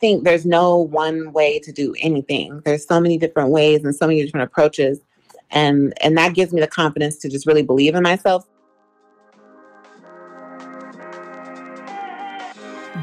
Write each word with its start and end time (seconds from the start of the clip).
think 0.00 0.24
there's 0.24 0.46
no 0.46 0.76
one 0.76 1.32
way 1.32 1.58
to 1.60 1.72
do 1.72 1.94
anything. 2.00 2.62
There's 2.64 2.86
so 2.86 3.00
many 3.00 3.18
different 3.18 3.50
ways 3.50 3.84
and 3.84 3.94
so 3.94 4.06
many 4.06 4.24
different 4.24 4.44
approaches. 4.44 5.00
And 5.50 5.92
and 6.02 6.16
that 6.16 6.34
gives 6.34 6.52
me 6.52 6.60
the 6.60 6.66
confidence 6.66 7.16
to 7.18 7.28
just 7.28 7.46
really 7.46 7.62
believe 7.62 7.94
in 7.94 8.02
myself. 8.02 8.46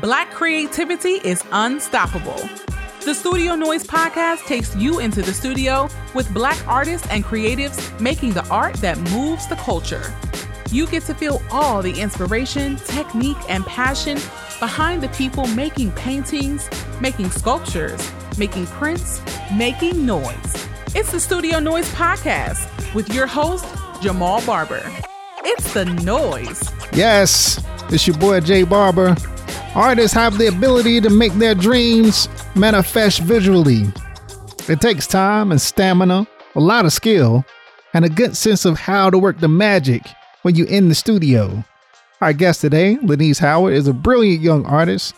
Black 0.01 0.29
creativity 0.31 1.21
is 1.23 1.43
unstoppable. 1.51 2.37
The 3.03 3.15
Studio 3.15 3.55
Noise 3.55 3.85
podcast 3.85 4.45
takes 4.45 4.75
you 4.75 4.99
into 4.99 5.21
the 5.21 5.33
studio 5.33 5.89
with 6.13 6.31
Black 6.33 6.57
artists 6.67 7.07
and 7.09 7.23
creatives 7.23 7.99
making 7.99 8.33
the 8.33 8.45
art 8.49 8.75
that 8.77 8.97
moves 9.11 9.47
the 9.47 9.55
culture. 9.55 10.13
You 10.71 10.87
get 10.87 11.03
to 11.03 11.13
feel 11.13 11.41
all 11.49 11.81
the 11.81 11.99
inspiration, 11.99 12.75
technique, 12.75 13.37
and 13.47 13.65
passion 13.65 14.17
behind 14.59 15.03
the 15.03 15.09
people 15.09 15.45
making 15.47 15.91
paintings, 15.91 16.69
making 16.99 17.29
sculptures, 17.29 18.11
making 18.37 18.65
prints, 18.67 19.21
making 19.53 20.05
noise. 20.05 20.67
It's 20.95 21.11
the 21.11 21.19
Studio 21.19 21.59
Noise 21.59 21.89
podcast 21.93 22.93
with 22.95 23.13
your 23.13 23.27
host, 23.27 23.65
Jamal 24.01 24.43
Barber. 24.45 24.81
It's 25.43 25.73
the 25.73 25.85
noise. 25.85 26.71
Yes, 26.93 27.63
it's 27.89 28.07
your 28.07 28.17
boy 28.17 28.39
Jay 28.39 28.63
Barber. 28.63 29.15
Artists 29.75 30.13
have 30.13 30.39
the 30.39 30.47
ability 30.47 31.01
to 31.01 31.09
make 31.09 31.33
their 31.33 31.53
dreams 31.53 32.27
manifest 32.55 33.19
visually. 33.19 33.83
It 34.67 34.81
takes 34.81 35.05
time 35.05 35.51
and 35.51 35.61
stamina, 35.61 36.27
a 36.55 36.59
lot 36.59 36.85
of 36.85 36.93
skill, 36.93 37.45
and 37.93 38.03
a 38.03 38.09
good 38.09 38.35
sense 38.35 38.65
of 38.65 38.79
how 38.79 39.11
to 39.11 39.19
work 39.19 39.39
the 39.39 39.47
magic 39.47 40.01
when 40.41 40.55
you're 40.55 40.67
in 40.67 40.89
the 40.89 40.95
studio. 40.95 41.63
Our 42.19 42.33
guest 42.33 42.61
today, 42.61 42.95
Lenise 43.03 43.37
Howard, 43.37 43.73
is 43.73 43.87
a 43.87 43.93
brilliant 43.93 44.41
young 44.41 44.65
artist 44.65 45.13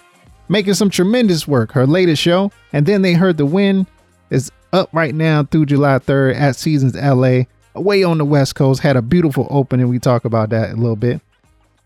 making 0.50 0.74
some 0.74 0.90
tremendous 0.90 1.48
work. 1.48 1.72
Her 1.72 1.88
latest 1.88 2.22
show, 2.22 2.52
And 2.74 2.86
Then 2.86 3.04
They 3.04 3.14
Heard 3.14 3.38
the 3.38 3.46
Wind, 3.46 3.88
is 4.30 4.52
up 4.74 4.90
right 4.92 5.16
now 5.16 5.44
through 5.44 5.68
July 5.68 6.00
3rd 6.00 6.36
at 6.36 6.58
Seasons 6.58 6.96
LA, 6.96 7.44
away 7.74 8.04
on 8.04 8.18
the 8.18 8.26
West 8.26 8.56
Coast. 8.56 8.82
Had 8.82 8.98
a 8.98 9.02
beautiful 9.02 9.48
opening. 9.50 9.88
We 9.88 9.98
talk 9.98 10.26
about 10.26 10.50
that 10.50 10.72
a 10.72 10.76
little 10.76 10.98
bit. 10.98 11.22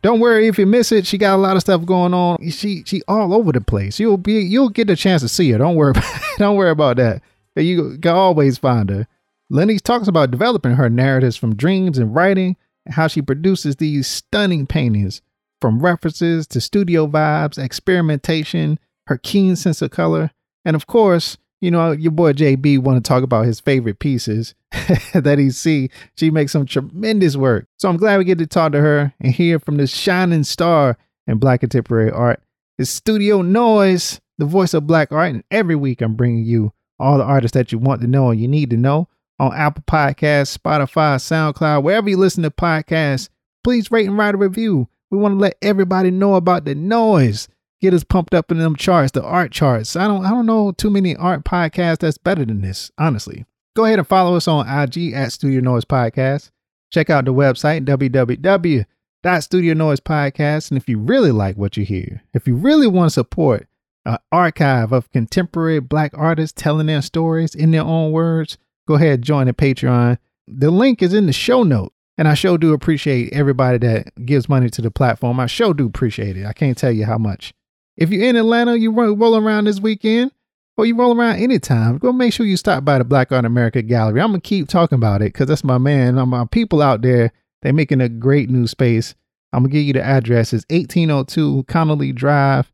Don't 0.02 0.20
worry 0.20 0.48
if 0.48 0.58
you 0.58 0.66
miss 0.66 0.92
it. 0.92 1.06
She 1.06 1.20
got 1.20 1.36
a 1.36 1.38
lot 1.38 1.56
of 1.56 1.62
stuff 1.62 1.86
going 1.86 2.14
on. 2.16 2.50
She 2.50 2.84
she 2.86 3.04
all 3.08 3.36
over 3.36 3.52
the 3.52 3.62
place. 3.62 4.00
You'll 4.00 4.18
be 4.18 4.34
you'll 4.34 4.70
get 4.70 4.90
a 4.90 4.96
chance 4.98 5.22
to 5.22 5.30
see 5.30 5.52
her. 5.52 5.60
Don't 5.60 5.76
worry 5.76 5.92
about, 5.92 6.22
don't 6.40 6.58
worry 6.58 6.72
about 6.72 6.98
that. 6.98 7.22
You 7.56 8.00
can 8.00 8.14
always 8.14 8.58
find 8.58 8.90
her. 8.90 9.08
Lenny 9.50 9.78
talks 9.78 10.08
about 10.08 10.32
developing 10.32 10.74
her 10.74 10.90
narratives 10.90 11.38
from 11.38 11.56
dreams 11.56 12.00
and 12.00 12.14
writing 12.14 12.58
how 12.90 13.08
she 13.08 13.22
produces 13.22 13.78
these 13.78 14.08
stunning 14.08 14.68
paintings 14.68 15.22
from 15.62 15.80
references 15.80 16.46
to 16.48 16.60
studio 16.60 17.08
vibes, 17.08 17.58
experimentation, 17.58 18.80
her 19.08 19.18
keen 19.18 19.56
sense 19.56 19.82
of 19.82 19.92
color, 19.92 20.32
and 20.66 20.76
of 20.76 20.88
course, 20.88 21.38
you 21.62 21.72
know, 21.72 21.92
your 21.92 22.12
boy 22.12 22.34
JB 22.34 22.80
want 22.80 23.04
to 23.04 23.08
talk 23.08 23.24
about 23.24 23.46
his 23.46 23.62
favorite 23.62 24.00
pieces 24.00 24.54
that 25.14 25.38
he 25.40 25.50
see. 25.50 25.90
She 26.18 26.30
makes 26.30 26.52
some 26.52 26.66
tremendous 26.66 27.38
work. 27.38 27.68
So 27.78 27.88
I'm 27.88 27.96
glad 27.96 28.18
we 28.18 28.26
get 28.26 28.40
to 28.40 28.48
talk 28.48 28.74
to 28.74 28.82
her 28.82 29.14
and 29.22 29.34
hear 29.34 29.60
from 29.60 29.78
this 29.78 29.96
shining 29.96 30.44
star 30.44 30.98
in 31.26 31.38
Black 31.38 31.62
contemporary 31.62 32.12
art. 32.12 32.42
It's 32.78 32.90
Studio 32.90 33.42
Noise, 33.42 34.20
the 34.38 34.46
voice 34.46 34.74
of 34.74 34.88
Black 34.88 35.14
art. 35.14 35.32
And 35.32 35.44
every 35.52 35.76
week 35.76 36.02
I'm 36.02 36.16
bringing 36.16 36.44
you 36.44 36.74
all 37.00 37.18
the 37.18 37.24
artists 37.24 37.54
that 37.54 37.72
you 37.72 37.78
want 37.78 38.02
to 38.02 38.08
know 38.08 38.30
and 38.30 38.42
you 38.42 38.48
need 38.50 38.70
to 38.72 38.78
know 38.78 39.08
on 39.48 39.54
Apple 39.54 39.84
Podcasts, 39.88 40.58
Spotify, 40.58 41.18
SoundCloud, 41.18 41.84
wherever 41.84 42.10
you 42.10 42.18
listen 42.18 42.44
to 42.44 42.52
podcasts. 42.52 43.30
Please 43.64 43.92
rate 43.92 44.08
and 44.08 44.18
write 44.18 44.36
a 44.36 44.38
review. 44.38 44.90
We 45.10 45.18
want 45.18 45.36
to 45.36 45.40
let 45.40 45.58
everybody 45.62 46.12
know 46.12 46.36
about 46.36 46.66
the 46.66 46.76
noise 46.76 47.48
get 47.84 47.94
us 47.94 48.04
pumped 48.04 48.34
up 48.34 48.50
in 48.50 48.58
them 48.60 48.78
charts, 48.78 49.12
the 49.12 49.22
art 49.22 49.52
charts. 49.52 49.98
I 49.98 50.08
don't 50.08 50.26
I 50.26 50.30
don't 50.30 50.46
know 50.46 50.72
too 50.72 50.90
many 50.90 51.18
art 51.18 51.44
podcasts 51.44 51.98
that's 52.00 52.18
better 52.18 52.46
than 52.46 52.62
this, 52.62 52.90
honestly. 52.98 53.46
Go 53.76 53.84
ahead 53.86 54.00
and 54.00 54.08
follow 54.08 54.36
us 54.36 54.48
on 54.48 54.68
IG 54.68 55.14
at 55.14 55.34
Studio 55.34 55.60
Noise 55.60 55.86
Podcast. 55.86 56.52
Check 56.92 57.10
out 57.10 57.26
the 57.26 57.34
website 57.34 57.84
www.studionoisepodcast. 57.86 60.72
And 60.72 60.78
if 60.78 60.88
you 60.88 61.00
really 61.00 61.32
like 61.32 61.58
what 61.58 61.76
you 61.76 61.84
hear, 61.84 62.22
if 62.34 62.48
you 62.48 62.56
really 62.56 62.88
want 62.88 63.10
to 63.10 63.14
support 63.14 63.68
an 64.06 64.18
archive 64.32 64.92
of 64.92 65.10
contemporary 65.12 65.80
black 65.80 66.12
artists 66.16 66.62
telling 66.62 66.86
their 66.88 67.02
stories 67.02 67.56
in 67.56 67.72
their 67.72 67.84
own 67.84 68.12
words, 68.12 68.58
go 68.88 68.96
ahead 68.96 69.22
join 69.22 69.48
the 69.48 69.54
Patreon. 69.54 70.18
The 70.48 70.72
link 70.72 71.02
is 71.02 71.14
in 71.14 71.26
the 71.26 71.34
show 71.34 71.64
note. 71.64 71.94
And 72.18 72.28
I 72.28 72.36
sure 72.36 72.60
do 72.60 72.74
appreciate 72.74 73.34
everybody 73.34 73.80
that 73.80 74.26
gives 74.26 74.48
money 74.48 74.70
to 74.70 74.82
the 74.84 74.92
platform. 74.92 75.40
I 75.40 75.48
sure 75.48 75.74
do 75.74 75.88
appreciate 75.88 76.38
it. 76.38 76.46
I 76.46 76.54
can't 76.54 76.78
tell 76.78 76.92
you 76.92 77.06
how 77.06 77.18
much. 77.18 77.54
If 77.98 78.12
you're 78.12 78.24
in 78.24 78.36
Atlanta, 78.36 78.76
you 78.76 78.92
roll 78.92 79.36
around 79.36 79.66
this 79.66 79.80
weekend, 79.80 80.32
or 80.78 80.86
you 80.86 80.96
roll 80.96 81.18
around 81.18 81.38
anytime, 81.38 81.98
go 81.98 82.12
make 82.12 82.34
sure 82.34 82.46
you 82.46 82.58
stop 82.58 82.84
by 82.84 82.98
the 82.98 83.04
Black 83.04 83.32
Art 83.32 83.46
America 83.46 83.82
Gallery. 83.82 84.22
I'm 84.22 84.30
gonna 84.30 84.42
keep 84.42 84.68
talking 84.68 84.96
about 84.96 85.22
it 85.22 85.34
because 85.34 85.48
that's 85.48 85.64
my 85.64 85.78
man. 85.78 86.18
I'm 86.18 86.30
my 86.30 86.46
people 86.46 86.82
out 86.82 87.02
there. 87.02 87.32
They're 87.62 87.74
making 87.74 88.02
a 88.02 88.10
great 88.10 88.50
new 88.50 88.68
space. 88.68 89.16
I'm 89.52 89.64
gonna 89.64 89.72
give 89.72 89.84
you 89.84 89.94
the 89.94 90.04
address. 90.04 90.54
It's 90.54 90.66
1802 90.70 91.66
Connally 91.68 92.14
Drive, 92.14 92.72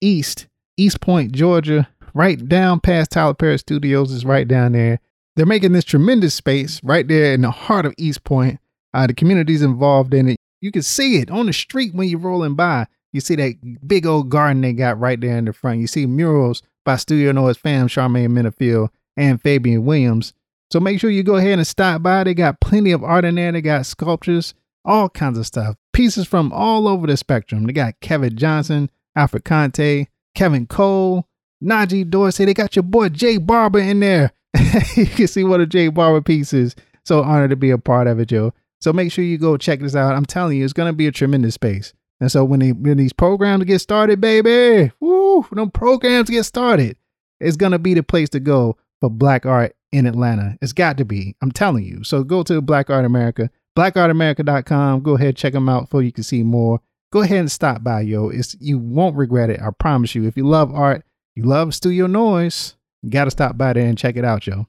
East, 0.00 0.46
East 0.76 1.00
Point, 1.00 1.32
Georgia. 1.32 1.88
Right 2.12 2.48
down 2.48 2.80
past 2.80 3.12
Tyler 3.12 3.34
Perry 3.34 3.58
Studios 3.58 4.10
is 4.10 4.24
right 4.24 4.46
down 4.46 4.72
there. 4.72 5.00
They're 5.40 5.46
making 5.46 5.72
this 5.72 5.86
tremendous 5.86 6.34
space 6.34 6.84
right 6.84 7.08
there 7.08 7.32
in 7.32 7.40
the 7.40 7.50
heart 7.50 7.86
of 7.86 7.94
East 7.96 8.24
Point. 8.24 8.60
Uh, 8.92 9.06
the 9.06 9.14
community's 9.14 9.62
involved 9.62 10.12
in 10.12 10.28
it. 10.28 10.36
You 10.60 10.70
can 10.70 10.82
see 10.82 11.16
it 11.16 11.30
on 11.30 11.46
the 11.46 11.54
street 11.54 11.94
when 11.94 12.08
you're 12.08 12.20
rolling 12.20 12.56
by. 12.56 12.88
You 13.14 13.22
see 13.22 13.36
that 13.36 13.54
big 13.86 14.04
old 14.04 14.28
garden 14.28 14.60
they 14.60 14.74
got 14.74 15.00
right 15.00 15.18
there 15.18 15.38
in 15.38 15.46
the 15.46 15.54
front. 15.54 15.80
You 15.80 15.86
see 15.86 16.04
murals 16.04 16.62
by 16.84 16.96
Studio 16.96 17.32
Noise 17.32 17.56
fam 17.56 17.88
Charmaine 17.88 18.28
Minniefield 18.28 18.90
and 19.16 19.40
Fabian 19.40 19.86
Williams. 19.86 20.34
So 20.70 20.78
make 20.78 21.00
sure 21.00 21.08
you 21.08 21.22
go 21.22 21.36
ahead 21.36 21.58
and 21.58 21.66
stop 21.66 22.02
by. 22.02 22.22
They 22.22 22.34
got 22.34 22.60
plenty 22.60 22.92
of 22.92 23.02
art 23.02 23.24
in 23.24 23.36
there. 23.36 23.50
They 23.50 23.62
got 23.62 23.86
sculptures, 23.86 24.52
all 24.84 25.08
kinds 25.08 25.38
of 25.38 25.46
stuff. 25.46 25.74
Pieces 25.94 26.26
from 26.26 26.52
all 26.52 26.86
over 26.86 27.06
the 27.06 27.16
spectrum. 27.16 27.64
They 27.64 27.72
got 27.72 27.98
Kevin 28.02 28.36
Johnson, 28.36 28.90
Alfred 29.16 29.46
Conteh, 29.46 30.06
Kevin 30.34 30.66
Cole, 30.66 31.26
Najee 31.64 32.10
Dorsey. 32.10 32.44
They 32.44 32.52
got 32.52 32.76
your 32.76 32.82
boy 32.82 33.08
Jay 33.08 33.38
Barber 33.38 33.78
in 33.78 34.00
there. 34.00 34.32
you 34.96 35.06
can 35.06 35.28
see 35.28 35.44
what 35.44 35.60
a 35.60 35.66
Jay 35.66 35.88
Barber 35.88 36.20
piece 36.20 36.52
is. 36.52 36.74
So 37.04 37.22
honored 37.22 37.50
to 37.50 37.56
be 37.56 37.70
a 37.70 37.78
part 37.78 38.06
of 38.06 38.18
it, 38.18 38.26
Joe. 38.26 38.52
So 38.80 38.92
make 38.92 39.12
sure 39.12 39.24
you 39.24 39.38
go 39.38 39.56
check 39.56 39.80
this 39.80 39.96
out. 39.96 40.14
I'm 40.14 40.24
telling 40.24 40.58
you, 40.58 40.64
it's 40.64 40.72
going 40.72 40.90
to 40.90 40.96
be 40.96 41.06
a 41.06 41.12
tremendous 41.12 41.54
space. 41.54 41.92
And 42.20 42.30
so 42.30 42.44
when, 42.44 42.60
they, 42.60 42.72
when 42.72 42.98
these 42.98 43.12
programs 43.12 43.64
get 43.64 43.80
started, 43.80 44.20
baby, 44.20 44.92
woo, 45.00 45.42
when 45.42 45.56
them 45.56 45.70
programs 45.70 46.28
get 46.28 46.44
started, 46.44 46.96
it's 47.40 47.56
gonna 47.56 47.78
be 47.78 47.94
the 47.94 48.02
place 48.02 48.28
to 48.30 48.40
go 48.40 48.76
for 49.00 49.08
black 49.08 49.46
art 49.46 49.74
in 49.92 50.06
Atlanta. 50.06 50.56
It's 50.60 50.72
got 50.72 50.98
to 50.98 51.04
be. 51.04 51.34
I'm 51.40 51.50
telling 51.50 51.84
you. 51.84 52.04
So 52.04 52.22
go 52.22 52.42
to 52.44 52.60
Black 52.60 52.90
Art 52.90 53.04
America, 53.04 53.50
blackartamerica.com. 53.76 55.02
Go 55.02 55.16
ahead, 55.16 55.36
check 55.36 55.52
them 55.52 55.68
out 55.68 55.90
so 55.90 55.98
you 55.98 56.12
can 56.12 56.24
see 56.24 56.42
more. 56.42 56.80
Go 57.12 57.22
ahead 57.22 57.38
and 57.38 57.50
stop 57.50 57.82
by, 57.82 58.02
yo. 58.02 58.28
It's 58.28 58.56
you 58.60 58.78
won't 58.78 59.16
regret 59.16 59.50
it. 59.50 59.60
I 59.60 59.70
promise 59.70 60.14
you. 60.14 60.26
If 60.26 60.36
you 60.36 60.46
love 60.46 60.72
art, 60.72 61.04
you 61.34 61.42
love 61.42 61.74
studio 61.74 62.06
noise, 62.06 62.76
you 63.02 63.10
gotta 63.10 63.30
stop 63.30 63.56
by 63.56 63.72
there 63.72 63.86
and 63.86 63.98
check 63.98 64.16
it 64.16 64.24
out, 64.24 64.46
yo. 64.46 64.66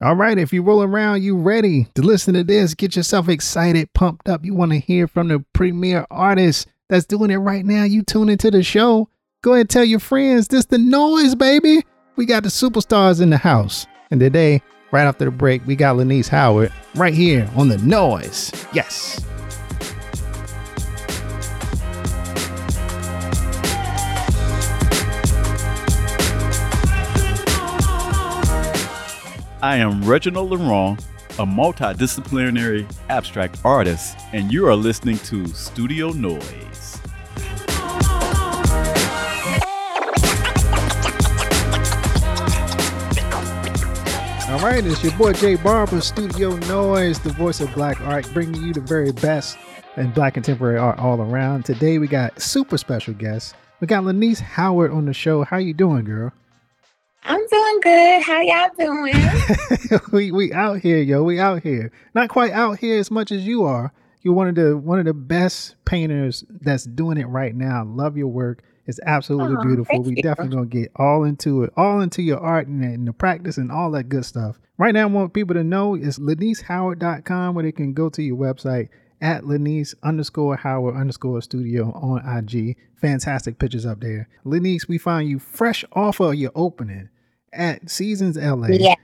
All 0.00 0.14
right, 0.14 0.38
if 0.38 0.52
you 0.52 0.62
roll 0.62 0.82
around, 0.82 1.24
you 1.24 1.36
ready 1.36 1.88
to 1.94 2.02
listen 2.02 2.34
to 2.34 2.44
this, 2.44 2.74
get 2.74 2.94
yourself 2.94 3.28
excited, 3.28 3.92
pumped 3.94 4.28
up. 4.28 4.44
You 4.44 4.54
want 4.54 4.70
to 4.70 4.78
hear 4.78 5.08
from 5.08 5.26
the 5.26 5.44
premier 5.52 6.06
artist 6.08 6.68
that's 6.88 7.04
doing 7.04 7.32
it 7.32 7.38
right 7.38 7.64
now. 7.64 7.82
You 7.82 8.02
tune 8.02 8.28
into 8.28 8.50
the 8.50 8.62
show. 8.62 9.08
Go 9.42 9.54
ahead 9.54 9.62
and 9.62 9.70
tell 9.70 9.84
your 9.84 9.98
friends 9.98 10.48
this 10.48 10.66
the 10.66 10.78
noise, 10.78 11.34
baby. 11.34 11.84
We 12.14 12.26
got 12.26 12.44
the 12.44 12.48
superstars 12.48 13.20
in 13.20 13.30
the 13.30 13.38
house. 13.38 13.86
And 14.10 14.20
today, 14.20 14.62
right 14.92 15.04
after 15.04 15.24
the 15.24 15.30
break, 15.32 15.66
we 15.66 15.74
got 15.74 15.96
Lenise 15.96 16.28
Howard 16.28 16.72
right 16.94 17.14
here 17.14 17.50
on 17.56 17.68
the 17.68 17.78
noise. 17.78 18.52
Yes. 18.72 19.24
I 29.68 29.76
am 29.76 30.02
Reginald 30.02 30.48
Laurent, 30.48 30.98
a 31.32 31.44
multidisciplinary 31.44 32.90
abstract 33.10 33.60
artist, 33.66 34.16
and 34.32 34.50
you 34.50 34.66
are 34.66 34.74
listening 34.74 35.18
to 35.18 35.46
Studio 35.48 36.08
Noise. 36.08 36.98
All 44.48 44.58
right, 44.60 44.82
it's 44.86 45.04
your 45.04 45.12
boy 45.18 45.34
Jay 45.34 45.56
Barber, 45.56 46.00
Studio 46.00 46.56
Noise, 46.56 47.18
the 47.20 47.34
voice 47.34 47.60
of 47.60 47.70
black 47.74 48.00
art, 48.00 48.26
bringing 48.32 48.62
you 48.62 48.72
the 48.72 48.80
very 48.80 49.12
best 49.12 49.58
in 49.98 50.10
black 50.12 50.32
contemporary 50.32 50.78
art 50.78 50.98
all 50.98 51.20
around. 51.20 51.66
Today 51.66 51.98
we 51.98 52.08
got 52.08 52.40
super 52.40 52.78
special 52.78 53.12
guests. 53.12 53.52
We 53.80 53.86
got 53.86 54.04
Lenise 54.04 54.40
Howard 54.40 54.92
on 54.92 55.04
the 55.04 55.12
show. 55.12 55.44
How 55.44 55.58
you 55.58 55.74
doing, 55.74 56.04
girl? 56.04 56.32
I'm 57.24 57.46
doing 57.46 57.80
good. 57.82 58.22
How 58.22 58.40
y'all 58.40 58.70
doing? 58.78 60.00
we 60.12 60.32
we 60.32 60.52
out 60.52 60.80
here, 60.80 60.98
yo. 60.98 61.22
We 61.22 61.40
out 61.40 61.62
here. 61.62 61.92
Not 62.14 62.28
quite 62.28 62.52
out 62.52 62.78
here 62.78 62.98
as 62.98 63.10
much 63.10 63.32
as 63.32 63.46
you 63.46 63.64
are. 63.64 63.92
You're 64.22 64.34
one 64.34 64.48
of 64.48 64.54
the 64.54 64.76
one 64.76 64.98
of 64.98 65.04
the 65.04 65.14
best 65.14 65.76
painters 65.84 66.44
that's 66.48 66.84
doing 66.84 67.18
it 67.18 67.26
right 67.26 67.54
now. 67.54 67.84
Love 67.84 68.16
your 68.16 68.28
work. 68.28 68.62
It's 68.86 69.00
absolutely 69.04 69.56
Aw, 69.56 69.62
beautiful. 69.62 70.02
We 70.02 70.16
you. 70.16 70.22
definitely 70.22 70.56
gonna 70.56 70.66
get 70.66 70.90
all 70.96 71.24
into 71.24 71.62
it, 71.62 71.72
all 71.76 72.00
into 72.00 72.22
your 72.22 72.40
art 72.40 72.66
and, 72.66 72.82
and 72.82 73.06
the 73.06 73.12
practice 73.12 73.58
and 73.58 73.70
all 73.70 73.90
that 73.92 74.08
good 74.08 74.24
stuff. 74.24 74.58
Right 74.78 74.94
now, 74.94 75.02
I 75.02 75.06
want 75.06 75.34
people 75.34 75.54
to 75.54 75.64
know 75.64 75.94
is 75.94 76.18
LeniceHoward.com 76.18 77.54
where 77.54 77.64
they 77.64 77.72
can 77.72 77.92
go 77.92 78.08
to 78.10 78.22
your 78.22 78.36
website 78.36 78.88
at 79.20 79.44
Lenice 79.46 79.94
underscore 80.02 80.56
Howard 80.56 80.96
underscore 80.96 81.42
studio 81.42 81.92
on 81.92 82.24
IG. 82.26 82.76
Fantastic 83.00 83.58
pictures 83.58 83.86
up 83.86 84.00
there. 84.00 84.28
Lenice, 84.44 84.88
we 84.88 84.98
find 84.98 85.28
you 85.28 85.38
fresh 85.38 85.84
off 85.92 86.20
of 86.20 86.34
your 86.34 86.52
opening 86.54 87.08
at 87.52 87.90
Seasons 87.90 88.36
LA. 88.36 88.68
Yes. 88.68 88.96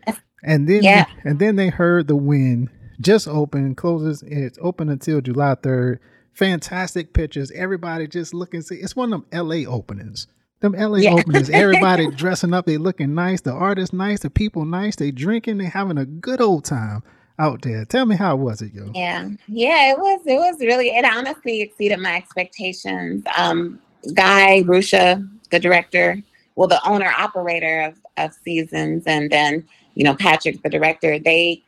And 0.43 0.69
then 0.69 0.83
Yeah. 0.83 1.07
and 1.25 1.39
then 1.39 1.57
they 1.57 1.69
heard 1.69 2.07
the 2.09 2.17
win 2.17 2.69
just 3.01 3.27
open, 3.27 3.75
closes 3.75 4.23
it's 4.27 4.59
open 4.61 4.89
until 4.89 5.21
July 5.21 5.55
3rd. 5.57 5.99
Fantastic 6.33 7.13
pictures. 7.13 7.51
Everybody 7.53 8.07
just 8.07 8.35
looking 8.35 8.61
see 8.61 8.77
it's 8.77 8.95
one 8.97 9.13
of 9.13 9.23
them 9.31 9.49
LA 9.49 9.65
openings. 9.67 10.27
Them 10.61 10.75
LA 10.75 10.99
Yeah. 10.99 11.13
openings, 11.15 11.49
everybody 11.51 12.11
dressing 12.17 12.53
up, 12.55 12.67
they 12.67 12.77
looking 12.77 13.15
nice, 13.15 13.41
the 13.41 13.53
artists 13.53 13.93
nice, 13.95 14.21
the 14.21 14.31
people 14.31 14.65
nice, 14.65 14.97
they 14.97 15.11
drinking, 15.11 15.59
they 15.59 15.67
having 15.67 15.99
a 15.99 16.05
good 16.07 16.41
old 16.41 16.65
time 16.65 17.03
out 17.39 17.63
there. 17.63 17.85
Tell 17.85 18.07
me 18.07 18.17
how 18.17 18.37
was 18.37 18.63
it, 18.63 18.73
yo? 18.73 18.91
Yeah, 18.95 19.29
yeah, 19.49 19.91
it 19.93 19.99
was. 19.99 20.21
It 20.27 20.37
was 20.37 20.61
really. 20.61 20.89
It 20.89 21.05
honestly 21.05 21.63
exceeded 21.63 21.99
my 21.99 22.17
expectations. 22.17 23.25
Um, 23.37 23.81
Guy 24.15 24.63
Rusha, 24.63 25.27
the 25.51 25.59
director, 25.59 26.23
well, 26.57 26.69
the 26.69 26.81
owner 26.87 27.13
operator 27.17 27.83
of 27.83 27.99
of 28.17 28.35
Seasons, 28.45 29.05
and 29.07 29.31
then 29.31 29.67
you 29.95 30.05
know 30.05 30.15
Patrick, 30.15 30.63
the 30.63 30.71
director. 30.71 31.19
They 31.19 31.63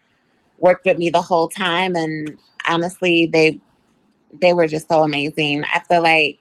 worked 0.58 0.86
with 0.86 0.98
me 0.98 1.10
the 1.10 1.22
whole 1.22 1.48
time, 1.48 1.96
and 1.96 2.36
honestly, 2.68 3.26
they 3.26 3.60
they 4.40 4.52
were 4.52 4.66
just 4.66 4.88
so 4.88 5.02
amazing. 5.02 5.64
I 5.64 5.80
feel 5.80 6.02
like 6.02 6.38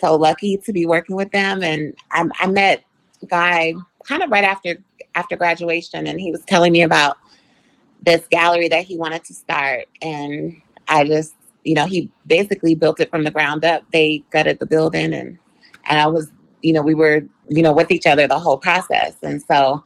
so 0.00 0.16
lucky 0.16 0.56
to 0.58 0.72
be 0.72 0.84
working 0.84 1.16
with 1.16 1.30
them, 1.30 1.62
and 1.62 1.94
I, 2.10 2.28
I 2.40 2.46
met 2.48 2.84
Guy 3.28 3.74
kind 4.04 4.22
of 4.22 4.30
right 4.30 4.44
after 4.44 4.76
after 5.14 5.36
graduation, 5.36 6.06
and 6.06 6.20
he 6.20 6.30
was 6.30 6.44
telling 6.44 6.72
me 6.72 6.82
about 6.82 7.16
this 8.02 8.26
gallery 8.28 8.68
that 8.68 8.84
he 8.84 8.96
wanted 8.96 9.24
to 9.24 9.34
start. 9.34 9.86
And 10.00 10.60
I 10.88 11.04
just, 11.04 11.34
you 11.64 11.74
know, 11.74 11.86
he 11.86 12.10
basically 12.26 12.74
built 12.74 13.00
it 13.00 13.10
from 13.10 13.24
the 13.24 13.30
ground 13.30 13.64
up. 13.64 13.84
They 13.92 14.24
gutted 14.30 14.58
the 14.58 14.66
building 14.66 15.14
and 15.14 15.38
and 15.84 15.98
I 15.98 16.06
was, 16.06 16.30
you 16.62 16.72
know, 16.72 16.82
we 16.82 16.94
were, 16.94 17.22
you 17.48 17.62
know, 17.62 17.72
with 17.72 17.90
each 17.90 18.06
other 18.06 18.28
the 18.28 18.38
whole 18.38 18.56
process. 18.58 19.16
And 19.22 19.42
so 19.42 19.82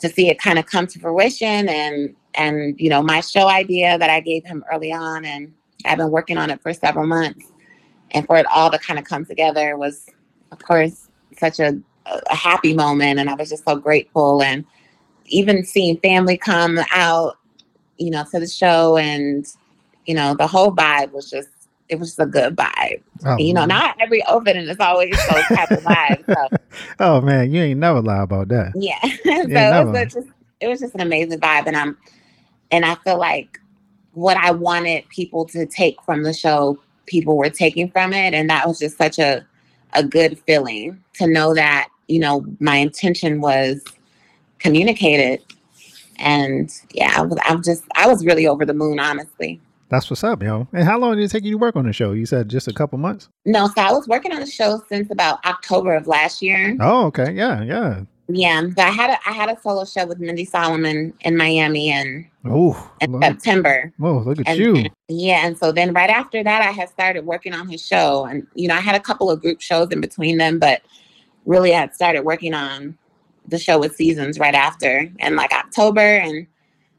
to 0.00 0.08
see 0.08 0.28
it 0.28 0.38
kind 0.38 0.58
of 0.58 0.66
come 0.66 0.86
to 0.86 0.98
fruition 0.98 1.68
and 1.68 2.14
and 2.34 2.78
you 2.78 2.88
know, 2.88 3.02
my 3.02 3.20
show 3.20 3.48
idea 3.48 3.98
that 3.98 4.10
I 4.10 4.20
gave 4.20 4.44
him 4.44 4.64
early 4.72 4.92
on 4.92 5.24
and 5.24 5.52
I've 5.84 5.98
been 5.98 6.10
working 6.10 6.38
on 6.38 6.50
it 6.50 6.62
for 6.62 6.72
several 6.72 7.06
months. 7.06 7.52
And 8.12 8.26
for 8.26 8.36
it 8.36 8.46
all 8.46 8.70
to 8.70 8.78
kind 8.78 8.98
of 8.98 9.04
come 9.04 9.26
together 9.26 9.76
was 9.76 10.06
of 10.50 10.58
course 10.60 11.08
such 11.36 11.60
a 11.60 11.78
a 12.30 12.34
happy 12.34 12.72
moment 12.72 13.18
and 13.18 13.28
I 13.28 13.34
was 13.34 13.50
just 13.50 13.64
so 13.64 13.76
grateful 13.76 14.42
and 14.42 14.64
even 15.26 15.64
seeing 15.64 15.98
family 15.98 16.38
come 16.38 16.78
out 16.90 17.36
you 17.98 18.10
know, 18.10 18.24
to 18.30 18.40
the 18.40 18.46
show 18.46 18.96
and, 18.96 19.46
you 20.06 20.14
know, 20.14 20.34
the 20.34 20.46
whole 20.46 20.72
vibe 20.72 21.12
was 21.12 21.30
just, 21.30 21.48
it 21.88 21.98
was 21.98 22.10
just 22.10 22.20
a 22.20 22.26
good 22.26 22.54
vibe. 22.56 23.02
Oh, 23.24 23.36
you 23.38 23.54
know, 23.54 23.62
man. 23.62 23.68
not 23.68 23.96
every 24.00 24.22
opening 24.26 24.68
is 24.68 24.78
always 24.78 25.10
those 25.10 25.44
type 25.46 25.70
of 25.70 25.82
vibes. 25.82 26.26
So 26.26 26.56
oh 27.00 27.20
man, 27.20 27.50
you 27.50 27.62
ain't 27.62 27.80
never 27.80 28.00
lie 28.00 28.22
about 28.22 28.48
that. 28.48 28.72
yeah. 28.74 29.00
so 29.24 29.88
it 29.88 29.92
was 29.92 30.14
just 30.14 30.28
it 30.60 30.68
was 30.68 30.80
just 30.80 30.94
an 30.94 31.00
amazing 31.00 31.40
vibe. 31.40 31.66
And 31.66 31.76
I'm 31.76 31.96
and 32.70 32.84
I 32.84 32.94
feel 32.96 33.18
like 33.18 33.60
what 34.12 34.36
I 34.36 34.50
wanted 34.50 35.08
people 35.08 35.44
to 35.46 35.66
take 35.66 36.02
from 36.02 36.22
the 36.22 36.32
show, 36.32 36.78
people 37.06 37.36
were 37.36 37.50
taking 37.50 37.90
from 37.90 38.12
it. 38.12 38.34
And 38.34 38.50
that 38.50 38.66
was 38.66 38.78
just 38.78 38.98
such 38.98 39.18
a 39.18 39.46
a 39.94 40.04
good 40.04 40.38
feeling 40.40 41.02
to 41.14 41.26
know 41.26 41.54
that, 41.54 41.88
you 42.08 42.20
know, 42.20 42.44
my 42.60 42.76
intention 42.76 43.40
was 43.40 43.82
communicated. 44.58 45.42
And 46.18 46.70
yeah, 46.92 47.14
I 47.16 47.22
was 47.22 47.38
I'm 47.44 47.62
just 47.62 47.84
I 47.96 48.06
was 48.08 48.24
really 48.24 48.46
over 48.46 48.64
the 48.64 48.74
moon, 48.74 48.98
honestly. 48.98 49.60
That's 49.90 50.10
what's 50.10 50.22
up, 50.22 50.42
yo. 50.42 50.68
And 50.74 50.84
how 50.84 50.98
long 50.98 51.16
did 51.16 51.24
it 51.24 51.30
take 51.30 51.44
you 51.44 51.52
to 51.52 51.58
work 51.58 51.74
on 51.74 51.86
the 51.86 51.92
show? 51.94 52.12
You 52.12 52.26
said 52.26 52.50
just 52.50 52.68
a 52.68 52.72
couple 52.74 52.98
months? 52.98 53.28
No, 53.46 53.68
so 53.68 53.80
I 53.80 53.90
was 53.92 54.06
working 54.06 54.32
on 54.32 54.40
the 54.40 54.46
show 54.46 54.82
since 54.88 55.10
about 55.10 55.42
October 55.46 55.94
of 55.94 56.06
last 56.06 56.42
year. 56.42 56.76
Oh, 56.80 57.06
okay. 57.06 57.32
Yeah, 57.32 57.62
yeah. 57.62 58.00
Yeah, 58.30 58.60
but 58.76 58.84
I 58.84 58.90
had 58.90 59.08
a 59.10 59.18
I 59.26 59.32
had 59.32 59.48
a 59.48 59.58
solo 59.58 59.86
show 59.86 60.04
with 60.04 60.18
Mindy 60.18 60.44
Solomon 60.44 61.14
in 61.20 61.38
Miami 61.38 61.90
in, 61.90 62.28
Oh, 62.44 62.90
in 63.00 63.18
September. 63.22 63.90
oh, 64.02 64.18
look 64.18 64.38
at 64.40 64.46
And 64.48 64.58
you. 64.58 64.72
then- 64.74 64.88
yeah, 65.08 65.46
and 65.46 65.56
so 65.56 65.72
then 65.72 65.94
right 65.94 66.10
after 66.10 66.44
that, 66.44 66.60
I 66.60 66.70
had 66.70 66.90
started 66.90 67.24
working 67.24 67.54
on 67.54 67.66
his 67.70 67.82
show, 67.86 68.26
and 68.26 68.46
you 68.54 68.68
know, 68.68 68.74
I 68.74 68.80
had 68.80 68.94
a 68.94 69.00
couple 69.00 69.30
of 69.30 69.40
group 69.40 69.62
shows 69.62 69.88
in 69.92 70.02
between 70.02 70.36
them, 70.36 70.58
but 70.58 70.82
really, 71.46 71.74
I 71.74 71.80
had 71.80 71.94
started 71.94 72.26
working 72.26 72.52
on 72.52 72.98
the 73.48 73.58
show 73.58 73.78
with 73.78 73.96
Seasons 73.96 74.38
right 74.38 74.54
after, 74.54 75.10
and 75.18 75.36
like 75.36 75.52
October, 75.52 76.00
and 76.00 76.46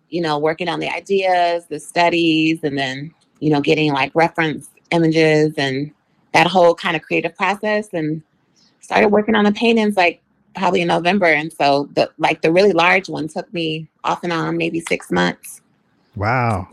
you 0.09 0.21
know, 0.21 0.37
working 0.37 0.67
on 0.67 0.79
the 0.79 0.89
ideas, 0.89 1.65
the 1.67 1.79
studies, 1.79 2.59
and 2.63 2.77
then 2.77 3.13
you 3.39 3.49
know, 3.49 3.61
getting 3.61 3.93
like 3.93 4.11
reference 4.15 4.69
images 4.91 5.53
and 5.57 5.91
that 6.33 6.47
whole 6.47 6.75
kind 6.75 6.95
of 6.95 7.01
creative 7.01 7.35
process, 7.35 7.89
and 7.93 8.21
started 8.81 9.09
working 9.09 9.35
on 9.35 9.45
the 9.45 9.51
paintings 9.51 9.95
like 9.95 10.21
probably 10.55 10.81
in 10.81 10.87
November, 10.87 11.27
and 11.27 11.53
so 11.53 11.89
the 11.93 12.09
like 12.17 12.41
the 12.41 12.51
really 12.51 12.73
large 12.73 13.09
one 13.09 13.27
took 13.27 13.51
me 13.53 13.87
off 14.03 14.23
and 14.23 14.33
on 14.33 14.57
maybe 14.57 14.79
six 14.81 15.11
months. 15.11 15.61
Wow. 16.15 16.67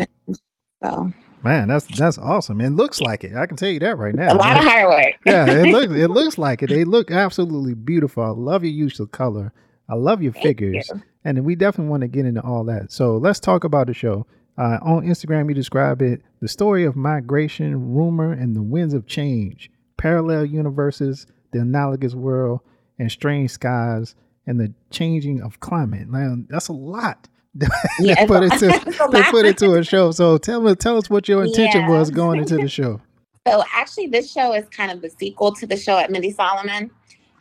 So 0.82 1.12
Man, 1.46 1.68
that's 1.68 1.86
that's 1.96 2.18
awesome. 2.18 2.60
It 2.60 2.70
looks 2.70 3.00
like 3.00 3.22
it. 3.22 3.36
I 3.36 3.46
can 3.46 3.56
tell 3.56 3.68
you 3.68 3.78
that 3.78 3.98
right 3.98 4.14
now. 4.14 4.32
a 4.32 4.34
lot 4.34 4.56
of 4.56 4.64
hard 4.64 4.88
work. 4.88 5.14
yeah, 5.24 5.46
it 5.48 5.70
looks 5.70 5.92
it 5.94 6.10
looks 6.10 6.38
like 6.38 6.60
it. 6.64 6.70
They 6.70 6.82
look 6.82 7.12
absolutely 7.12 7.74
beautiful. 7.74 8.24
I 8.24 8.30
love 8.30 8.64
your 8.64 8.72
use 8.72 8.98
of 8.98 9.12
color. 9.12 9.52
I 9.88 9.94
love 9.94 10.22
your 10.22 10.32
Thank 10.32 10.44
figures. 10.44 10.90
you. 10.92 11.02
And 11.24 11.44
we 11.44 11.54
definitely 11.56 11.90
want 11.90 12.02
to 12.02 12.08
get 12.08 12.26
into 12.26 12.40
all 12.42 12.64
that. 12.64 12.92
So 12.92 13.16
let's 13.16 13.40
talk 13.40 13.64
about 13.64 13.86
the 13.88 13.94
show. 13.94 14.26
Uh, 14.58 14.78
on 14.82 15.04
Instagram, 15.06 15.48
you 15.48 15.54
describe 15.54 16.00
it 16.02 16.22
the 16.40 16.48
story 16.48 16.84
of 16.84 16.96
migration, 16.96 17.94
rumor, 17.94 18.32
and 18.32 18.56
the 18.56 18.62
winds 18.62 18.94
of 18.94 19.06
change, 19.06 19.70
parallel 19.98 20.44
universes, 20.46 21.26
the 21.52 21.60
analogous 21.60 22.14
world, 22.14 22.60
and 22.98 23.10
strange 23.12 23.50
skies, 23.50 24.14
and 24.46 24.58
the 24.58 24.72
changing 24.90 25.42
of 25.42 25.60
climate. 25.60 26.08
Now, 26.08 26.36
that's 26.48 26.68
a 26.68 26.72
lot 26.72 27.28
Yeah, 28.00 28.14
to 28.16 28.26
put 28.26 28.44
it's 28.44 28.62
a- 28.62 28.66
into 28.66 28.76
it's 28.88 29.00
a 29.00 29.06
to 29.08 29.18
lot. 29.18 29.30
put 29.30 29.46
into 29.46 29.74
a 29.74 29.84
show. 29.84 30.10
So 30.12 30.38
tell 30.38 30.60
me, 30.62 30.74
tell 30.74 30.96
us 30.96 31.10
what 31.10 31.28
your 31.28 31.44
intention 31.44 31.82
Yeah. 31.82 31.90
was 31.90 32.10
going 32.10 32.40
into 32.40 32.56
the 32.56 32.68
show. 32.68 33.00
So 33.48 33.62
actually, 33.72 34.08
this 34.08 34.32
show 34.32 34.52
is 34.54 34.64
kind 34.70 34.90
of 34.90 35.00
the 35.02 35.08
sequel 35.08 35.52
to 35.54 35.68
the 35.68 35.76
show 35.76 35.96
at 35.98 36.10
Mindy 36.10 36.32
Solomon. 36.32 36.90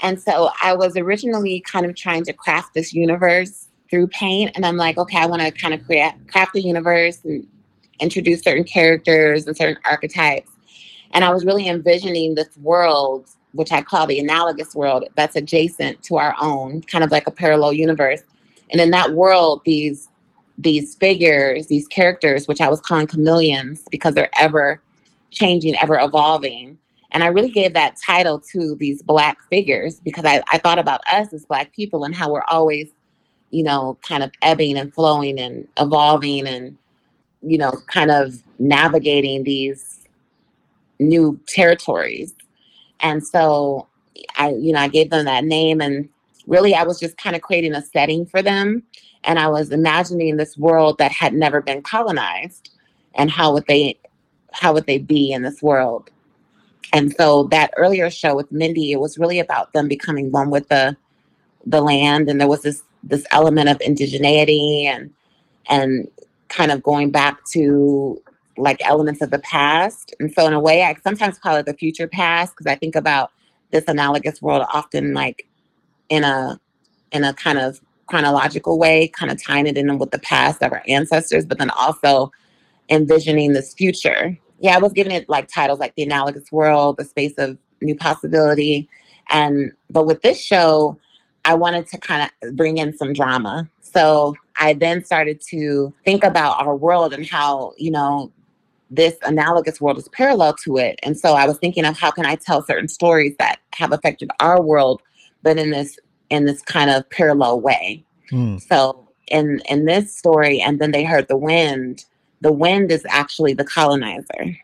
And 0.01 0.21
so 0.21 0.50
I 0.62 0.74
was 0.74 0.97
originally 0.97 1.62
kind 1.62 1.86
of 1.86 1.95
trying 1.95 2.24
to 2.25 2.33
craft 2.33 2.74
this 2.74 2.94
universe 2.94 3.68
through 3.90 4.07
paint. 4.07 4.52
And 4.56 4.66
I'm 4.66 4.78
like, 4.78 4.97
okay, 4.97 5.18
I 5.18 5.25
want 5.25 5.42
to 5.42 5.52
kind 5.52 5.73
of 5.73 5.85
create 5.85 6.14
craft 6.28 6.54
the 6.54 6.61
universe 6.61 7.19
and 7.23 7.47
introduce 7.99 8.42
certain 8.42 8.64
characters 8.64 9.47
and 9.47 9.56
certain 9.56 9.78
archetypes. 9.85 10.52
And 11.11 11.23
I 11.23 11.33
was 11.33 11.45
really 11.45 11.68
envisioning 11.68 12.35
this 12.35 12.57
world, 12.57 13.30
which 13.54 13.71
I 13.71 13.81
call 13.81 14.06
the 14.06 14.19
analogous 14.19 14.75
world, 14.75 15.06
that's 15.16 15.35
adjacent 15.35 16.04
to 16.04 16.18
our 16.18 16.35
own, 16.42 16.81
kind 16.81 17.04
of 17.04 17.11
like 17.11 17.28
a 17.28 17.31
parallel 17.31 17.73
universe. 17.73 18.21
And 18.71 18.81
in 18.81 18.92
that 18.92 19.14
world, 19.14 19.61
these 19.66 20.09
these 20.57 20.95
figures, 20.95 21.68
these 21.68 21.87
characters, 21.87 22.47
which 22.47 22.61
I 22.61 22.69
was 22.69 22.80
calling 22.80 23.07
chameleons 23.07 23.83
because 23.92 24.14
they're 24.14 24.30
ever 24.40 24.81
changing, 25.31 25.75
ever 25.78 25.99
evolving. 25.99 26.78
And 27.16 27.24
I 27.24 27.28
really 27.28 27.50
gave 27.50 27.74
that 27.76 27.95
title 27.95 28.42
to 28.52 28.76
these 28.76 29.02
Black 29.02 29.38
figures 29.50 30.02
because 30.02 30.26
I, 30.26 30.44
I 30.52 30.57
thought 30.57 30.80
about 30.80 31.00
us 31.10 31.31
as 31.31 31.45
Black 31.45 31.74
people 31.74 32.04
and 32.04 32.14
how 32.14 32.30
we're 32.30 32.44
always, 32.50 32.90
you 33.52 33.64
know, 33.64 33.98
kind 34.02 34.22
of 34.22 34.34
ebbing 34.42 34.78
and 34.78 34.94
flowing 34.94 35.40
and 35.40 35.66
evolving 35.80 36.45
and, 36.45 36.78
you 37.42 37.57
know, 37.57 37.72
kind 37.88 38.12
of 38.12 38.44
navigating 38.60 39.45
these 39.45 40.06
new 41.00 41.40
territories. 41.48 42.36
And 43.00 43.26
so 43.26 43.88
I, 44.36 44.50
you 44.50 44.74
know, 44.74 44.80
I 44.81 44.90
gave 44.90 45.10
them 45.10 45.24
that 45.24 45.45
name 45.45 45.80
and 45.80 46.10
really 46.48 46.76
I 46.76 46.84
was 46.84 47.00
just 47.00 47.16
kind 47.18 47.34
of 47.34 47.42
creating 47.42 47.76
a 47.76 47.81
setting 47.81 48.26
for 48.26 48.42
them. 48.42 48.84
And 49.24 49.40
I 49.40 49.48
was 49.48 49.72
imagining 49.72 50.36
this 50.36 50.57
world 50.57 50.98
that 50.98 51.14
had 51.14 51.34
never 51.34 51.62
been 51.62 51.81
colonized 51.81 52.72
and 53.14 53.31
how 53.31 53.54
would 53.54 53.68
they 53.68 53.98
how 54.52 54.74
would 54.74 54.86
they 54.86 54.98
be 54.98 55.31
in 55.31 55.44
this 55.44 55.62
world? 55.62 56.10
And 56.94 57.13
so 57.15 57.44
that 57.45 57.73
earlier 57.77 58.09
show 58.09 58.35
with 58.35 58.51
Mindy, 58.51 58.92
it 58.92 58.99
was 58.99 59.18
really 59.18 59.39
about 59.39 59.73
them 59.73 59.87
becoming 59.87 60.31
one 60.31 60.49
with 60.49 60.68
the 60.69 60.95
the 61.65 61.81
land, 61.81 62.30
and 62.30 62.39
there 62.39 62.47
was 62.47 62.61
this 62.61 62.83
this 63.04 63.25
element 63.31 63.69
of 63.69 63.80
indigeneity 63.80 64.85
and 64.85 65.11
and 65.68 66.07
kind 66.49 66.71
of 66.71 66.83
going 66.83 67.11
back 67.11 67.44
to 67.45 68.21
like 68.57 68.80
elements 68.85 69.21
of 69.21 69.31
the 69.31 69.39
past. 69.39 70.13
And 70.19 70.33
so 70.33 70.45
in 70.47 70.54
a 70.54 70.59
way, 70.59 70.83
I 70.83 70.95
sometimes 71.04 71.37
call 71.37 71.56
it 71.56 71.65
the 71.65 71.73
future 71.73 72.07
past 72.07 72.54
because 72.56 72.71
I 72.71 72.75
think 72.75 72.95
about 72.95 73.31
this 73.71 73.85
analogous 73.87 74.42
world 74.42 74.65
often 74.71 75.13
like 75.13 75.47
in 76.09 76.23
a 76.23 76.59
in 77.11 77.23
a 77.23 77.33
kind 77.33 77.59
of 77.59 77.81
chronological 78.07 78.77
way, 78.77 79.07
kind 79.07 79.31
of 79.31 79.42
tying 79.42 79.68
it 79.68 79.77
in 79.77 79.97
with 79.97 80.11
the 80.11 80.19
past 80.19 80.61
of 80.61 80.71
our 80.71 80.83
ancestors, 80.87 81.45
but 81.45 81.57
then 81.57 81.71
also 81.71 82.31
envisioning 82.89 83.54
this 83.54 83.73
future. 83.73 84.37
Yeah, 84.66 84.76
I 84.76 84.80
was 84.80 84.94
giving 84.94 85.12
it 85.12 85.30
like 85.30 85.48
titles 85.48 85.78
like 85.80 85.94
the 85.94 86.02
analogous 86.02 86.52
world, 86.52 86.98
the 86.98 87.06
space 87.06 87.36
of 87.38 87.56
new 87.81 87.95
possibility, 87.95 88.90
And 89.30 89.72
but 89.92 90.07
with 90.07 90.24
this 90.24 90.42
show, 90.42 90.98
I 91.45 91.54
wanted 91.54 91.88
to 91.90 92.00
kind 92.00 92.31
of 92.42 92.56
bring 92.56 92.80
in 92.80 92.98
some 92.98 93.14
drama. 93.14 93.69
So 93.81 94.36
I 94.57 94.74
then 94.74 95.06
started 95.06 95.40
to 95.50 95.94
think 96.04 96.24
about 96.24 96.60
our 96.66 96.76
world 96.76 97.14
and 97.14 97.26
how, 97.28 97.74
you 97.78 97.92
know, 97.92 98.31
this 98.90 99.16
analogous 99.22 99.80
world 99.80 100.00
is 100.00 100.07
parallel 100.10 100.56
to 100.64 100.78
it. 100.78 101.00
And 101.04 101.16
so 101.16 101.34
I 101.34 101.45
was 101.45 101.60
thinking 101.60 101.86
of 101.86 101.95
how 101.95 102.10
can 102.10 102.26
I 102.26 102.36
tell 102.36 102.64
certain 102.64 102.88
stories 102.88 103.36
that 103.38 103.60
have 103.74 103.92
affected 103.92 104.31
our 104.40 104.60
world, 104.62 105.02
but 105.44 105.57
in 105.60 105.69
this 105.69 106.00
in 106.31 106.45
this 106.45 106.64
kind 106.64 106.90
of 106.90 107.07
parallel 107.12 107.62
way. 107.62 108.04
Mm. 108.31 108.60
So 108.62 109.07
in 109.28 109.62
in 109.69 109.86
this 109.86 110.16
story, 110.16 110.60
and 110.60 110.80
then 110.80 110.92
they 110.92 111.04
heard 111.04 111.28
the 111.28 111.38
wind. 111.38 112.06
The 112.45 112.52
wind 112.52 112.92
is 112.92 113.04
actually 113.09 113.56
the 113.56 113.66
colonizer. 113.66 114.56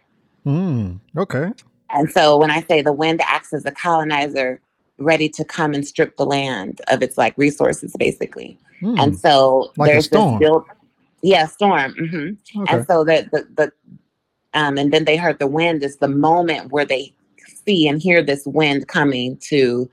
Mm. 0.45 0.99
Okay. 1.17 1.51
And 1.89 2.11
so 2.11 2.37
when 2.37 2.51
I 2.51 2.61
say 2.61 2.83
the 2.83 2.93
wind 2.93 3.21
acts 3.25 3.53
as 3.53 3.65
a 3.65 3.71
colonizer, 3.71 4.61
ready 4.99 5.27
to 5.29 5.43
come 5.43 5.73
and 5.73 5.83
strip 5.83 6.15
the 6.15 6.25
land 6.27 6.79
of 6.89 7.01
its 7.01 7.17
like 7.17 7.35
resources, 7.39 7.95
basically. 7.97 8.59
Mm. 8.83 9.01
And 9.01 9.19
so 9.19 9.71
like 9.77 9.89
there's 9.89 10.09
this 10.09 10.37
build, 10.37 10.65
yeah, 11.23 11.47
storm. 11.47 11.95
Mm-hmm. 11.95 12.61
Okay. 12.61 12.71
And 12.71 12.85
so 12.85 13.03
the 13.03 13.27
the, 13.31 13.47
the 13.55 13.71
um, 14.53 14.77
and 14.77 14.93
then 14.93 15.05
they 15.05 15.17
heard 15.17 15.39
the 15.39 15.47
wind 15.47 15.81
is 15.81 15.97
the 15.97 16.07
moment 16.07 16.71
where 16.71 16.85
they 16.85 17.11
see 17.65 17.87
and 17.87 17.99
hear 17.99 18.21
this 18.21 18.45
wind 18.45 18.89
coming 18.89 19.37
to 19.37 19.89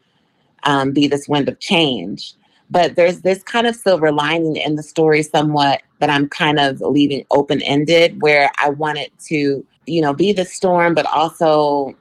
um, 0.64 0.92
be 0.92 1.08
this 1.08 1.26
wind 1.26 1.48
of 1.48 1.58
change. 1.58 2.34
But 2.70 2.96
there's 2.96 3.22
this 3.22 3.42
kind 3.42 3.66
of 3.66 3.74
silver 3.74 4.12
lining 4.12 4.56
in 4.56 4.76
the 4.76 4.82
story, 4.82 5.22
somewhat 5.22 5.82
that 6.00 6.10
I'm 6.10 6.28
kind 6.28 6.58
of 6.58 6.80
leaving 6.80 7.24
open 7.30 7.62
ended, 7.62 8.20
where 8.20 8.50
I 8.58 8.70
want 8.70 8.98
it 8.98 9.12
to, 9.26 9.64
you 9.86 10.02
know, 10.02 10.12
be 10.12 10.32
the 10.32 10.44
storm, 10.44 10.94
but 10.94 11.06
also 11.06 11.96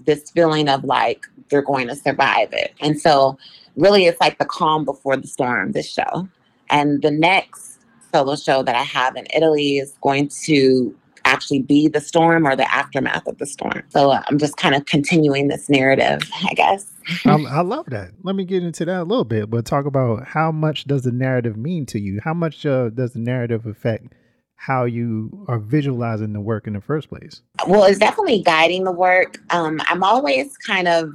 this 0.00 0.30
feeling 0.30 0.68
of 0.68 0.84
like 0.84 1.26
they're 1.48 1.62
going 1.62 1.88
to 1.88 1.96
survive 1.96 2.50
it. 2.52 2.74
And 2.80 3.00
so, 3.00 3.36
really, 3.76 4.06
it's 4.06 4.20
like 4.20 4.38
the 4.38 4.44
calm 4.44 4.84
before 4.84 5.16
the 5.16 5.26
storm, 5.26 5.72
this 5.72 5.90
show. 5.90 6.28
And 6.70 7.02
the 7.02 7.10
next 7.10 7.80
solo 8.12 8.36
show 8.36 8.62
that 8.62 8.76
I 8.76 8.82
have 8.82 9.16
in 9.16 9.26
Italy 9.34 9.78
is 9.78 9.96
going 10.00 10.28
to 10.44 10.94
actually 11.26 11.62
be 11.62 11.88
the 11.88 12.00
storm 12.00 12.46
or 12.46 12.56
the 12.56 12.72
aftermath 12.72 13.26
of 13.26 13.38
the 13.38 13.46
storm. 13.46 13.82
So 13.88 14.10
uh, 14.10 14.22
I'm 14.28 14.38
just 14.38 14.56
kind 14.56 14.74
of 14.74 14.86
continuing 14.86 15.48
this 15.48 15.68
narrative, 15.68 16.20
I 16.48 16.54
guess. 16.54 16.92
I, 17.24 17.30
I, 17.50 17.60
love 17.60 17.86
that. 17.90 18.12
Let 18.22 18.36
me 18.36 18.44
get 18.44 18.62
into 18.62 18.84
that 18.84 19.00
a 19.00 19.04
little 19.04 19.24
bit, 19.24 19.50
but 19.50 19.64
talk 19.64 19.86
about 19.86 20.26
how 20.26 20.52
much 20.52 20.84
does 20.84 21.02
the 21.02 21.12
narrative 21.12 21.56
mean 21.56 21.86
to 21.86 22.00
you? 22.00 22.20
How 22.22 22.34
much 22.34 22.64
uh, 22.64 22.90
does 22.90 23.12
the 23.12 23.20
narrative 23.20 23.66
affect 23.66 24.14
how 24.56 24.84
you 24.84 25.44
are 25.48 25.58
visualizing 25.58 26.32
the 26.32 26.40
work 26.40 26.66
in 26.66 26.72
the 26.72 26.80
first 26.80 27.08
place? 27.08 27.42
Well, 27.66 27.84
it's 27.84 27.98
definitely 27.98 28.42
guiding 28.42 28.84
the 28.84 28.92
work. 28.92 29.38
Um, 29.50 29.80
I'm 29.86 30.02
always 30.02 30.56
kind 30.56 30.88
of 30.88 31.14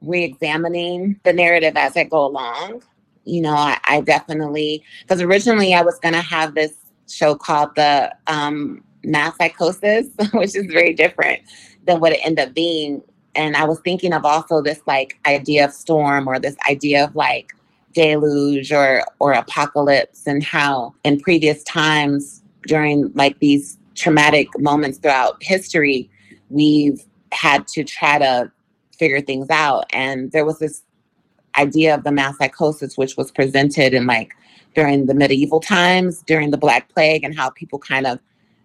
re-examining 0.00 1.20
the 1.22 1.32
narrative 1.32 1.76
as 1.76 1.96
I 1.96 2.04
go 2.04 2.26
along. 2.26 2.82
You 3.24 3.40
know, 3.42 3.54
I, 3.54 3.78
I 3.84 4.00
definitely 4.00 4.82
because 5.02 5.20
originally 5.20 5.74
I 5.74 5.82
was 5.82 5.98
going 6.00 6.14
to 6.14 6.20
have 6.20 6.54
this 6.54 6.74
show 7.08 7.36
called 7.36 7.70
the 7.76 8.12
um, 8.26 8.82
mass 9.04 9.36
psychosis, 9.36 10.08
which 10.32 10.54
is 10.56 10.66
very 10.66 10.94
different 10.94 11.40
than 11.86 12.00
what 12.00 12.12
it 12.12 12.20
ended 12.24 12.48
up 12.48 12.54
being. 12.54 13.02
And 13.34 13.56
I 13.56 13.64
was 13.64 13.80
thinking 13.80 14.12
of 14.12 14.24
also 14.24 14.60
this 14.60 14.80
like 14.86 15.18
idea 15.26 15.64
of 15.64 15.72
storm 15.72 16.28
or 16.28 16.38
this 16.38 16.56
idea 16.68 17.04
of 17.04 17.16
like 17.16 17.52
deluge 17.94 18.72
or 18.72 19.04
or 19.18 19.32
apocalypse 19.32 20.26
and 20.26 20.42
how 20.42 20.94
in 21.04 21.20
previous 21.20 21.62
times 21.64 22.42
during 22.66 23.10
like 23.14 23.38
these 23.38 23.78
traumatic 23.94 24.48
moments 24.58 24.98
throughout 24.98 25.36
history, 25.42 26.10
we've 26.50 27.02
had 27.32 27.66
to 27.68 27.84
try 27.84 28.18
to 28.18 28.50
figure 28.98 29.20
things 29.20 29.48
out. 29.50 29.86
And 29.92 30.30
there 30.32 30.44
was 30.44 30.58
this 30.58 30.82
idea 31.58 31.94
of 31.94 32.04
the 32.04 32.12
mass 32.12 32.36
psychosis, 32.38 32.96
which 32.96 33.16
was 33.16 33.30
presented 33.30 33.94
in 33.94 34.06
like 34.06 34.32
during 34.74 35.06
the 35.06 35.14
medieval 35.14 35.60
times, 35.60 36.22
during 36.26 36.50
the 36.50 36.56
Black 36.56 36.88
Plague, 36.88 37.24
and 37.24 37.36
how 37.36 37.50
people 37.50 37.78
kind 37.78 38.06
of 38.06 38.18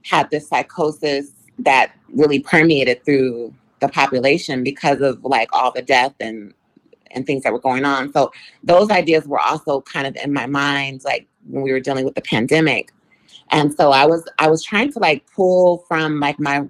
had 0.03 0.29
this 0.29 0.47
psychosis 0.47 1.31
that 1.59 1.91
really 2.13 2.39
permeated 2.39 3.03
through 3.03 3.53
the 3.79 3.87
population 3.87 4.63
because 4.63 5.01
of 5.01 5.23
like 5.23 5.49
all 5.53 5.71
the 5.71 5.81
death 5.81 6.13
and 6.19 6.53
and 7.11 7.25
things 7.25 7.43
that 7.43 7.53
were 7.53 7.59
going 7.59 7.85
on. 7.85 8.11
So 8.11 8.31
those 8.63 8.89
ideas 8.91 9.27
were 9.27 9.39
also 9.39 9.81
kind 9.81 10.07
of 10.07 10.15
in 10.17 10.33
my 10.33 10.45
mind, 10.45 11.03
like 11.05 11.27
when 11.47 11.63
we 11.63 11.71
were 11.71 11.79
dealing 11.79 12.05
with 12.05 12.15
the 12.15 12.21
pandemic. 12.21 12.91
And 13.49 13.73
so 13.73 13.91
I 13.91 14.05
was 14.05 14.27
I 14.39 14.49
was 14.49 14.63
trying 14.63 14.91
to 14.93 14.99
like 14.99 15.25
pull 15.33 15.85
from 15.87 16.19
like 16.19 16.39
my 16.39 16.67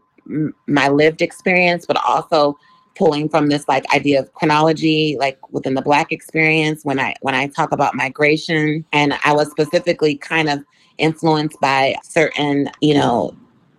my 0.67 0.89
lived 0.89 1.21
experience, 1.21 1.85
but 1.85 1.97
also 2.05 2.57
pulling 2.95 3.29
from 3.29 3.49
this 3.49 3.67
like 3.67 3.85
idea 3.93 4.19
of 4.19 4.33
chronology, 4.33 5.15
like 5.19 5.39
within 5.51 5.75
the 5.75 5.81
Black 5.81 6.11
experience. 6.11 6.83
When 6.83 6.99
I 6.99 7.15
when 7.21 7.35
I 7.35 7.47
talk 7.47 7.71
about 7.71 7.95
migration, 7.95 8.85
and 8.91 9.13
I 9.23 9.33
was 9.33 9.49
specifically 9.49 10.15
kind 10.15 10.49
of 10.49 10.63
influenced 10.97 11.59
by 11.59 11.95
certain, 12.03 12.69
you 12.81 12.93
know, 12.93 13.35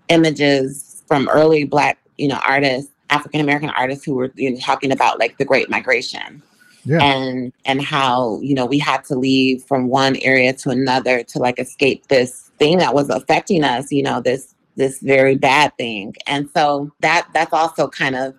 images 0.08 1.02
from 1.06 1.28
early 1.28 1.64
Black, 1.64 1.98
you 2.16 2.28
know, 2.28 2.40
artists, 2.46 2.90
African 3.10 3.40
American 3.40 3.70
artists 3.70 4.04
who 4.04 4.14
were 4.14 4.30
you 4.34 4.50
know, 4.50 4.58
talking 4.58 4.92
about 4.92 5.18
like 5.18 5.38
the 5.38 5.44
Great 5.44 5.70
Migration. 5.70 6.42
Yeah. 6.84 7.02
And 7.02 7.52
and 7.66 7.82
how 7.82 8.40
you 8.40 8.54
know 8.54 8.64
we 8.64 8.78
had 8.78 9.04
to 9.06 9.14
leave 9.14 9.62
from 9.64 9.88
one 9.88 10.16
area 10.16 10.54
to 10.54 10.70
another 10.70 11.22
to 11.22 11.38
like 11.38 11.58
escape 11.58 12.06
this 12.06 12.50
thing 12.58 12.78
that 12.78 12.94
was 12.94 13.10
affecting 13.10 13.62
us, 13.62 13.92
you 13.92 14.02
know, 14.02 14.20
this 14.20 14.54
this 14.76 15.00
very 15.00 15.36
bad 15.36 15.76
thing. 15.76 16.14
And 16.26 16.48
so 16.54 16.90
that 17.00 17.28
that's 17.34 17.52
also 17.52 17.88
kind 17.88 18.16
of 18.16 18.34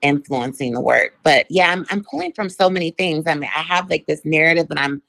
influencing 0.00 0.72
the 0.72 0.80
work. 0.80 1.18
But 1.24 1.46
yeah, 1.50 1.70
I'm 1.70 1.84
I'm 1.90 2.04
pulling 2.04 2.32
from 2.32 2.48
so 2.48 2.70
many 2.70 2.92
things. 2.92 3.26
I 3.26 3.34
mean, 3.34 3.50
I 3.54 3.62
have 3.62 3.90
like 3.90 4.06
this 4.06 4.24
narrative 4.24 4.68
that 4.68 4.78
I'm 4.78 5.02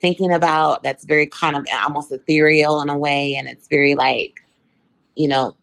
thinking 0.00 0.32
about 0.32 0.82
that's 0.82 1.04
very 1.04 1.26
kind 1.26 1.56
of 1.56 1.66
almost 1.82 2.12
ethereal 2.12 2.80
in 2.82 2.88
a 2.88 2.96
way 2.96 3.34
and 3.34 3.48
it's 3.48 3.68
very 3.68 3.94
like 3.94 4.42
you 5.14 5.26
know 5.26 5.54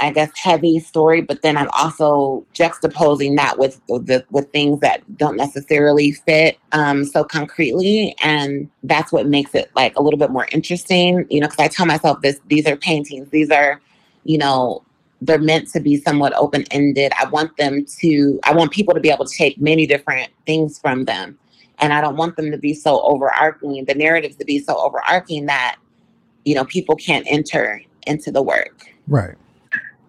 i 0.00 0.10
guess 0.10 0.30
heavy 0.36 0.78
story 0.78 1.20
but 1.20 1.42
then 1.42 1.56
i'm 1.56 1.68
also 1.70 2.44
juxtaposing 2.54 3.36
that 3.36 3.58
with 3.58 3.80
the 3.86 4.24
with 4.30 4.50
things 4.50 4.80
that 4.80 5.02
don't 5.16 5.36
necessarily 5.36 6.12
fit 6.12 6.58
um 6.72 7.04
so 7.04 7.22
concretely 7.22 8.14
and 8.22 8.68
that's 8.84 9.12
what 9.12 9.26
makes 9.26 9.54
it 9.54 9.70
like 9.74 9.96
a 9.96 10.02
little 10.02 10.18
bit 10.18 10.30
more 10.30 10.46
interesting 10.52 11.26
you 11.30 11.40
know 11.40 11.46
because 11.46 11.64
i 11.64 11.68
tell 11.68 11.86
myself 11.86 12.20
this 12.22 12.40
these 12.46 12.66
are 12.66 12.76
paintings 12.76 13.28
these 13.30 13.50
are 13.50 13.80
you 14.24 14.38
know 14.38 14.82
they're 15.22 15.38
meant 15.38 15.68
to 15.68 15.80
be 15.80 15.96
somewhat 15.96 16.32
open 16.36 16.64
ended 16.70 17.12
i 17.18 17.26
want 17.28 17.54
them 17.56 17.84
to 17.84 18.38
i 18.44 18.54
want 18.54 18.70
people 18.70 18.94
to 18.94 19.00
be 19.00 19.10
able 19.10 19.24
to 19.24 19.36
take 19.36 19.58
many 19.60 19.86
different 19.86 20.30
things 20.46 20.78
from 20.78 21.04
them 21.04 21.38
and 21.78 21.92
I 21.92 22.00
don't 22.00 22.16
want 22.16 22.36
them 22.36 22.50
to 22.50 22.58
be 22.58 22.74
so 22.74 23.00
overarching, 23.02 23.84
the 23.84 23.94
narratives 23.94 24.36
to 24.36 24.44
be 24.44 24.58
so 24.58 24.76
overarching 24.76 25.46
that, 25.46 25.76
you 26.44 26.54
know, 26.54 26.64
people 26.64 26.96
can't 26.96 27.26
enter 27.28 27.82
into 28.06 28.30
the 28.30 28.42
work. 28.42 28.82
Right. 29.06 29.34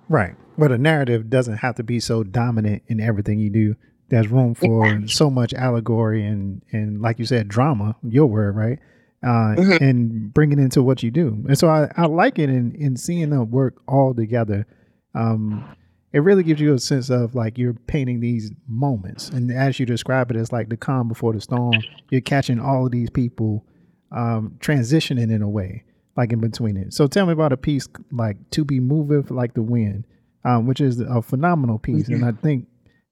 Right. 0.10 0.36
But 0.58 0.72
a 0.72 0.78
narrative 0.78 1.30
doesn't 1.30 1.58
have 1.58 1.76
to 1.76 1.84
be 1.84 2.00
so 2.00 2.24
dominant 2.24 2.84
in 2.88 3.00
everything 3.00 3.40
you 3.40 3.50
do. 3.50 3.76
There's 4.10 4.30
room 4.30 4.56
for 4.56 5.06
so 5.08 5.30
much 5.30 5.54
allegory 5.54 6.26
and, 6.26 6.62
and 6.72 7.02
like 7.02 7.20
you 7.20 7.26
said, 7.26 7.50
drama, 7.50 7.96
your 8.04 8.28
word, 8.28 8.56
right? 8.56 8.80
Uh, 9.22 9.56
mm-hmm. 9.58 9.84
and 9.84 10.34
bring 10.34 10.54
it 10.54 10.60
into 10.60 10.82
what 10.82 11.04
you 11.04 11.12
do. 11.12 11.44
And 11.48 11.58
so 11.58 11.68
I, 11.68 11.92
I 11.98 12.06
like 12.06 12.40
it 12.40 12.50
in, 12.50 12.74
in 12.76 12.96
seeing 12.96 13.32
them 13.32 13.52
work 13.52 13.82
all 13.88 14.14
together. 14.14 14.66
Um, 15.14 15.76
it 16.14 16.20
really 16.20 16.44
gives 16.44 16.62
you 16.62 16.74
a 16.74 16.80
sense 16.80 17.10
of 17.10 17.36
like 17.36 17.58
you're 17.58 17.74
painting 17.74 18.20
these 18.20 18.52
moments. 18.68 19.30
And 19.30 19.52
as 19.52 19.80
you 19.80 19.86
describe 19.86 20.32
it 20.32 20.38
as 20.38 20.52
like 20.52 20.70
the 20.70 20.78
calm 20.78 21.08
before 21.08 21.34
the 21.34 21.42
storm. 21.42 21.76
You're 22.10 22.22
catching 22.22 22.60
all 22.60 22.86
of 22.86 22.92
these 22.92 23.10
people 23.10 23.66
um, 24.12 24.58
transitioning 24.60 25.32
in 25.32 25.42
a 25.42 25.50
way 25.50 25.84
like 26.16 26.32
in 26.34 26.40
between 26.40 26.78
it. 26.78 26.94
So 26.94 27.08
tell 27.08 27.26
me 27.26 27.34
about 27.34 27.54
a 27.54 27.58
piece 27.58 27.88
like 28.12 28.38
to 28.52 28.66
be 28.66 28.80
moving 28.80 29.24
like 29.30 29.54
the 29.54 29.62
wind 29.62 30.06
um, 30.48 30.66
which 30.66 30.82
is 30.82 31.00
a 31.00 31.22
phenomenal 31.22 31.78
piece. 31.78 32.04
Mm-hmm. 32.04 32.24
and 32.24 32.26
i 32.26 32.42
think 32.42 32.68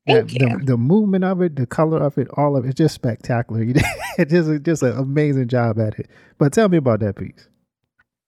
that 0.07 0.27
the, 0.29 0.61
the 0.63 0.77
movement 0.77 1.23
of 1.23 1.41
it 1.41 1.55
the 1.55 1.65
color 1.65 2.01
of 2.01 2.17
it 2.17 2.27
all 2.37 2.55
of 2.55 2.65
it, 2.65 2.69
it's 2.69 2.77
just 2.77 2.95
spectacular. 2.95 3.65
It's 4.17 4.31
just, 4.31 4.63
just 4.63 4.81
an 4.81 4.97
amazing 4.97 5.49
job 5.49 5.77
at 5.77 5.99
it. 5.99 6.09
But 6.37 6.53
tell 6.53 6.69
me 6.69 6.77
about 6.77 7.01
that 7.01 7.17
piece. 7.17 7.49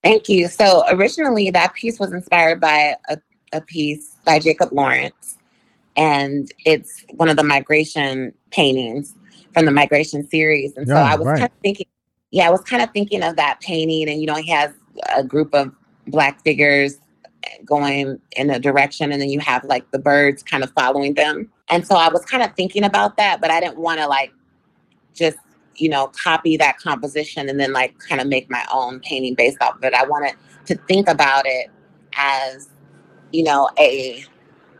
Thank 0.04 0.28
you. 0.28 0.50
So 0.50 0.84
originally, 0.90 1.50
that 1.52 1.76
piece 1.76 1.98
was 1.98 2.12
inspired 2.12 2.60
by 2.60 2.98
a 3.08 3.18
a 3.54 3.62
piece 3.62 4.18
by 4.26 4.40
Jacob 4.40 4.72
Lawrence, 4.72 5.38
and 5.96 6.52
it's 6.66 7.06
one 7.16 7.30
of 7.30 7.38
the 7.38 7.44
migration 7.44 8.34
paintings 8.52 9.16
from 9.54 9.66
the 9.66 9.72
migration 9.72 10.28
series. 10.28 10.76
And 10.78 10.88
so 10.88 10.96
I 10.96 11.16
was 11.16 11.28
right. 11.28 11.40
kind 11.40 11.52
of 11.52 11.62
thinking, 11.62 11.88
yeah, 12.32 12.48
I 12.48 12.52
was 12.52 12.62
kind 12.62 12.84
of 12.84 12.92
thinking 12.92 13.24
of 13.24 13.36
that 13.38 13.60
painting, 13.62 14.10
and 14.10 14.20
you 14.20 14.28
know, 14.28 14.36
he 14.36 14.50
has 14.52 14.72
a 15.16 15.24
group 15.24 15.54
of 15.54 15.72
black 16.08 16.42
figures 16.44 17.00
going 17.66 18.20
in 18.36 18.50
a 18.50 18.60
direction, 18.60 19.12
and 19.12 19.22
then 19.22 19.30
you 19.30 19.40
have 19.40 19.64
like 19.64 19.90
the 19.92 20.00
birds 20.00 20.44
kind 20.44 20.64
of 20.64 20.72
following 20.72 21.14
them. 21.14 21.52
And 21.70 21.86
so 21.86 21.96
I 21.96 22.10
was 22.10 22.24
kind 22.26 22.44
of 22.44 22.54
thinking 22.56 22.84
about 22.84 23.18
that, 23.18 23.42
but 23.42 23.52
I 23.52 23.60
didn't 23.60 23.78
want 23.78 24.00
to 24.00 24.08
like 24.08 24.34
just 25.14 25.38
you 25.76 25.90
know 25.90 26.08
copy 26.24 26.58
that 26.58 26.78
composition 26.78 27.50
and 27.50 27.60
then 27.60 27.72
like 27.72 27.98
kind 28.00 28.20
of 28.20 28.28
make 28.28 28.50
my 28.50 28.66
own 28.72 29.00
painting 29.00 29.36
based 29.36 29.62
off 29.62 29.76
of 29.76 29.84
it. 29.84 29.94
I 29.94 30.06
wanted 30.06 30.36
to 30.66 30.76
think 30.88 31.08
about 31.08 31.46
it 31.46 31.70
as 32.14 32.70
you 33.32 33.44
know, 33.44 33.70
a 33.80 34.24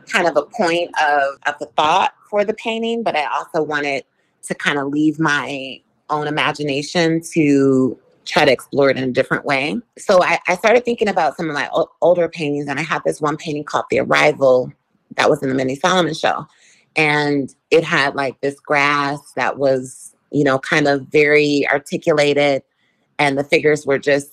kind 0.06 0.26
of 0.26 0.36
a 0.36 0.42
point 0.42 0.90
of, 1.02 1.38
of 1.46 1.58
the 1.58 1.66
thought 1.76 2.14
for 2.30 2.44
the 2.44 2.54
painting, 2.54 3.02
but 3.02 3.16
I 3.16 3.26
also 3.26 3.62
wanted 3.62 4.04
to 4.44 4.54
kind 4.54 4.78
of 4.78 4.88
leave 4.88 5.18
my 5.18 5.80
own 6.10 6.26
imagination 6.26 7.20
to 7.32 7.98
try 8.24 8.44
to 8.44 8.52
explore 8.52 8.90
it 8.90 8.96
in 8.96 9.04
a 9.04 9.12
different 9.12 9.44
way. 9.44 9.76
So 9.98 10.22
I, 10.22 10.38
I 10.46 10.56
started 10.56 10.84
thinking 10.84 11.08
about 11.08 11.36
some 11.36 11.48
of 11.48 11.54
my 11.54 11.68
o- 11.72 11.90
older 12.00 12.28
paintings, 12.28 12.68
and 12.68 12.78
I 12.78 12.82
had 12.82 13.02
this 13.04 13.20
one 13.20 13.36
painting 13.36 13.64
called 13.64 13.86
The 13.90 14.00
Arrival 14.00 14.72
that 15.16 15.28
was 15.30 15.42
in 15.42 15.48
the 15.48 15.54
Mindy 15.54 15.74
Solomon 15.74 16.14
show. 16.14 16.46
And 16.96 17.54
it 17.70 17.84
had 17.84 18.14
like 18.14 18.40
this 18.40 18.58
grass 18.60 19.32
that 19.36 19.58
was, 19.58 20.14
you 20.30 20.44
know, 20.44 20.58
kind 20.58 20.88
of 20.88 21.02
very 21.08 21.66
articulated, 21.70 22.62
and 23.18 23.38
the 23.38 23.44
figures 23.44 23.86
were 23.86 23.98
just, 23.98 24.32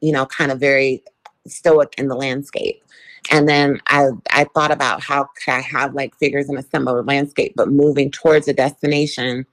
you 0.00 0.12
know, 0.12 0.26
kind 0.26 0.50
of 0.50 0.58
very 0.58 1.02
stoic 1.46 1.94
in 1.98 2.08
the 2.08 2.14
landscape. 2.16 2.82
And 3.30 3.48
then 3.48 3.80
I 3.88 4.08
I 4.30 4.44
thought 4.54 4.70
about 4.70 5.02
how 5.02 5.28
could 5.44 5.52
I 5.52 5.60
have 5.60 5.94
like 5.94 6.16
figures 6.16 6.48
in 6.48 6.56
a 6.56 6.62
similar 6.62 7.02
landscape, 7.02 7.52
but 7.56 7.68
moving 7.68 8.10
towards 8.10 8.48
a 8.48 8.52
destination 8.52 9.46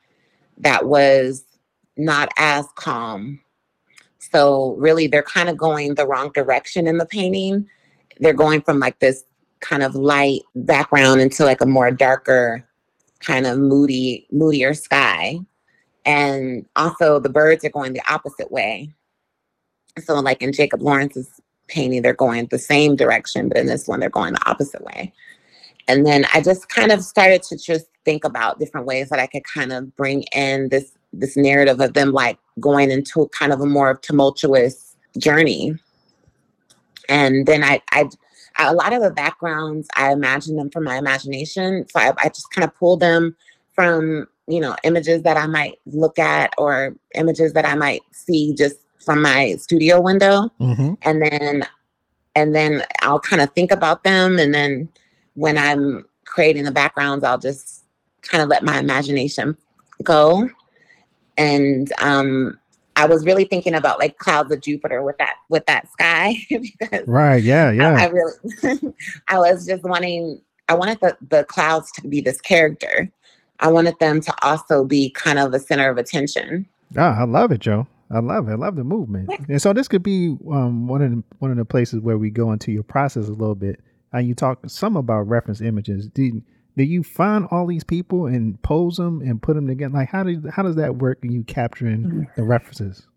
that 0.59 0.85
was 0.87 1.43
not 1.97 2.29
as 2.37 2.65
calm. 2.75 3.39
So 4.31 4.75
really 4.77 5.07
they're 5.07 5.23
kind 5.23 5.49
of 5.49 5.57
going 5.57 5.95
the 5.95 6.07
wrong 6.07 6.31
direction 6.33 6.87
in 6.87 6.97
the 6.97 7.05
painting. 7.05 7.67
They're 8.19 8.33
going 8.33 8.61
from 8.61 8.79
like 8.79 8.99
this 8.99 9.23
kind 9.59 9.83
of 9.83 9.95
light 9.95 10.41
background 10.55 11.21
into 11.21 11.43
like 11.43 11.61
a 11.61 11.65
more 11.65 11.91
darker, 11.91 12.67
kind 13.19 13.47
of 13.47 13.57
moody, 13.57 14.27
moodier 14.31 14.73
sky. 14.73 15.39
And 16.05 16.65
also 16.75 17.19
the 17.19 17.29
birds 17.29 17.65
are 17.65 17.69
going 17.69 17.93
the 17.93 18.11
opposite 18.11 18.51
way. 18.51 18.93
So 20.03 20.19
like 20.19 20.41
in 20.41 20.53
Jacob 20.53 20.81
Lawrence's 20.81 21.29
painting, 21.67 22.01
they're 22.01 22.13
going 22.13 22.47
the 22.47 22.59
same 22.59 22.95
direction, 22.95 23.49
but 23.49 23.57
in 23.57 23.65
this 23.65 23.87
one, 23.87 23.99
they're 23.99 24.09
going 24.09 24.33
the 24.33 24.49
opposite 24.49 24.83
way. 24.83 25.13
And 25.87 26.05
then 26.05 26.25
I 26.33 26.41
just 26.41 26.69
kind 26.69 26.91
of 26.91 27.03
started 27.03 27.43
to 27.43 27.57
just 27.57 27.87
think 28.03 28.23
about 28.23 28.59
different 28.59 28.85
ways 28.85 29.09
that 29.09 29.19
I 29.19 29.27
could 29.27 29.43
kind 29.43 29.71
of 29.71 29.95
bring 29.95 30.23
in 30.33 30.69
this 30.69 30.91
this 31.13 31.37
narrative 31.37 31.79
of 31.79 31.93
them 31.93 32.11
like 32.11 32.37
going 32.59 32.91
into 32.91 33.29
kind 33.29 33.53
of 33.53 33.61
a 33.61 33.65
more 33.65 33.95
tumultuous 33.95 34.95
journey. 35.17 35.73
And 37.09 37.45
then 37.45 37.63
I, 37.63 37.81
I, 37.91 38.09
a 38.59 38.73
lot 38.73 38.93
of 38.93 39.01
the 39.01 39.11
backgrounds, 39.11 39.87
I 39.95 40.11
imagine 40.11 40.57
them 40.57 40.69
from 40.69 40.83
my 40.83 40.97
imagination. 40.97 41.85
So 41.89 41.99
I, 41.99 42.13
I 42.17 42.27
just 42.27 42.51
kind 42.51 42.65
of 42.65 42.75
pull 42.75 42.97
them 42.97 43.35
from, 43.73 44.27
you 44.47 44.59
know, 44.59 44.75
images 44.83 45.23
that 45.23 45.37
I 45.37 45.47
might 45.47 45.79
look 45.85 46.19
at 46.19 46.53
or 46.57 46.95
images 47.15 47.53
that 47.53 47.65
I 47.65 47.75
might 47.75 48.01
see 48.11 48.53
just 48.53 48.77
from 49.07 49.21
my 49.21 49.55
studio 49.55 50.01
window. 50.01 50.51
Mm-hmm. 50.59 50.95
And 51.01 51.21
then, 51.21 51.65
and 52.35 52.53
then 52.53 52.83
I'll 53.01 53.21
kind 53.21 53.41
of 53.41 53.53
think 53.53 53.71
about 53.71 54.03
them. 54.03 54.37
And 54.37 54.53
then 54.53 54.89
when 55.35 55.57
I'm 55.57 56.05
creating 56.25 56.65
the 56.65 56.73
backgrounds, 56.73 57.23
I'll 57.23 57.37
just 57.37 57.85
kind 58.21 58.43
of 58.43 58.49
let 58.49 58.63
my 58.63 58.77
imagination 58.79 59.55
go. 60.03 60.49
And 61.37 61.89
um, 62.01 62.59
I 62.97 63.05
was 63.05 63.25
really 63.25 63.45
thinking 63.45 63.75
about 63.75 63.97
like 63.97 64.17
clouds 64.17 64.51
of 64.51 64.59
Jupiter 64.59 65.01
with 65.01 65.17
that 65.19 65.35
with 65.47 65.65
that 65.67 65.89
sky 65.89 66.35
because 66.49 67.07
Right. 67.07 67.41
Yeah. 67.41 67.71
Yeah. 67.71 67.93
I, 67.93 68.03
I 68.03 68.07
really 68.07 68.93
I 69.29 69.37
was 69.37 69.65
just 69.65 69.83
wanting 69.83 70.41
I 70.67 70.73
wanted 70.73 70.99
the, 70.99 71.15
the 71.29 71.45
clouds 71.45 71.93
to 71.93 72.05
be 72.05 72.19
this 72.19 72.41
character. 72.41 73.09
I 73.61 73.71
wanted 73.71 73.97
them 73.99 74.19
to 74.19 74.33
also 74.43 74.83
be 74.83 75.11
kind 75.11 75.39
of 75.39 75.53
a 75.53 75.59
center 75.59 75.89
of 75.89 75.97
attention. 75.97 76.67
Oh, 76.97 77.01
I 77.01 77.23
love 77.23 77.51
it, 77.51 77.59
Joe. 77.59 77.87
I 78.11 78.19
love 78.19 78.47
it. 78.49 78.53
I 78.53 78.55
love 78.55 78.75
the 78.75 78.83
movement. 78.85 79.33
And 79.49 79.61
so 79.61 79.73
this 79.73 79.87
could 79.87 80.03
be 80.03 80.37
um, 80.51 80.87
one 80.87 81.01
of 81.01 81.11
the, 81.11 81.23
one 81.39 81.51
of 81.51 81.57
the 81.57 81.65
places 81.65 82.01
where 82.01 82.17
we 82.17 82.29
go 82.29 82.51
into 82.53 82.71
your 82.71 82.83
process 82.83 83.27
a 83.27 83.31
little 83.33 83.55
bit. 83.55 83.81
And 84.13 84.27
you 84.27 84.35
talk 84.35 84.59
some 84.67 84.97
about 84.97 85.23
reference 85.27 85.61
images. 85.61 86.07
Do 86.09 86.41
do 86.77 86.83
you 86.83 87.03
find 87.03 87.47
all 87.51 87.67
these 87.67 87.83
people 87.83 88.27
and 88.27 88.61
pose 88.63 88.97
them 88.97 89.21
and 89.21 89.41
put 89.41 89.55
them 89.55 89.67
together? 89.67 89.93
Like 89.95 90.09
how 90.09 90.23
do 90.23 90.43
how 90.51 90.63
does 90.63 90.77
that 90.77 90.97
work? 90.97 91.19
When 91.21 91.31
you 91.33 91.43
capturing 91.43 92.03
Mm-hmm. 92.03 92.23
the 92.37 92.43
references? 92.43 93.07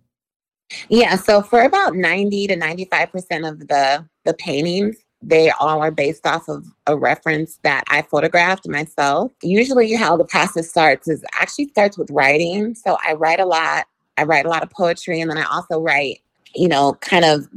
Yeah, 0.88 1.16
so 1.16 1.42
for 1.42 1.62
about 1.62 1.96
90 1.96 2.48
to 2.48 2.56
95% 2.56 3.48
of 3.48 3.60
the 3.68 4.06
the 4.24 4.34
paintings, 4.34 4.96
they 5.22 5.50
all 5.50 5.82
are 5.82 5.90
based 5.92 6.26
off 6.26 6.48
of 6.48 6.66
a 6.86 6.96
reference 6.96 7.58
that 7.64 7.84
I 7.88 8.02
photographed 8.02 8.68
myself. 8.68 9.32
Usually 9.42 9.94
how 9.94 10.16
the 10.16 10.26
process 10.26 10.68
starts 10.70 11.08
is 11.08 11.24
actually 11.40 11.68
starts 11.68 11.98
with 11.98 12.10
writing. 12.10 12.74
So 12.74 12.98
I 13.06 13.14
write 13.14 13.40
a 13.40 13.46
lot. 13.46 13.86
I 14.20 14.24
write 14.24 14.44
a 14.44 14.50
lot 14.50 14.62
of 14.62 14.70
poetry 14.70 15.20
and 15.20 15.30
then 15.30 15.38
I 15.38 15.44
also 15.44 15.80
write, 15.80 16.20
you 16.54 16.68
know, 16.68 16.92
kind 17.00 17.24
of 17.24 17.48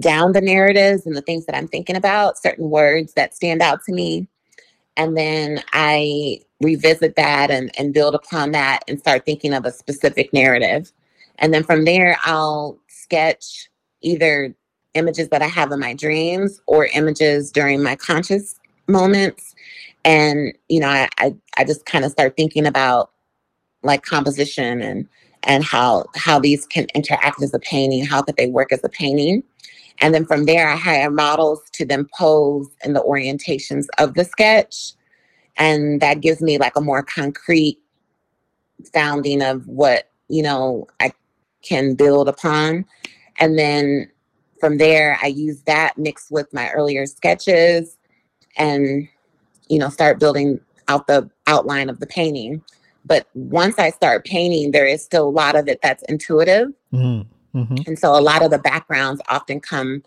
down 0.00 0.32
the 0.32 0.40
narratives 0.40 1.06
and 1.06 1.16
the 1.16 1.22
things 1.22 1.46
that 1.46 1.56
I'm 1.56 1.68
thinking 1.68 1.94
about, 1.94 2.38
certain 2.38 2.70
words 2.70 3.12
that 3.14 3.36
stand 3.36 3.62
out 3.62 3.84
to 3.84 3.92
me. 3.92 4.26
And 4.96 5.16
then 5.16 5.62
I 5.72 6.40
revisit 6.60 7.14
that 7.14 7.52
and, 7.52 7.70
and 7.78 7.94
build 7.94 8.16
upon 8.16 8.50
that 8.50 8.80
and 8.88 8.98
start 8.98 9.24
thinking 9.24 9.54
of 9.54 9.64
a 9.64 9.70
specific 9.70 10.32
narrative. 10.32 10.90
And 11.38 11.54
then 11.54 11.62
from 11.62 11.84
there, 11.84 12.18
I'll 12.24 12.78
sketch 12.88 13.70
either 14.00 14.54
images 14.94 15.28
that 15.28 15.40
I 15.40 15.46
have 15.46 15.70
in 15.70 15.78
my 15.78 15.94
dreams 15.94 16.60
or 16.66 16.86
images 16.86 17.52
during 17.52 17.80
my 17.80 17.94
conscious 17.94 18.58
moments. 18.88 19.54
And, 20.04 20.52
you 20.68 20.80
know, 20.80 20.88
I, 20.88 21.08
I, 21.18 21.34
I 21.58 21.64
just 21.64 21.86
kind 21.86 22.04
of 22.04 22.10
start 22.10 22.36
thinking 22.36 22.66
about 22.66 23.12
like 23.84 24.02
composition 24.02 24.82
and 24.82 25.08
and 25.44 25.64
how 25.64 26.06
how 26.14 26.38
these 26.38 26.66
can 26.66 26.86
interact 26.94 27.42
as 27.42 27.54
a 27.54 27.58
painting, 27.58 28.04
how 28.04 28.22
could 28.22 28.36
they 28.36 28.46
work 28.46 28.72
as 28.72 28.82
a 28.84 28.88
painting. 28.88 29.42
And 30.00 30.14
then 30.14 30.24
from 30.24 30.46
there, 30.46 30.68
I 30.68 30.76
hire 30.76 31.10
models 31.10 31.62
to 31.72 31.84
then 31.84 32.08
pose 32.16 32.68
in 32.84 32.92
the 32.92 33.02
orientations 33.02 33.86
of 33.98 34.14
the 34.14 34.24
sketch. 34.24 34.92
And 35.56 36.00
that 36.00 36.20
gives 36.20 36.40
me 36.40 36.58
like 36.58 36.76
a 36.76 36.80
more 36.80 37.02
concrete 37.02 37.78
founding 38.92 39.42
of 39.42 39.66
what, 39.68 40.10
you 40.28 40.42
know, 40.42 40.86
I 41.00 41.12
can 41.62 41.94
build 41.94 42.28
upon. 42.28 42.84
And 43.38 43.58
then 43.58 44.10
from 44.60 44.78
there, 44.78 45.18
I 45.22 45.26
use 45.26 45.62
that 45.62 45.98
mixed 45.98 46.30
with 46.30 46.52
my 46.52 46.70
earlier 46.70 47.06
sketches 47.06 47.98
and, 48.56 49.08
you 49.68 49.78
know, 49.78 49.88
start 49.88 50.18
building 50.18 50.58
out 50.88 51.06
the 51.06 51.28
outline 51.46 51.88
of 51.88 52.00
the 52.00 52.06
painting. 52.06 52.62
But 53.04 53.26
once 53.34 53.78
I 53.78 53.90
start 53.90 54.24
painting, 54.24 54.70
there 54.70 54.86
is 54.86 55.02
still 55.02 55.28
a 55.28 55.30
lot 55.30 55.56
of 55.56 55.68
it 55.68 55.80
that's 55.82 56.02
intuitive. 56.04 56.68
Mm-hmm. 56.92 57.58
Mm-hmm. 57.58 57.76
And 57.86 57.98
so 57.98 58.16
a 58.16 58.20
lot 58.20 58.42
of 58.42 58.50
the 58.50 58.58
backgrounds 58.58 59.20
often 59.28 59.60
come 59.60 60.02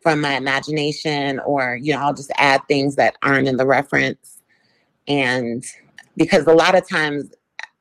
from 0.00 0.20
my 0.20 0.34
imagination, 0.34 1.38
or, 1.40 1.76
you 1.80 1.94
know, 1.94 2.00
I'll 2.00 2.14
just 2.14 2.32
add 2.36 2.60
things 2.68 2.96
that 2.96 3.16
aren't 3.22 3.48
in 3.48 3.56
the 3.56 3.66
reference. 3.66 4.42
And 5.08 5.64
because 6.16 6.46
a 6.46 6.52
lot 6.52 6.76
of 6.76 6.86
times, 6.88 7.32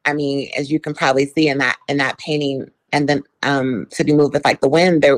I 0.06 0.13
mean, 0.13 0.50
as 0.58 0.72
you 0.72 0.80
can 0.80 0.94
probably 0.94 1.26
see 1.26 1.48
in 1.48 1.58
that 1.58 1.78
in 1.88 1.98
that 1.98 2.18
painting, 2.18 2.70
and 2.92 3.10
then 3.10 3.24
um 3.42 3.88
to 3.92 4.04
be 4.04 4.13
moved 4.13 4.34
with 4.34 4.46
like 4.46 4.62
the 4.62 4.70
wind, 4.70 5.02
they 5.02 5.13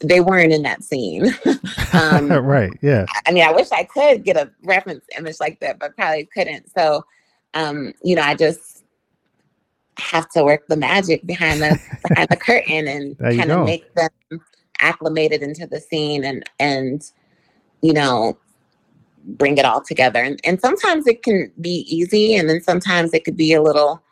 they 0.00 0.20
weren't 0.20 0.52
in 0.52 0.62
that 0.62 0.82
scene. 0.82 1.26
um, 1.92 2.30
right. 2.30 2.72
Yeah. 2.82 3.06
I 3.26 3.32
mean, 3.32 3.44
I 3.44 3.52
wish 3.52 3.70
I 3.72 3.84
could 3.84 4.24
get 4.24 4.36
a 4.36 4.50
reference 4.64 5.04
image 5.16 5.36
like 5.40 5.60
that, 5.60 5.78
but 5.78 5.96
probably 5.96 6.28
couldn't. 6.34 6.70
So, 6.76 7.04
um, 7.54 7.92
you 8.02 8.16
know, 8.16 8.22
I 8.22 8.34
just 8.34 8.84
have 9.98 10.28
to 10.30 10.42
work 10.42 10.66
the 10.68 10.76
magic 10.76 11.24
behind 11.26 11.60
the 11.60 11.78
behind 12.08 12.28
the 12.30 12.36
curtain 12.36 12.88
and 12.88 13.18
kind 13.38 13.50
of 13.50 13.64
make 13.64 13.94
them 13.94 14.40
acclimated 14.80 15.42
into 15.42 15.66
the 15.66 15.80
scene 15.80 16.24
and 16.24 16.48
and 16.58 17.10
you 17.82 17.92
know 17.92 18.36
bring 19.24 19.58
it 19.58 19.64
all 19.64 19.80
together. 19.80 20.20
And 20.20 20.40
and 20.44 20.60
sometimes 20.60 21.06
it 21.06 21.22
can 21.22 21.52
be 21.60 21.86
easy, 21.88 22.34
and 22.34 22.48
then 22.48 22.60
sometimes 22.60 23.14
it 23.14 23.24
could 23.24 23.36
be 23.36 23.52
a 23.54 23.62
little 23.62 24.02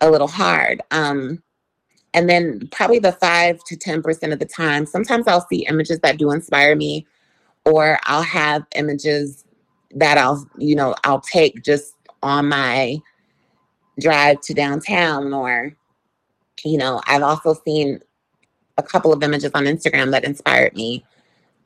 a 0.00 0.10
little 0.10 0.28
hard. 0.28 0.82
Um, 0.90 1.42
and 2.14 2.30
then 2.30 2.68
probably 2.72 2.98
the 2.98 3.12
five 3.12 3.62
to 3.64 3.76
ten 3.76 4.02
percent 4.02 4.32
of 4.32 4.38
the 4.38 4.46
time, 4.46 4.86
sometimes 4.86 5.26
I'll 5.26 5.46
see 5.48 5.66
images 5.66 6.00
that 6.00 6.18
do 6.18 6.30
inspire 6.32 6.74
me, 6.76 7.06
or 7.64 7.98
I'll 8.04 8.22
have 8.22 8.64
images 8.74 9.44
that 9.94 10.18
I'll 10.18 10.48
you 10.58 10.74
know 10.74 10.94
I'll 11.04 11.20
take 11.20 11.62
just 11.62 11.95
on 12.22 12.48
my 12.48 12.98
drive 14.00 14.40
to 14.42 14.54
downtown, 14.54 15.32
or 15.32 15.74
you 16.64 16.78
know 16.78 17.00
I've 17.06 17.22
also 17.22 17.54
seen 17.64 18.00
a 18.78 18.82
couple 18.82 19.12
of 19.12 19.22
images 19.22 19.50
on 19.54 19.64
Instagram 19.64 20.10
that 20.10 20.24
inspired 20.24 20.74
me, 20.74 21.04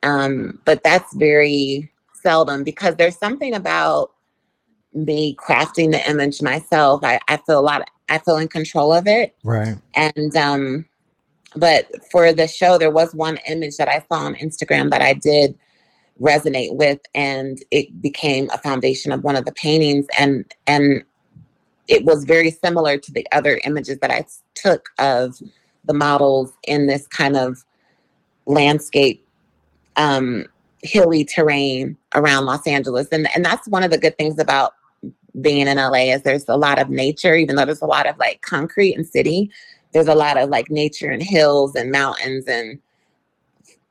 um, 0.03 0.61
but 0.65 0.83
that's 0.85 1.15
very 1.15 1.91
seldom 2.23 2.65
because 2.65 2.97
there's 2.97 3.17
something 3.17 3.55
about 3.55 4.13
me 4.93 5.37
crafting 5.37 5.91
the 5.91 6.09
image 6.09 6.43
myself. 6.43 7.03
I, 7.05 7.21
I 7.29 7.39
feel 7.39 7.61
a 7.61 7.63
lot. 7.63 7.89
I 8.09 8.19
feel 8.19 8.37
in 8.37 8.49
control 8.49 8.93
of 8.93 9.07
it. 9.07 9.35
Right. 9.45 9.77
And 9.95 10.37
um, 10.37 10.87
but 11.57 11.87
for 12.11 12.33
the 12.33 12.47
show, 12.47 12.79
there 12.79 12.91
was 12.91 13.15
one 13.15 13.39
image 13.49 13.77
that 13.77 13.89
I 13.89 14.05
saw 14.09 14.25
on 14.25 14.35
Instagram 14.37 14.91
that 14.91 15.03
I 15.03 15.15
did 15.15 15.59
resonate 16.21 16.75
with, 16.75 17.01
and 17.15 17.59
it 17.71 18.01
became 18.03 18.51
a 18.51 18.59
foundation 18.59 19.13
of 19.13 19.25
one 19.25 19.37
of 19.37 19.45
the 19.45 19.53
paintings. 19.53 20.07
And 20.19 20.45
and 20.67 21.05
it 21.89 22.05
was 22.05 22.25
very 22.25 22.51
similar 22.51 22.99
to 22.99 23.13
the 23.13 23.27
other 23.33 23.61
images 23.65 23.99
that 23.99 24.11
I 24.11 24.25
took 24.55 24.91
of 24.99 25.41
the 25.85 25.95
models 25.95 26.53
in 26.67 26.87
this 26.87 27.07
kind 27.09 27.37
of 27.37 27.65
landscape 28.47 29.27
um, 29.97 30.47
hilly 30.83 31.25
terrain 31.25 31.97
around 32.15 32.47
Los 32.47 32.67
Angeles. 32.67 33.09
And 33.11 33.29
and 33.35 33.45
that's 33.45 33.67
one 33.69 33.83
of 33.83 33.91
the 33.91 33.99
good 33.99 34.17
things 34.19 34.39
about 34.39 34.75
being 35.41 35.69
in 35.69 35.77
LA 35.77 36.13
is 36.13 36.23
there's 36.23 36.49
a 36.49 36.57
lot 36.57 36.81
of 36.81 36.91
nature, 36.91 37.35
even 37.35 37.57
though 37.57 37.65
there's 37.65 37.83
a 37.83 37.87
lot 37.87 38.07
of 38.07 38.19
like 38.19 38.43
concrete 38.43 38.95
and 38.95 39.07
city, 39.07 39.51
there's 39.93 40.09
a 40.09 40.15
lot 40.15 40.37
of 40.37 40.49
like 40.49 40.71
nature 40.71 41.11
and 41.11 41.23
hills 41.23 41.75
and 41.75 41.91
mountains 41.91 42.47
and 42.47 42.79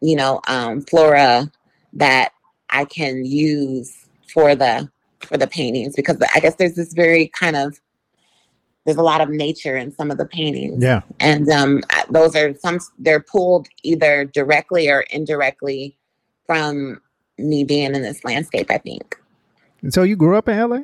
you 0.02 0.16
know, 0.16 0.40
um, 0.48 0.82
flora 0.84 1.52
that 1.94 2.32
I 2.70 2.86
can 2.86 3.26
use 3.26 4.06
for 4.32 4.56
the 4.56 4.90
for 5.22 5.38
the 5.38 5.48
paintings 5.48 5.96
because 5.96 6.18
I 6.34 6.40
guess 6.40 6.56
there's 6.56 6.76
this 6.76 6.94
very 6.94 7.28
kind 7.28 7.56
of 7.56 7.80
there's 8.86 8.98
a 8.98 9.04
lot 9.04 9.22
of 9.22 9.30
nature 9.30 9.78
in 9.78 9.92
some 9.92 10.10
of 10.10 10.18
the 10.18 10.26
paintings. 10.26 10.82
Yeah. 10.82 11.02
And 11.20 11.50
um, 11.50 11.84
those 12.10 12.36
are 12.36 12.56
some 12.56 12.80
they're 12.98 13.20
pulled 13.20 13.68
either 13.84 14.26
directly 14.26 14.90
or 14.90 15.02
indirectly 15.12 15.98
from 16.46 17.02
me 17.38 17.64
being 17.64 17.96
in 17.96 18.02
this 18.02 18.24
landscape, 18.24 18.72
I 18.72 18.78
think. 18.78 19.18
And 19.82 19.94
so 19.94 20.04
you 20.04 20.16
grew 20.16 20.38
up 20.38 20.50
in 20.50 20.58
LA? 20.58 20.80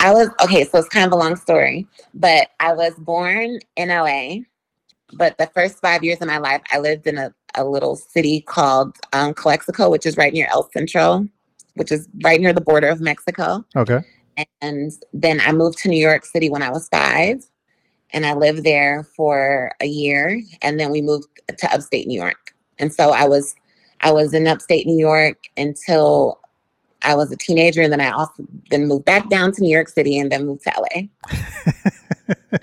I 0.00 0.12
was 0.12 0.28
okay, 0.42 0.64
so 0.64 0.78
it's 0.78 0.88
kind 0.88 1.06
of 1.06 1.12
a 1.12 1.16
long 1.16 1.36
story, 1.36 1.86
but 2.14 2.48
I 2.60 2.72
was 2.72 2.94
born 2.98 3.58
in 3.76 3.88
LA. 3.88 4.44
But 5.14 5.38
the 5.38 5.50
first 5.54 5.80
five 5.80 6.04
years 6.04 6.20
of 6.20 6.28
my 6.28 6.38
life, 6.38 6.62
I 6.70 6.78
lived 6.78 7.06
in 7.06 7.18
a, 7.18 7.34
a 7.58 7.64
little 7.64 7.96
city 7.96 8.40
called 8.40 8.96
um, 9.12 9.34
Calexico, 9.34 9.90
which 9.90 10.06
is 10.06 10.16
right 10.16 10.32
near 10.32 10.48
El 10.50 10.70
Centro, 10.70 11.26
which 11.74 11.92
is 11.92 12.08
right 12.22 12.40
near 12.40 12.52
the 12.52 12.60
border 12.60 12.88
of 12.88 13.00
Mexico. 13.00 13.64
Okay. 13.76 14.00
And 14.62 14.92
then 15.12 15.40
I 15.40 15.52
moved 15.52 15.78
to 15.78 15.88
New 15.88 16.00
York 16.00 16.24
City 16.24 16.48
when 16.48 16.62
I 16.62 16.70
was 16.70 16.88
five, 16.88 17.44
and 18.12 18.24
I 18.24 18.34
lived 18.34 18.64
there 18.64 19.04
for 19.16 19.72
a 19.80 19.86
year. 19.86 20.40
And 20.62 20.78
then 20.78 20.90
we 20.90 21.02
moved 21.02 21.26
to 21.56 21.74
upstate 21.74 22.06
New 22.06 22.18
York. 22.18 22.54
And 22.78 22.94
so 22.94 23.10
I 23.10 23.26
was, 23.26 23.54
I 24.00 24.12
was 24.12 24.32
in 24.32 24.46
upstate 24.46 24.86
New 24.86 24.98
York 24.98 25.38
until 25.56 26.40
I 27.02 27.14
was 27.14 27.32
a 27.32 27.36
teenager, 27.36 27.82
and 27.82 27.92
then 27.92 28.00
I 28.00 28.10
also 28.10 28.46
then 28.70 28.86
moved 28.86 29.04
back 29.04 29.28
down 29.28 29.52
to 29.52 29.62
New 29.62 29.72
York 29.72 29.88
City, 29.88 30.18
and 30.18 30.30
then 30.30 30.46
moved 30.46 30.64
to 30.64 30.72
LA. 30.78 31.02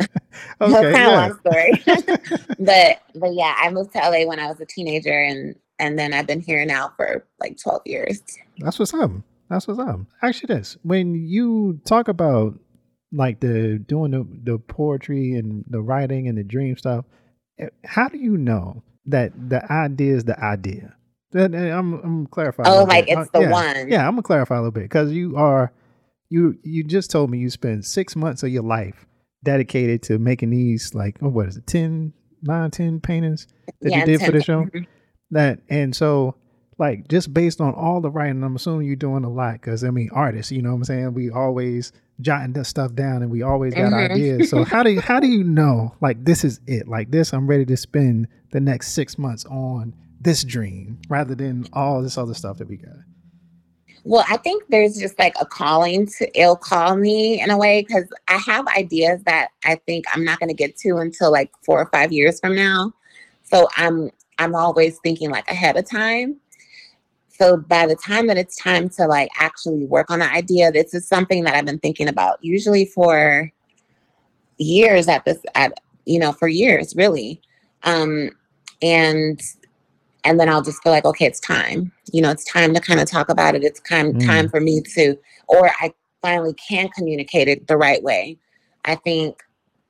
okay. 0.62 0.72
That's 0.72 0.84
kind 0.84 0.96
yeah. 0.96 1.26
of 1.26 1.30
long 1.30 1.40
story, 1.40 2.56
but 2.60 3.20
but 3.20 3.34
yeah, 3.34 3.56
I 3.60 3.70
moved 3.70 3.94
to 3.94 4.00
LA 4.00 4.26
when 4.26 4.40
I 4.40 4.48
was 4.48 4.60
a 4.60 4.66
teenager, 4.66 5.20
and 5.22 5.56
and 5.80 5.98
then 6.00 6.14
I've 6.14 6.28
been 6.28 6.42
here 6.42 6.66
now 6.66 6.92
for 6.98 7.26
like 7.40 7.58
twelve 7.62 7.82
years. 7.86 8.22
That's 8.60 8.80
what's 8.80 8.94
up. 8.94 9.12
That's 9.50 9.68
what's 9.68 9.80
up. 9.80 10.00
Actually, 10.22 10.56
this 10.56 10.78
when 10.84 11.16
you 11.16 11.80
talk 11.86 12.08
about 12.08 12.60
like 13.12 13.40
the 13.40 13.78
doing 13.80 14.12
the 14.12 14.28
the 14.44 14.60
poetry 14.60 15.34
and 15.34 15.64
the 15.70 15.82
writing 15.82 16.28
and 16.28 16.38
the 16.38 16.44
dream 16.44 16.78
stuff, 16.78 17.06
eh, 17.60 17.68
how 17.84 18.08
do 18.08 18.18
you 18.18 18.38
know 18.38 18.84
that 19.06 19.32
the 19.50 19.70
idea 19.72 20.16
is 20.16 20.24
the 20.26 20.40
idea? 20.44 20.96
That 21.32 21.54
I'm 21.54 21.94
I'm 21.96 22.28
clarifying. 22.28 22.70
Oh, 22.70 22.84
like 22.86 23.08
bit. 23.08 23.18
it's 23.18 23.30
Uh, 23.34 23.40
the 23.40 23.46
yeah. 23.46 23.52
one. 23.52 23.92
Yeah, 23.92 24.08
I'm 24.08 24.14
gonna 24.14 24.24
clarify 24.24 24.56
a 24.56 24.60
little 24.60 24.72
bit 24.72 24.84
because 24.84 25.12
you 25.12 25.36
are 25.38 25.72
you 26.30 26.58
you 26.64 26.84
just 26.84 27.12
told 27.12 27.30
me 27.30 27.38
you 27.38 27.50
spent 27.50 27.86
six 27.86 28.16
months 28.16 28.42
of 28.44 28.50
your 28.50 28.64
life 28.64 29.06
dedicated 29.46 30.04
to 30.04 30.20
making 30.20 30.50
these 30.50 30.94
like 30.94 31.18
oh, 31.22 31.30
what 31.30 31.48
is 31.48 31.56
it 31.56 31.66
10 31.68 32.12
9 32.42 32.72
10 32.72 33.00
paintings 33.00 33.48
that 33.82 33.92
Yeah, 33.92 34.00
you 34.00 34.06
did 34.06 34.22
for 34.22 34.32
the 34.32 34.44
show? 34.44 34.66
Mhm. 34.66 34.86
that 35.32 35.60
and 35.70 35.96
so 35.96 36.36
like 36.78 37.08
just 37.08 37.34
based 37.34 37.62
on 37.62 37.74
all 37.74 38.02
the 38.02 38.12
writing 38.12 38.44
i'm 38.44 38.56
assuming 38.58 38.86
you're 38.88 38.96
doing 38.98 39.24
a 39.24 39.30
lot 39.30 39.54
because 39.54 39.84
i 39.86 39.90
mean 39.90 40.10
artists 40.12 40.52
you 40.52 40.62
know 40.62 40.72
what 40.72 40.76
i'm 40.78 40.84
saying? 40.84 41.14
We 41.14 41.30
always 41.32 41.94
jotting 42.22 42.54
this 42.54 42.68
stuff 42.70 42.94
down 42.94 43.22
and 43.24 43.32
we 43.32 43.42
always 43.42 43.74
got 43.74 43.92
Mhm. 43.92 44.12
ideas. 44.12 44.50
So 44.50 44.64
how 44.64 44.84
do 44.84 44.92
you 44.92 45.02
how 45.02 45.20
do 45.20 45.28
you 45.28 45.44
know 45.44 45.94
like 46.02 46.24
this 46.26 46.44
is 46.46 46.60
it? 46.68 46.88
Like 46.88 47.12
this 47.12 47.34
i'm 47.34 47.48
ready 47.48 47.66
to 47.66 47.78
spend 47.78 48.28
the 48.52 48.60
next 48.60 48.92
six 48.94 49.18
months 49.18 49.46
on 49.46 49.94
this 50.22 50.44
dream 50.44 50.98
rather 51.10 51.36
than 51.36 51.66
all 51.74 52.02
this 52.02 52.18
other 52.18 52.34
stuff 52.34 52.58
that 52.58 52.68
we 52.70 52.78
got 52.78 52.96
Well, 54.08 54.24
I 54.30 54.38
think 54.38 54.64
there's 54.70 55.00
just 55.00 55.18
like 55.18 55.34
a 55.42 55.48
calling 55.48 56.06
to 56.20 56.40
it'll 56.40 56.56
call 56.56 56.96
me 56.96 57.42
in 57.42 57.50
a 57.50 57.58
way 57.58 57.82
because 57.82 58.08
I 58.28 58.38
have 58.38 58.68
ideas 58.68 59.24
that 59.24 59.50
I 59.66 59.76
think 59.88 60.06
I'm 60.14 60.24
not 60.24 60.40
going 60.40 60.50
to 60.50 60.56
get 60.56 60.78
to 60.78 60.98
until 60.98 61.32
like 61.32 61.52
four 61.66 61.82
or 61.82 61.88
five 61.88 62.12
years 62.12 62.40
from 62.40 62.56
now. 62.56 62.94
So 63.44 63.68
I'm 63.76 64.12
I'm 64.38 64.54
always 64.54 65.00
thinking 65.00 65.32
like 65.32 65.50
ahead 65.50 65.76
of 65.76 65.90
time. 65.90 66.40
So 67.30 67.58
by 67.58 67.88
the 67.88 67.96
time 67.96 68.28
that 68.28 68.38
it's 68.38 68.56
time 68.56 68.90
to 68.90 69.08
like 69.08 69.30
actually 69.40 69.86
work 69.86 70.12
on 70.12 70.20
the 70.20 70.32
idea, 70.32 70.72
this 70.72 70.94
is 70.94 71.08
something 71.08 71.44
that 71.44 71.56
I've 71.56 71.66
been 71.66 71.80
thinking 71.80 72.08
about 72.08 72.38
usually 72.44 72.86
for 72.86 73.52
years 74.60 75.08
at 75.08 75.26
this 75.26 75.40
at 75.56 75.80
you 76.06 76.20
know 76.20 76.32
for 76.32 76.48
years 76.48 76.96
really, 76.96 77.42
um, 77.82 78.30
and 78.84 79.42
and 80.26 80.40
then 80.40 80.50
I'll 80.50 80.62
just 80.62 80.82
feel 80.84 80.92
like 80.92 81.06
okay, 81.06 81.26
it's 81.26 81.40
time. 81.40 81.92
You 82.12 82.22
know, 82.22 82.32
it's 82.32 82.44
time 82.44 82.74
to 82.74 82.82
kind 82.82 83.00
of 83.00 83.10
talk 83.10 83.30
about 83.30 83.56
it. 83.56 83.64
It's 83.64 83.80
time 83.82 84.14
Mm. 84.14 84.26
time 84.26 84.50
for 84.50 84.60
me 84.60 84.82
to, 84.96 85.16
or 85.48 85.70
I 85.80 85.94
finally 86.22 86.54
can 86.56 86.90
communicate 86.90 87.48
it 87.48 87.68
the 87.68 87.78
right 87.78 88.02
way. 88.04 88.38
I 88.84 88.96
think, 88.96 89.42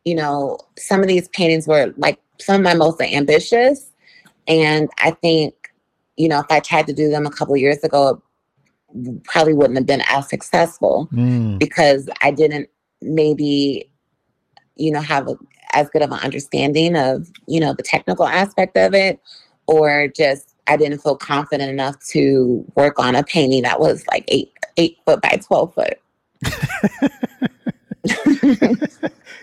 you 0.03 0.15
know, 0.15 0.59
some 0.77 1.01
of 1.01 1.07
these 1.07 1.27
paintings 1.29 1.67
were 1.67 1.93
like 1.97 2.19
some 2.39 2.57
of 2.57 2.61
my 2.61 2.73
most 2.73 3.01
ambitious, 3.01 3.91
and 4.47 4.89
I 4.99 5.11
think, 5.11 5.55
you 6.17 6.27
know, 6.27 6.39
if 6.39 6.45
I 6.49 6.59
tried 6.59 6.87
to 6.87 6.93
do 6.93 7.09
them 7.09 7.25
a 7.25 7.31
couple 7.31 7.55
years 7.57 7.83
ago, 7.83 8.21
it 8.93 9.23
probably 9.23 9.53
wouldn't 9.53 9.77
have 9.77 9.85
been 9.85 10.03
as 10.09 10.29
successful 10.29 11.09
Mm. 11.13 11.59
because 11.59 12.09
I 12.21 12.31
didn't 12.31 12.69
maybe, 13.01 13.89
you 14.75 14.91
know, 14.91 15.01
have 15.01 15.27
a, 15.27 15.35
as 15.73 15.89
good 15.89 16.01
of 16.01 16.11
an 16.11 16.19
understanding 16.19 16.95
of, 16.95 17.29
you 17.47 17.59
know, 17.59 17.73
the 17.73 17.83
technical 17.83 18.25
aspect 18.25 18.77
of 18.77 18.93
it, 18.93 19.19
or 19.67 20.08
just 20.08 20.56
I 20.67 20.78
didn't 20.78 20.99
feel 21.01 21.15
confident 21.15 21.69
enough 21.71 21.99
to 22.08 22.65
work 22.75 22.99
on 22.99 23.15
a 23.15 23.23
painting 23.23 23.63
that 23.63 23.80
was 23.80 24.06
like 24.08 24.25
eight 24.28 24.51
eight 24.78 24.97
foot 25.06 25.21
by 25.21 25.39
twelve 25.45 25.73
foot. 25.73 25.99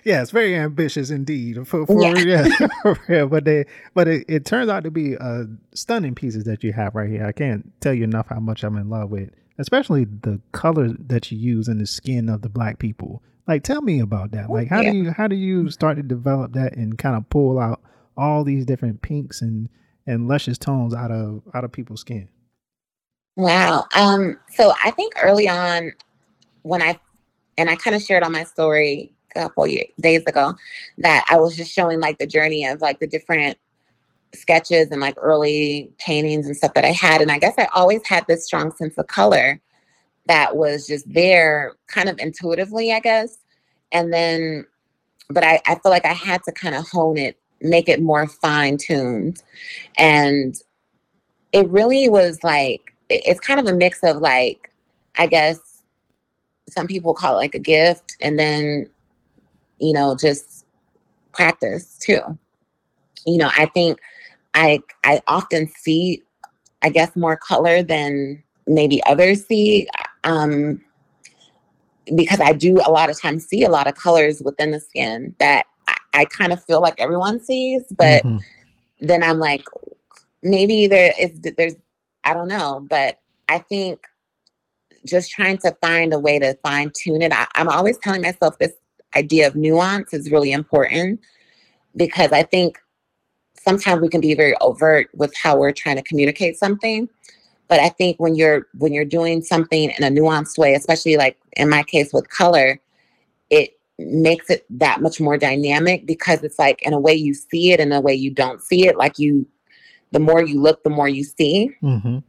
yeah, 0.05 0.23
it's 0.23 0.31
very 0.31 0.55
ambitious 0.57 1.11
indeed. 1.11 1.67
For, 1.67 1.87
for 1.87 2.03
Yeah. 2.03 2.47
yeah, 2.59 2.67
for 2.83 2.99
real. 3.09 3.29
But 3.29 3.45
they, 3.45 3.65
but 3.95 4.09
it, 4.09 4.25
it 4.29 4.45
turns 4.45 4.69
out 4.71 4.85
to 4.85 4.91
be 4.91 5.17
uh, 5.17 5.45
stunning 5.75 6.15
pieces 6.15 6.45
that 6.45 6.63
you 6.65 6.73
have 6.73 6.95
right 6.95 7.09
here. 7.11 7.27
I 7.27 7.33
can't 7.33 7.73
tell 7.81 7.95
you 7.95 8.05
enough 8.05 8.27
how 8.29 8.41
much 8.41 8.63
I'm 8.65 8.77
in 8.77 8.89
love 8.91 9.11
with, 9.11 9.31
especially 9.59 10.05
the 10.05 10.41
color 10.53 10.89
that 11.07 11.31
you 11.31 11.39
use 11.39 11.69
in 11.69 11.79
the 11.79 11.87
skin 11.87 12.29
of 12.29 12.43
the 12.43 12.49
black 12.49 12.79
people. 12.79 13.23
Like, 13.49 13.65
tell 13.65 13.83
me 13.83 14.01
about 14.01 14.31
that. 14.33 14.51
Like, 14.51 14.69
how 14.69 14.81
Yeah. 14.81 14.93
do 14.93 14.97
you 14.99 15.11
how 15.11 15.27
do 15.29 15.37
you 15.37 15.71
start 15.71 15.97
to 15.97 16.03
develop 16.03 16.53
that 16.53 16.77
and 16.77 16.97
kind 16.99 17.17
of 17.17 17.29
pull 17.29 17.59
out 17.59 17.81
all 18.17 18.45
these 18.45 18.65
different 18.65 19.03
pinks 19.03 19.41
and 19.43 19.69
and 20.07 20.29
luscious 20.29 20.59
tones 20.59 20.95
out 20.95 21.11
of 21.11 21.43
out 21.55 21.65
of 21.65 21.73
people's 21.73 22.01
skin? 22.01 22.29
Wow. 23.37 23.87
Um, 23.97 24.38
so 24.51 24.73
I 24.85 24.91
think 24.91 25.15
early 25.23 25.49
on 25.49 25.93
when 26.62 26.83
I 26.83 26.99
and 27.57 27.71
I 27.71 27.77
kind 27.77 27.97
of 27.97 28.03
shared 28.03 28.23
on 28.23 28.33
my 28.33 28.45
story 28.45 29.15
a 29.35 29.41
couple 29.41 29.67
ye- 29.67 29.93
days 30.01 30.23
ago 30.27 30.55
that 30.99 31.25
I 31.29 31.38
was 31.38 31.57
just 31.57 31.73
showing 31.73 32.01
like 32.01 32.19
the 32.19 32.27
journey 32.27 32.67
of 32.67 32.81
like 32.81 33.01
the 33.01 33.07
different 33.07 33.59
sketches 34.35 34.88
and 34.91 35.01
like 35.01 35.15
early 35.19 35.93
paintings 35.99 36.47
and 36.47 36.57
stuff 36.57 36.75
that 36.75 36.85
I 36.85 36.93
had. 36.93 37.21
And 37.23 37.31
I 37.31 37.38
guess 37.38 37.55
I 37.59 37.69
always 37.75 38.07
had 38.07 38.25
this 38.27 38.45
strong 38.45 38.73
sense 38.73 38.97
of 38.99 39.07
color 39.07 39.61
that 40.27 40.57
was 40.57 40.87
just 40.87 41.11
there 41.12 41.75
kind 41.88 42.09
of 42.09 42.19
intuitively, 42.19 42.93
I 42.93 43.01
guess. 43.01 43.38
And 43.93 44.12
then 44.12 44.67
but 45.29 45.45
I, 45.45 45.61
I 45.67 45.77
feel 45.77 45.91
like 45.91 46.05
I 46.05 46.12
had 46.12 46.43
to 46.45 46.53
kind 46.53 46.75
of 46.75 46.88
hone 46.88 47.17
it, 47.17 47.38
make 47.62 47.88
it 47.88 48.03
more 48.03 48.27
fine 48.27 48.77
tuned. 48.77 49.42
And 49.98 50.61
it 51.53 51.68
really 51.68 52.09
was 52.09 52.42
like 52.42 52.94
it's 53.09 53.40
kind 53.40 53.61
of 53.61 53.66
a 53.66 53.77
mix 53.77 54.03
of 54.03 54.16
like 54.18 54.72
i 55.16 55.27
guess 55.27 55.83
some 56.68 56.87
people 56.87 57.14
call 57.14 57.35
it 57.35 57.38
like 57.38 57.55
a 57.55 57.61
gift 57.61 58.16
and 58.20 58.38
then 58.38 58.88
you 59.79 59.92
know 59.92 60.16
just 60.16 60.64
practice 61.33 61.98
too 61.98 62.20
you 63.27 63.37
know 63.37 63.51
i 63.57 63.66
think 63.66 63.98
i 64.55 64.81
i 65.05 65.20
often 65.29 65.68
see 65.68 66.22
i 66.83 66.88
guess 66.88 67.14
more 67.14 67.37
color 67.37 67.83
than 67.83 68.42
maybe 68.66 69.03
others 69.05 69.46
see 69.46 69.87
um 70.25 70.81
because 72.14 72.40
i 72.40 72.53
do 72.53 72.81
a 72.87 72.90
lot 72.90 73.11
of 73.11 73.20
times 73.20 73.46
see 73.46 73.64
a 73.64 73.70
lot 73.70 73.87
of 73.87 73.94
colors 73.94 74.42
within 74.44 74.70
the 74.70 74.81
skin 74.81 75.35
that 75.38 75.66
i, 76.14 76.25
kind 76.25 76.53
of 76.53 76.62
feel 76.64 76.81
like 76.81 76.94
everyone 76.98 77.40
sees 77.40 77.83
but 77.96 78.25
Mhm. 78.25 78.40
then 79.03 79.22
I'm 79.22 79.38
like, 79.38 79.64
maybe 80.42 80.87
there 80.87 81.12
is 81.18 81.33
there's 81.40 81.75
I 82.25 82.35
don't 82.35 82.48
know, 82.48 82.87
but 82.88 83.18
I 83.48 83.59
think 83.59 84.01
just 85.05 85.31
trying 85.31 85.59
to 85.59 85.77
find 85.81 86.12
a 86.12 86.18
way 86.18 86.38
to 86.38 86.55
fine 86.62 86.92
tune 86.94 87.20
it. 87.22 87.33
I, 87.33 87.46
I'm 87.57 87.68
always 87.68 87.98
telling 87.98 88.22
myself 88.22 88.59
this 88.59 88.72
idea 89.16 89.48
of 89.48 89.57
nuance 89.57 90.14
is 90.14 90.31
really 90.31 90.53
important 90.53 91.20
because 91.96 92.31
I 92.31 92.44
think 92.44 92.79
sometimes 93.59 94.01
we 94.01 94.09
can 94.09 94.20
be 94.20 94.35
very 94.35 94.55
overt 94.61 95.09
with 95.14 95.35
how 95.37 95.59
we're 95.59 95.72
trying 95.72 95.96
to 95.96 96.03
communicate 96.03 96.57
something. 96.57 97.09
But 97.66 97.81
I 97.81 97.88
think 97.88 98.18
when 98.20 98.37
you're 98.37 98.68
when 98.79 98.92
you're 98.92 99.05
doing 99.05 99.42
something 99.42 99.90
in 99.90 100.05
a 100.05 100.11
nuanced 100.11 100.59
way, 100.59 100.75
especially 100.75 101.16
like 101.16 101.38
in 101.57 101.68
my 101.68 101.83
case 101.83 102.12
with 102.12 102.29
color, 102.29 102.81
it 103.51 103.72
makes 103.98 104.50
it 104.50 104.64
that 104.70 105.00
much 105.00 105.20
more 105.20 105.37
dynamic 105.38 106.07
because 106.07 106.42
it's 106.42 106.59
like 106.59 106.83
in 106.83 106.92
a 106.92 106.98
way 106.98 107.14
you 107.14 107.35
see 107.35 107.72
it 107.72 107.81
in 107.81 107.92
a 107.92 108.00
way 108.00 108.14
you 108.14 108.31
don't 108.31 108.62
see 108.62 108.87
it 108.87 108.96
like 108.96 109.18
you 109.18 109.46
the 110.12 110.18
more 110.18 110.42
you 110.42 110.61
look 110.61 110.83
the 110.83 110.90
more 110.90 111.09
you 111.09 111.24
see 111.24 111.70
Mhm. 111.83 112.22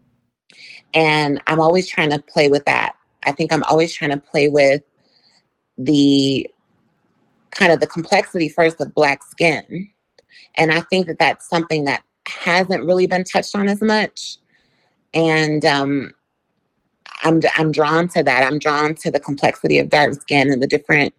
And 0.94 1.42
I'm 1.48 1.60
always 1.60 1.88
trying 1.88 2.12
to 2.12 2.20
play 2.20 2.50
with 2.50 2.66
that. 2.66 2.96
I 3.24 3.32
think 3.32 3.52
I'm 3.52 3.64
always 3.64 3.94
trying 3.94 4.12
to 4.12 4.18
play 4.18 4.50
with 4.50 4.84
the 5.78 6.50
kind 7.52 7.72
of 7.72 7.80
the 7.80 7.88
complexity 7.88 8.50
first 8.50 8.80
of 8.82 8.94
black 8.94 9.24
skin. 9.24 9.90
And 10.56 10.72
I 10.72 10.82
think 10.82 11.08
that 11.08 11.20
that's 11.20 11.50
something 11.50 11.86
that 11.86 12.04
hasn't 12.28 12.86
really 12.86 13.08
been 13.08 13.24
touched 13.24 13.56
on 13.56 13.68
as 13.68 13.82
much. 13.82 14.38
And 15.14 15.66
um, 15.66 16.14
I'm 17.24 17.42
I'm 17.56 17.72
drawn 17.72 18.08
to 18.10 18.24
that. 18.24 18.44
I'm 18.44 18.60
drawn 18.60 18.96
to 18.96 19.12
the 19.12 19.20
complexity 19.20 19.80
of 19.80 19.90
dark 19.90 20.14
skin 20.14 20.52
and 20.52 20.62
the 20.62 20.68
different 20.68 21.14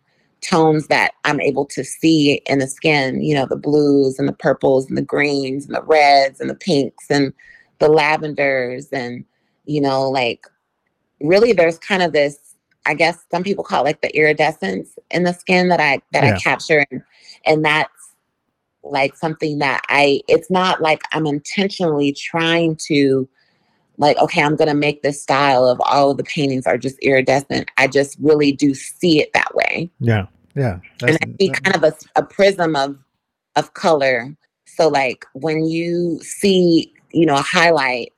tones 0.44 0.88
that 0.88 1.12
I'm 1.24 1.40
able 1.40 1.64
to 1.66 1.84
see 1.84 2.42
in 2.46 2.58
the 2.58 2.66
skin, 2.66 3.22
you 3.22 3.34
know, 3.34 3.46
the 3.46 3.56
blues 3.56 4.18
and 4.18 4.28
the 4.28 4.32
purples 4.32 4.88
and 4.88 4.96
the 4.96 5.02
greens 5.02 5.66
and 5.66 5.74
the 5.74 5.82
reds 5.82 6.40
and 6.40 6.50
the 6.50 6.54
pinks 6.54 7.06
and 7.10 7.32
the 7.78 7.88
lavenders 7.88 8.88
and 8.92 9.24
you 9.66 9.80
know, 9.80 10.10
like 10.10 10.46
really 11.20 11.52
there's 11.52 11.78
kind 11.78 12.02
of 12.02 12.12
this 12.12 12.38
I 12.86 12.92
guess 12.92 13.24
some 13.30 13.42
people 13.42 13.64
call 13.64 13.80
it 13.80 13.84
like 13.84 14.02
the 14.02 14.14
iridescence 14.14 14.90
in 15.10 15.24
the 15.24 15.32
skin 15.32 15.68
that 15.70 15.80
I 15.80 16.02
that 16.12 16.24
yeah. 16.24 16.34
I 16.34 16.38
capture. 16.38 16.84
And, 16.90 17.02
and 17.46 17.64
that's 17.64 17.90
like 18.82 19.16
something 19.16 19.58
that 19.60 19.80
I 19.88 20.20
it's 20.28 20.50
not 20.50 20.82
like 20.82 21.02
I'm 21.12 21.26
intentionally 21.26 22.12
trying 22.12 22.76
to 22.88 23.26
like 23.96 24.18
okay 24.18 24.42
i'm 24.42 24.56
going 24.56 24.68
to 24.68 24.74
make 24.74 25.02
this 25.02 25.22
style 25.22 25.68
of 25.68 25.80
all 25.84 26.10
of 26.10 26.16
the 26.16 26.24
paintings 26.24 26.66
are 26.66 26.76
just 26.76 26.98
iridescent. 26.98 27.70
I 27.78 27.86
just 27.86 28.18
really 28.20 28.52
do 28.52 28.74
see 28.74 29.22
it 29.22 29.32
that 29.32 29.54
way. 29.54 29.90
Yeah 30.00 30.26
yeah 30.54 30.78
and 31.02 31.18
i 31.22 31.34
see 31.38 31.48
kind 31.48 31.76
of 31.76 31.84
a, 31.84 31.94
a 32.16 32.22
prism 32.22 32.76
of 32.76 32.96
of 33.56 33.74
color 33.74 34.34
so 34.66 34.88
like 34.88 35.24
when 35.34 35.66
you 35.66 36.18
see 36.22 36.92
you 37.12 37.26
know 37.26 37.34
a 37.34 37.42
highlight 37.42 38.12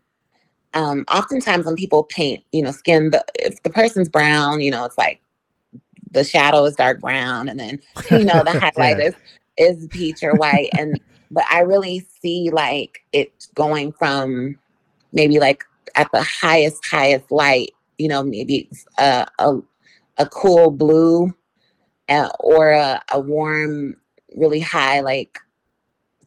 um 0.75 1.05
oftentimes 1.11 1.66
when 1.66 1.77
people 1.77 2.05
paint 2.05 2.42
you 2.53 2.62
know 2.62 2.70
skin 2.70 3.11
the 3.11 3.25
if 3.37 3.62
the 3.62 3.70
person's 3.70 4.09
brown 4.09 4.61
you 4.61 4.70
know 4.70 4.85
it's 4.85 4.99
like 4.99 5.20
the 6.12 6.25
shadow 6.25 6.64
is 6.64 6.77
dark 6.77 7.01
brown 7.01 7.49
and 7.49 7.59
then 7.59 7.81
you 8.11 8.25
know 8.25 8.42
the 8.44 8.53
highlight 8.61 8.99
yeah. 8.99 9.11
is 9.11 9.14
is 9.59 9.87
peach 9.88 10.22
or 10.22 10.35
white 10.35 10.70
and 10.79 11.01
but 11.31 11.44
i 11.51 11.61
really 11.61 12.07
see 12.20 12.51
like 12.51 13.01
it 13.12 13.46
going 13.55 13.92
from 13.92 14.57
maybe 15.12 15.38
like 15.40 15.64
at 15.96 16.11
the 16.12 16.22
highest, 16.22 16.87
highest 16.87 17.33
light, 17.33 17.72
you 17.99 18.07
know, 18.07 18.22
maybe 18.22 18.68
a, 18.99 19.27
a, 19.38 19.59
a 20.18 20.27
cool 20.27 20.70
blue 20.70 21.35
uh, 22.09 22.29
or 22.40 22.71
a, 22.71 23.03
a 23.12 23.21
warm, 23.21 23.97
really 24.37 24.61
high, 24.61 25.01
like 25.01 25.38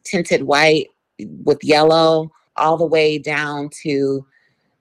tinted 0.04 0.44
white 0.44 0.88
with 1.44 1.62
yellow, 1.62 2.30
all 2.56 2.76
the 2.76 2.86
way 2.86 3.18
down 3.18 3.70
to 3.82 4.26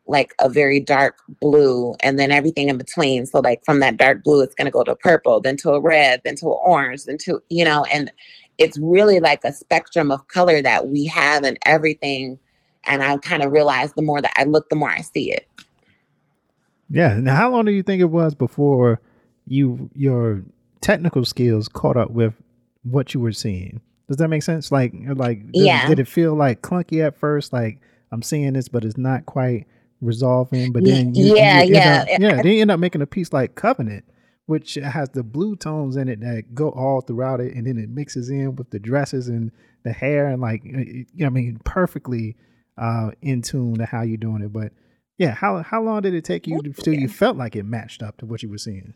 like 0.07 0.33
a 0.39 0.49
very 0.49 0.79
dark 0.79 1.19
blue 1.39 1.93
and 2.01 2.17
then 2.17 2.31
everything 2.31 2.67
in 2.67 2.77
between. 2.77 3.25
So 3.25 3.39
like 3.39 3.63
from 3.63 3.79
that 3.81 3.97
dark 3.97 4.23
blue, 4.23 4.41
it's 4.41 4.55
gonna 4.55 4.71
go 4.71 4.83
to 4.83 4.95
purple, 4.95 5.39
then 5.39 5.55
to 5.57 5.71
a 5.71 5.79
red, 5.79 6.21
then 6.23 6.35
to 6.37 6.47
an 6.47 6.57
orange, 6.63 7.05
then 7.05 7.17
to, 7.19 7.41
you 7.49 7.63
know, 7.63 7.85
and 7.85 8.11
it's 8.57 8.77
really 8.79 9.19
like 9.19 9.43
a 9.43 9.53
spectrum 9.53 10.11
of 10.11 10.27
color 10.27 10.61
that 10.61 10.87
we 10.87 11.05
have 11.05 11.43
in 11.43 11.57
everything 11.65 12.39
and 12.85 13.03
I 13.03 13.17
kind 13.17 13.43
of 13.43 13.51
realized 13.51 13.95
the 13.95 14.01
more 14.01 14.21
that 14.21 14.33
I 14.35 14.43
look, 14.43 14.69
the 14.69 14.75
more 14.75 14.89
I 14.89 15.01
see 15.01 15.31
it. 15.31 15.47
Yeah. 16.89 17.15
Now, 17.19 17.35
how 17.35 17.51
long 17.51 17.65
do 17.65 17.71
you 17.71 17.83
think 17.83 18.01
it 18.01 18.05
was 18.05 18.33
before 18.33 18.99
you 19.47 19.89
your 19.95 20.43
technical 20.81 21.25
skills 21.25 21.67
caught 21.67 21.97
up 21.97 22.11
with 22.11 22.33
what 22.83 23.13
you 23.13 23.19
were 23.19 23.31
seeing? 23.31 23.81
Does 24.07 24.17
that 24.17 24.29
make 24.29 24.43
sense? 24.43 24.71
Like, 24.71 24.93
like, 25.15 25.51
did, 25.51 25.65
yeah. 25.65 25.87
Did 25.87 25.99
it 25.99 26.07
feel 26.07 26.33
like 26.33 26.61
clunky 26.61 27.05
at 27.05 27.17
first? 27.17 27.53
Like, 27.53 27.79
I'm 28.11 28.23
seeing 28.23 28.53
this, 28.53 28.67
but 28.67 28.83
it's 28.83 28.97
not 28.97 29.25
quite 29.25 29.67
resolving. 30.01 30.71
But 30.71 30.83
then, 30.83 31.13
you, 31.13 31.35
yeah, 31.35 31.61
you 31.61 31.75
yeah, 31.75 32.01
up, 32.01 32.19
yeah. 32.19 32.35
Then 32.41 32.47
you 32.47 32.61
end 32.61 32.71
up 32.71 32.79
making 32.79 33.01
a 33.01 33.07
piece 33.07 33.31
like 33.31 33.55
Covenant, 33.55 34.05
which 34.47 34.75
has 34.75 35.09
the 35.09 35.21
blue 35.21 35.55
tones 35.55 35.95
in 35.95 36.07
it 36.07 36.21
that 36.21 36.55
go 36.55 36.69
all 36.69 37.01
throughout 37.01 37.39
it, 37.39 37.53
and 37.53 37.67
then 37.67 37.77
it 37.77 37.89
mixes 37.89 38.29
in 38.29 38.55
with 38.55 38.71
the 38.71 38.79
dresses 38.79 39.27
and 39.27 39.51
the 39.83 39.93
hair, 39.93 40.27
and 40.27 40.41
like, 40.41 40.63
you 40.63 41.05
know, 41.15 41.27
I 41.27 41.29
mean, 41.29 41.59
perfectly 41.63 42.35
uh, 42.77 43.11
in 43.21 43.43
tune 43.43 43.75
to 43.75 43.85
how 43.85 44.01
you're 44.01 44.17
doing 44.17 44.41
it. 44.41 44.51
But 44.51 44.71
yeah, 45.19 45.35
how 45.35 45.61
how 45.61 45.83
long 45.83 46.01
did 46.01 46.15
it 46.15 46.25
take 46.25 46.47
you 46.47 46.61
till 46.63 46.95
you 46.95 47.07
felt 47.07 47.37
like 47.37 47.55
it 47.55 47.63
matched 47.63 48.01
up 48.01 48.17
to 48.17 48.25
what 48.25 48.41
you 48.41 48.49
were 48.49 48.57
seeing? 48.57 48.95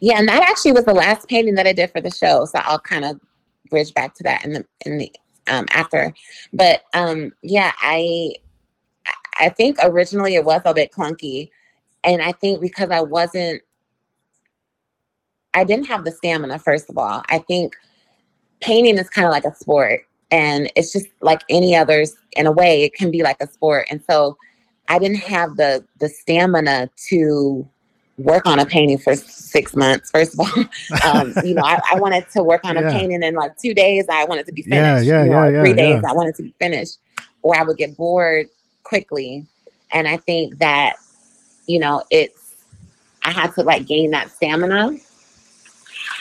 Yeah, 0.00 0.18
and 0.18 0.28
that 0.28 0.42
actually 0.42 0.72
was 0.72 0.84
the 0.84 0.94
last 0.94 1.28
painting 1.28 1.54
that 1.54 1.66
I 1.66 1.72
did 1.72 1.90
for 1.90 2.00
the 2.00 2.10
show. 2.10 2.44
So 2.44 2.60
I'll 2.62 2.78
kind 2.78 3.04
of 3.04 3.20
bridge 3.70 3.92
back 3.94 4.14
to 4.14 4.22
that 4.24 4.44
in 4.44 4.52
the 4.52 4.66
in 4.84 4.98
the 4.98 5.12
um, 5.48 5.66
after. 5.70 6.12
But 6.52 6.84
um, 6.94 7.32
yeah, 7.42 7.72
I 7.78 8.34
I 9.38 9.48
think 9.50 9.78
originally 9.82 10.34
it 10.34 10.44
was 10.44 10.62
a 10.64 10.74
bit 10.74 10.92
clunky, 10.92 11.50
and 12.04 12.22
I 12.22 12.32
think 12.32 12.60
because 12.60 12.90
I 12.90 13.00
wasn't, 13.00 13.62
I 15.54 15.64
didn't 15.64 15.86
have 15.86 16.04
the 16.04 16.12
stamina. 16.12 16.58
First 16.58 16.90
of 16.90 16.98
all, 16.98 17.22
I 17.28 17.38
think 17.38 17.74
painting 18.60 18.98
is 18.98 19.10
kind 19.10 19.26
of 19.26 19.32
like 19.32 19.44
a 19.44 19.54
sport 19.54 20.02
and 20.30 20.70
it's 20.76 20.92
just 20.92 21.06
like 21.20 21.42
any 21.48 21.76
others 21.76 22.14
in 22.32 22.46
a 22.46 22.52
way 22.52 22.82
it 22.82 22.94
can 22.94 23.10
be 23.10 23.22
like 23.22 23.36
a 23.40 23.46
sport 23.46 23.86
and 23.90 24.02
so 24.08 24.36
i 24.88 24.98
didn't 24.98 25.18
have 25.18 25.56
the 25.56 25.84
the 26.00 26.08
stamina 26.08 26.88
to 27.08 27.68
work 28.18 28.46
on 28.46 28.58
a 28.58 28.64
painting 28.64 28.98
for 28.98 29.14
six 29.14 29.76
months 29.76 30.10
first 30.10 30.34
of 30.34 30.40
all. 30.40 30.64
Um, 31.04 31.34
you 31.44 31.54
know 31.54 31.62
I, 31.62 31.80
I, 31.92 32.00
wanted 32.00 32.28
to 32.30 32.42
work 32.42 32.64
on 32.64 32.76
yeah. 32.76 32.88
a 32.88 32.90
painting 32.90 33.22
in 33.22 33.34
like 33.34 33.56
two 33.58 33.74
days 33.74 34.06
i 34.10 34.24
wanted 34.24 34.46
to 34.46 34.52
be 34.52 34.62
finished 34.62 35.06
yeah 35.06 35.18
yeah, 35.18 35.24
you 35.24 35.30
know, 35.30 35.48
yeah, 35.48 35.60
three 35.60 35.70
yeah, 35.70 35.76
days 35.76 36.04
i 36.04 36.12
wanted 36.12 36.34
to 36.36 36.42
be 36.42 36.54
finished 36.58 36.98
or 37.42 37.56
i 37.56 37.62
would 37.62 37.76
get 37.76 37.96
bored 37.96 38.46
quickly. 38.82 39.46
And 39.92 40.08
i 40.08 40.16
think 40.16 40.58
that 40.58 40.96
you 41.66 41.78
know 41.78 42.02
it's 42.10 42.56
i 43.22 43.30
had 43.30 43.54
to 43.54 43.62
like 43.62 43.86
gain 43.86 44.10
that 44.12 44.30
stamina 44.30 44.96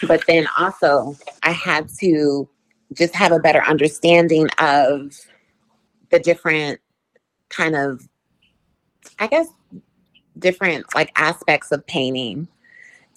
but 0.07 0.25
then 0.27 0.47
also 0.59 1.15
i 1.43 1.51
had 1.51 1.87
to 1.99 2.47
just 2.93 3.15
have 3.15 3.31
a 3.31 3.39
better 3.39 3.63
understanding 3.63 4.47
of 4.59 5.15
the 6.11 6.19
different 6.19 6.79
kind 7.49 7.75
of 7.75 8.07
i 9.19 9.27
guess 9.27 9.47
different 10.39 10.85
like 10.95 11.11
aspects 11.15 11.71
of 11.71 11.85
painting 11.87 12.47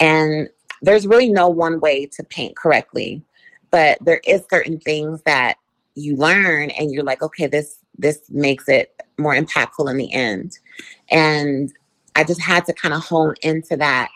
and 0.01 0.49
there's 0.83 1.07
really 1.07 1.29
no 1.29 1.49
one 1.49 1.81
way 1.81 2.07
to 2.07 2.23
paint 2.25 2.57
correctly 2.57 3.23
but 3.71 3.99
there 4.01 4.21
is 4.25 4.43
certain 4.51 4.79
things 4.81 5.23
that 5.23 5.57
you 5.95 6.17
learn 6.17 6.71
and 6.71 6.93
you're 6.93 7.05
like 7.05 7.23
okay 7.23 7.47
this 7.47 7.79
this 7.99 8.23
makes 8.31 8.69
it 8.69 8.95
more 9.19 9.35
impactful 9.35 9.91
in 9.91 9.97
the 9.97 10.13
end 10.13 10.59
and 11.11 11.73
i 12.15 12.23
just 12.23 12.41
had 12.41 12.65
to 12.65 12.73
kind 12.73 12.95
of 12.95 13.05
hone 13.05 13.35
into 13.43 13.77
that 13.77 14.09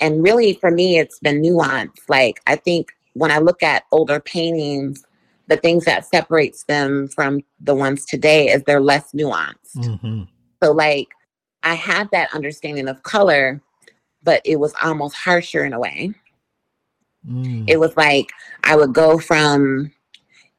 and 0.00 0.22
really 0.22 0.54
for 0.54 0.70
me 0.70 0.98
it's 0.98 1.18
been 1.18 1.40
nuance 1.40 2.00
like 2.08 2.40
i 2.46 2.54
think 2.54 2.92
when 3.14 3.30
I 3.30 3.38
look 3.38 3.62
at 3.62 3.84
older 3.90 4.20
paintings, 4.20 5.04
the 5.46 5.56
things 5.56 5.84
that 5.86 6.04
separates 6.04 6.64
them 6.64 7.08
from 7.08 7.40
the 7.60 7.74
ones 7.74 8.04
today 8.04 8.48
is 8.48 8.62
they're 8.64 8.80
less 8.80 9.12
nuanced. 9.12 9.76
Mm-hmm. 9.76 10.22
So 10.62 10.72
like 10.72 11.08
I 11.64 11.74
had 11.74 12.08
that 12.12 12.32
understanding 12.34 12.88
of 12.88 13.02
color, 13.02 13.60
but 14.22 14.40
it 14.44 14.60
was 14.60 14.72
almost 14.82 15.16
harsher 15.16 15.64
in 15.64 15.72
a 15.72 15.80
way. 15.80 16.12
Mm. 17.28 17.68
It 17.68 17.80
was 17.80 17.96
like 17.96 18.30
I 18.64 18.76
would 18.76 18.92
go 18.92 19.18
from 19.18 19.90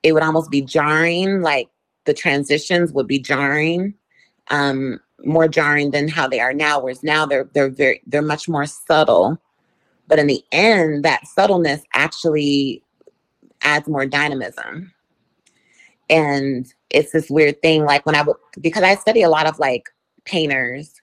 it 0.04 0.12
would 0.12 0.24
almost 0.24 0.52
be 0.52 0.62
jarring, 0.62 1.42
like 1.42 1.70
the 2.06 2.14
transitions 2.14 2.92
would 2.92 3.08
be 3.08 3.20
jarring, 3.20 3.94
um, 4.50 5.00
more 5.24 5.48
jarring 5.48 5.92
than 5.92 6.08
how 6.08 6.28
they 6.28 6.40
are 6.40 6.54
now. 6.54 6.80
Whereas 6.80 7.04
now 7.04 7.26
they're 7.26 7.50
they're 7.54 7.70
very 7.70 8.02
they're 8.06 8.22
much 8.22 8.50
more 8.50 8.66
subtle 8.66 9.40
but 10.08 10.20
in 10.20 10.28
the 10.28 10.44
end, 10.52 11.04
that 11.04 11.28
subtleness 11.28 11.82
actually 11.94 12.84
adds 13.62 13.88
more 13.88 14.06
dynamism. 14.06 14.94
And 16.10 16.72
it's 16.92 17.12
this 17.12 17.30
weird 17.30 17.62
thing, 17.62 17.84
like 17.86 18.06
when 18.06 18.16
I 18.16 18.22
would, 18.22 18.38
because 18.62 18.84
I 18.84 18.96
study 18.96 19.24
a 19.24 19.30
lot 19.30 19.48
of 19.48 19.58
like 19.58 19.90
painters, 20.26 20.94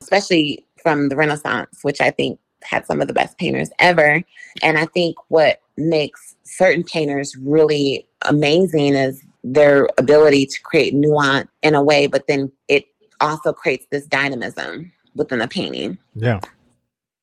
especially 0.00 0.66
from 0.82 1.08
the 1.08 1.16
Renaissance, 1.16 1.80
which 1.82 2.00
I 2.00 2.10
think 2.10 2.38
had 2.62 2.86
some 2.86 3.00
of 3.00 3.08
the 3.08 3.14
best 3.14 3.38
painters 3.38 3.70
ever. 3.78 4.22
And 4.62 4.78
I 4.78 4.86
think 4.86 5.16
what 5.28 5.60
makes 5.76 6.36
certain 6.44 6.84
painters 6.84 7.36
really 7.36 8.06
amazing 8.22 8.94
is 8.94 9.22
their 9.44 9.88
ability 9.98 10.46
to 10.46 10.62
create 10.62 10.94
nuance 10.94 11.48
in 11.62 11.74
a 11.74 11.82
way, 11.82 12.06
but 12.06 12.26
then 12.26 12.50
it 12.68 12.86
also 13.20 13.52
creates 13.52 13.86
this 13.90 14.06
dynamism 14.06 14.92
within 15.14 15.38
the 15.38 15.48
painting. 15.48 15.98
Yeah. 16.14 16.40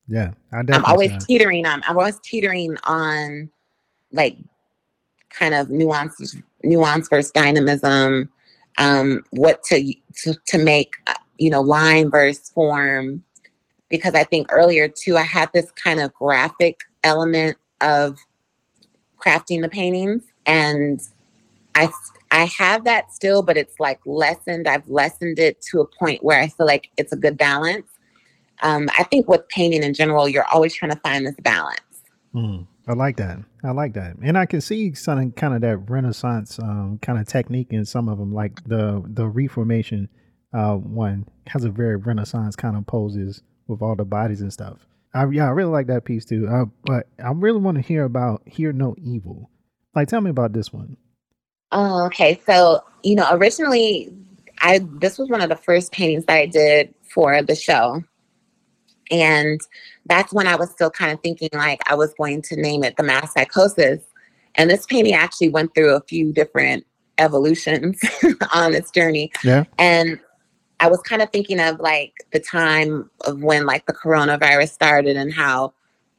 Yeah, 0.06 0.32
I 0.52 0.58
am 0.58 0.84
always 0.84 1.12
teetering 1.24 1.64
on. 1.64 1.82
I'm 1.86 1.96
always 1.96 2.20
teetering 2.20 2.76
on, 2.84 3.48
like, 4.12 4.36
kind 5.30 5.54
of 5.54 5.70
nuance, 5.70 6.36
nuance 6.62 7.08
versus 7.08 7.30
dynamism. 7.30 8.28
Um, 8.76 9.24
what 9.30 9.62
to 9.64 9.94
to 10.24 10.34
to 10.46 10.58
make, 10.58 10.92
uh, 11.06 11.14
you 11.38 11.50
know, 11.50 11.60
line 11.60 12.10
versus 12.10 12.50
form. 12.50 13.22
Because 13.88 14.14
I 14.14 14.24
think 14.24 14.48
earlier 14.50 14.88
too, 14.88 15.16
I 15.16 15.22
had 15.22 15.50
this 15.52 15.70
kind 15.72 16.00
of 16.00 16.12
graphic 16.14 16.80
element 17.04 17.56
of 17.80 18.18
crafting 19.18 19.62
the 19.62 19.68
paintings, 19.68 20.24
and 20.46 21.00
I 21.74 21.90
I 22.30 22.44
have 22.58 22.84
that 22.84 23.12
still, 23.12 23.42
but 23.42 23.56
it's 23.56 23.78
like 23.78 24.00
lessened. 24.06 24.66
I've 24.66 24.88
lessened 24.88 25.38
it 25.38 25.60
to 25.70 25.80
a 25.80 25.86
point 25.86 26.24
where 26.24 26.40
I 26.40 26.48
feel 26.48 26.66
like 26.66 26.90
it's 26.96 27.12
a 27.12 27.16
good 27.16 27.38
balance. 27.38 27.86
Um, 28.62 28.88
I 28.98 29.04
think 29.04 29.28
with 29.28 29.48
painting 29.48 29.82
in 29.82 29.94
general, 29.94 30.28
you're 30.28 30.46
always 30.52 30.74
trying 30.74 30.92
to 30.92 30.98
find 31.00 31.26
this 31.26 31.36
balance. 31.42 31.80
Mm, 32.34 32.66
I 32.88 32.94
like 32.94 33.16
that. 33.18 33.38
I 33.62 33.70
like 33.70 33.94
that, 33.94 34.16
and 34.22 34.36
I 34.36 34.46
can 34.46 34.60
see 34.60 34.94
some 34.94 35.32
kind 35.32 35.54
of 35.54 35.60
that 35.60 35.78
Renaissance 35.88 36.58
um, 36.58 36.98
kind 37.00 37.18
of 37.18 37.26
technique 37.26 37.68
in 37.70 37.84
some 37.84 38.08
of 38.08 38.18
them, 38.18 38.32
like 38.34 38.64
the 38.64 39.02
the 39.06 39.26
Reformation 39.26 40.08
uh, 40.54 40.76
one 40.76 41.26
has 41.48 41.64
a 41.64 41.70
very 41.70 41.96
Renaissance 41.96 42.56
kind 42.56 42.76
of 42.76 42.86
poses 42.86 43.42
with 43.66 43.82
all 43.82 43.96
the 43.96 44.04
bodies 44.04 44.40
and 44.40 44.52
stuff. 44.52 44.86
I, 45.12 45.26
yeah, 45.26 45.46
I 45.46 45.50
really 45.50 45.70
like 45.70 45.88
that 45.88 46.04
piece 46.04 46.24
too. 46.24 46.48
Uh, 46.48 46.66
but 46.84 47.08
I 47.22 47.32
really 47.32 47.60
want 47.60 47.76
to 47.76 47.82
hear 47.82 48.04
about 48.04 48.42
"Hear 48.46 48.72
No 48.72 48.94
Evil." 48.98 49.50
Like, 49.94 50.08
tell 50.08 50.20
me 50.20 50.30
about 50.30 50.52
this 50.52 50.72
one. 50.72 50.96
Oh, 51.72 52.04
okay. 52.06 52.40
So 52.46 52.82
you 53.02 53.16
know, 53.16 53.26
originally, 53.32 54.12
I 54.60 54.80
this 54.98 55.18
was 55.18 55.28
one 55.28 55.42
of 55.42 55.48
the 55.48 55.56
first 55.56 55.92
paintings 55.92 56.24
that 56.26 56.36
I 56.36 56.46
did 56.46 56.94
for 57.12 57.42
the 57.42 57.54
show, 57.54 58.02
and 59.10 59.60
that's 60.06 60.32
when 60.32 60.46
I 60.46 60.56
was 60.56 60.70
still 60.70 60.90
kind 60.90 61.12
of 61.12 61.20
thinking 61.20 61.50
like 61.52 61.80
I 61.90 61.94
was 61.94 62.14
going 62.14 62.42
to 62.42 62.56
name 62.56 62.84
it 62.84 62.96
the 62.96 63.02
mass 63.02 63.34
psychosis. 63.34 64.02
And 64.56 64.70
this 64.70 64.86
painting 64.86 65.14
actually 65.14 65.48
went 65.48 65.74
through 65.74 65.96
a 65.96 66.00
few 66.02 66.32
different 66.32 66.86
evolutions 67.18 68.00
on 68.54 68.72
its 68.72 68.92
journey. 68.92 69.32
Yeah. 69.42 69.64
And 69.78 70.20
I 70.80 70.88
was 70.88 71.00
kind 71.02 71.22
of 71.22 71.30
thinking 71.30 71.60
of 71.60 71.80
like 71.80 72.12
the 72.32 72.40
time 72.40 73.10
of 73.22 73.42
when 73.42 73.66
like 73.66 73.86
the 73.86 73.92
coronavirus 73.92 74.70
started 74.70 75.16
and 75.16 75.32
how 75.32 75.72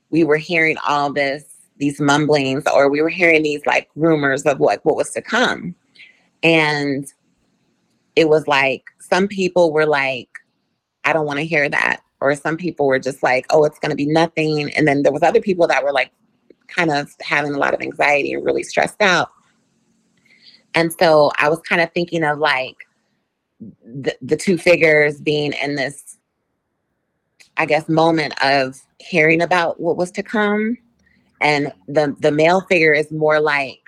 we 0.09 0.23
were 0.23 0.37
hearing 0.37 0.77
all 0.87 1.11
this, 1.11 1.43
these 1.77 1.99
mumblings, 1.99 2.63
or 2.73 2.89
we 2.89 3.01
were 3.01 3.09
hearing 3.09 3.43
these 3.43 3.65
like 3.65 3.89
rumors 3.95 4.43
of 4.43 4.59
like 4.59 4.83
what 4.85 4.95
was 4.95 5.11
to 5.11 5.21
come. 5.21 5.75
And 6.41 7.05
it 8.15 8.29
was 8.29 8.47
like 8.47 8.85
some 8.99 9.27
people 9.27 9.73
were 9.73 9.85
like, 9.85 10.29
I 11.03 11.13
don't 11.13 11.25
want 11.25 11.39
to 11.39 11.45
hear 11.45 11.67
that 11.69 12.01
or 12.21 12.35
some 12.35 12.57
people 12.57 12.87
were 12.87 12.99
just 12.99 13.21
like, 13.21 13.45
oh, 13.49 13.65
it's 13.65 13.79
going 13.79 13.91
to 13.91 13.95
be 13.95 14.07
nothing. 14.07 14.73
And 14.73 14.87
then 14.87 15.03
there 15.03 15.11
was 15.11 15.23
other 15.23 15.41
people 15.41 15.67
that 15.67 15.83
were 15.83 15.91
like 15.91 16.11
kind 16.67 16.91
of 16.91 17.13
having 17.21 17.53
a 17.53 17.57
lot 17.57 17.73
of 17.73 17.81
anxiety 17.81 18.33
and 18.33 18.43
really 18.43 18.63
stressed 18.63 19.01
out. 19.01 19.29
And 20.73 20.91
so 20.93 21.31
I 21.37 21.49
was 21.49 21.59
kind 21.59 21.81
of 21.81 21.91
thinking 21.93 22.23
of 22.23 22.39
like 22.39 22.77
the, 23.59 24.15
the 24.21 24.37
two 24.37 24.57
figures 24.57 25.19
being 25.19 25.53
in 25.53 25.75
this, 25.75 26.17
I 27.57 27.65
guess, 27.65 27.87
moment 27.87 28.33
of 28.43 28.79
hearing 28.99 29.41
about 29.41 29.79
what 29.79 29.97
was 29.97 30.11
to 30.11 30.23
come. 30.23 30.77
And 31.41 31.71
the 31.87 32.15
the 32.19 32.31
male 32.31 32.61
figure 32.61 32.93
is 32.93 33.11
more 33.11 33.39
like 33.39 33.79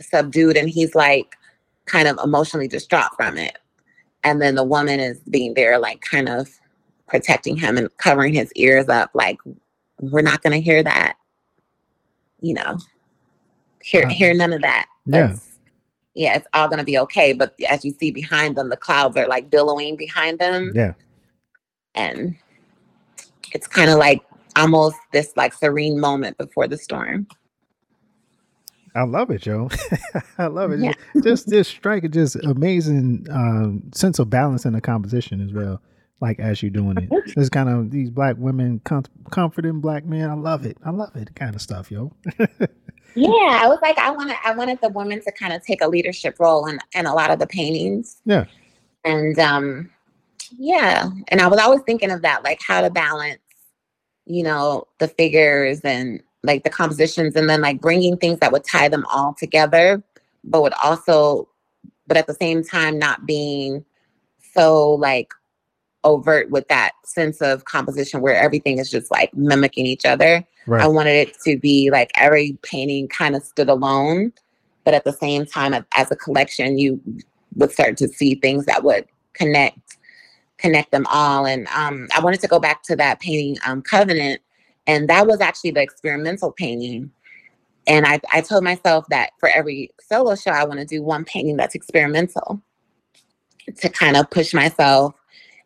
subdued 0.00 0.56
and 0.56 0.68
he's 0.68 0.94
like 0.94 1.36
kind 1.86 2.08
of 2.08 2.18
emotionally 2.22 2.68
distraught 2.68 3.10
from 3.16 3.36
it. 3.36 3.58
And 4.24 4.42
then 4.42 4.54
the 4.54 4.64
woman 4.64 5.00
is 5.00 5.18
being 5.30 5.54
there 5.54 5.78
like 5.78 6.00
kind 6.02 6.28
of 6.28 6.48
protecting 7.10 7.56
him 7.56 7.76
and 7.76 7.94
covering 7.98 8.32
his 8.32 8.52
ears 8.54 8.88
up 8.88 9.10
like 9.14 9.38
we're 10.00 10.22
not 10.22 10.42
going 10.42 10.52
to 10.52 10.60
hear 10.60 10.82
that 10.82 11.14
you 12.40 12.54
know 12.54 12.78
hear 13.82 14.06
uh, 14.06 14.08
hear 14.08 14.32
none 14.32 14.52
of 14.52 14.62
that 14.62 14.86
yeah 15.06 15.34
yeah 16.14 16.36
it's 16.36 16.46
all 16.54 16.68
going 16.68 16.78
to 16.78 16.84
be 16.84 16.98
okay 16.98 17.32
but 17.32 17.54
as 17.68 17.84
you 17.84 17.92
see 17.92 18.10
behind 18.10 18.56
them 18.56 18.68
the 18.68 18.76
clouds 18.76 19.16
are 19.16 19.26
like 19.28 19.50
billowing 19.50 19.96
behind 19.96 20.38
them 20.38 20.72
yeah 20.74 20.92
and 21.94 22.36
it's 23.52 23.66
kind 23.66 23.90
of 23.90 23.98
like 23.98 24.22
almost 24.56 24.96
this 25.12 25.32
like 25.36 25.52
serene 25.52 25.98
moment 26.00 26.36
before 26.38 26.66
the 26.66 26.76
storm 26.76 27.26
I 28.92 29.04
love 29.04 29.30
it, 29.30 29.40
Joe. 29.40 29.70
I 30.38 30.48
love 30.48 30.72
it. 30.72 30.80
Yeah. 30.80 30.94
Just 31.22 31.48
this 31.48 31.68
strike, 31.68 32.10
just 32.10 32.34
amazing 32.44 33.24
um, 33.30 33.84
sense 33.94 34.18
of 34.18 34.30
balance 34.30 34.64
in 34.64 34.72
the 34.72 34.80
composition 34.80 35.40
as 35.40 35.52
well 35.52 35.80
like 36.20 36.38
as 36.38 36.62
you're 36.62 36.70
doing 36.70 36.96
it. 36.98 37.08
It's 37.36 37.48
kind 37.48 37.68
of 37.68 37.90
these 37.90 38.10
black 38.10 38.36
women 38.38 38.80
com- 38.84 39.04
comforting 39.30 39.80
black 39.80 40.04
men. 40.04 40.28
I 40.28 40.34
love 40.34 40.66
it. 40.66 40.76
I 40.84 40.90
love 40.90 41.16
it. 41.16 41.34
Kind 41.34 41.54
of 41.54 41.62
stuff, 41.62 41.90
yo. 41.90 42.12
yeah, 43.14 43.58
I 43.62 43.68
was 43.68 43.78
like, 43.82 43.98
I 43.98 44.10
wanted, 44.10 44.36
I 44.44 44.54
wanted 44.54 44.80
the 44.80 44.88
women 44.88 45.20
to 45.22 45.32
kind 45.32 45.52
of 45.52 45.64
take 45.64 45.82
a 45.82 45.88
leadership 45.88 46.36
role 46.38 46.66
in 46.66 46.78
in 46.94 47.06
a 47.06 47.14
lot 47.14 47.30
of 47.30 47.38
the 47.38 47.46
paintings. 47.46 48.20
Yeah, 48.24 48.44
and 49.04 49.38
um, 49.38 49.90
yeah, 50.58 51.10
and 51.28 51.40
I 51.40 51.48
was 51.48 51.60
always 51.60 51.82
thinking 51.82 52.10
of 52.10 52.22
that, 52.22 52.44
like 52.44 52.60
how 52.66 52.80
to 52.80 52.90
balance, 52.90 53.40
you 54.26 54.42
know, 54.42 54.86
the 54.98 55.08
figures 55.08 55.80
and 55.80 56.22
like 56.42 56.64
the 56.64 56.70
compositions, 56.70 57.36
and 57.36 57.48
then 57.48 57.60
like 57.60 57.80
bringing 57.80 58.16
things 58.16 58.38
that 58.40 58.52
would 58.52 58.64
tie 58.64 58.88
them 58.88 59.04
all 59.12 59.34
together, 59.34 60.02
but 60.44 60.62
would 60.62 60.74
also, 60.82 61.48
but 62.06 62.16
at 62.16 62.26
the 62.26 62.34
same 62.34 62.62
time, 62.62 62.98
not 62.98 63.26
being 63.26 63.84
so 64.54 64.92
like 64.92 65.32
overt 66.04 66.50
with 66.50 66.66
that 66.68 66.92
sense 67.04 67.40
of 67.40 67.64
composition 67.64 68.20
where 68.20 68.34
everything 68.34 68.78
is 68.78 68.90
just 68.90 69.10
like 69.10 69.34
mimicking 69.34 69.86
each 69.86 70.04
other. 70.04 70.46
Right. 70.66 70.82
I 70.82 70.86
wanted 70.86 71.28
it 71.28 71.36
to 71.44 71.58
be 71.58 71.90
like 71.90 72.10
every 72.16 72.58
painting 72.62 73.08
kind 73.08 73.34
of 73.34 73.42
stood 73.42 73.68
alone, 73.68 74.32
but 74.84 74.94
at 74.94 75.04
the 75.04 75.12
same 75.12 75.46
time, 75.46 75.74
as 75.94 76.10
a 76.10 76.16
collection, 76.16 76.78
you 76.78 77.00
would 77.56 77.72
start 77.72 77.96
to 77.98 78.08
see 78.08 78.34
things 78.36 78.66
that 78.66 78.84
would 78.84 79.06
connect 79.34 79.78
connect 80.58 80.90
them 80.90 81.06
all. 81.10 81.46
And 81.46 81.66
um, 81.68 82.06
I 82.14 82.20
wanted 82.20 82.40
to 82.40 82.48
go 82.48 82.60
back 82.60 82.82
to 82.82 82.96
that 82.96 83.18
painting, 83.20 83.56
um, 83.64 83.80
Covenant, 83.80 84.42
and 84.86 85.08
that 85.08 85.26
was 85.26 85.40
actually 85.40 85.70
the 85.70 85.80
experimental 85.80 86.52
painting. 86.52 87.10
And 87.86 88.06
I, 88.06 88.20
I 88.30 88.42
told 88.42 88.62
myself 88.62 89.06
that 89.08 89.30
for 89.40 89.48
every 89.48 89.90
solo 90.00 90.36
show, 90.36 90.50
I 90.50 90.64
want 90.64 90.80
to 90.80 90.86
do 90.86 91.02
one 91.02 91.24
painting 91.24 91.56
that's 91.56 91.74
experimental 91.74 92.60
to 93.78 93.88
kind 93.88 94.16
of 94.16 94.28
push 94.30 94.52
myself 94.52 95.14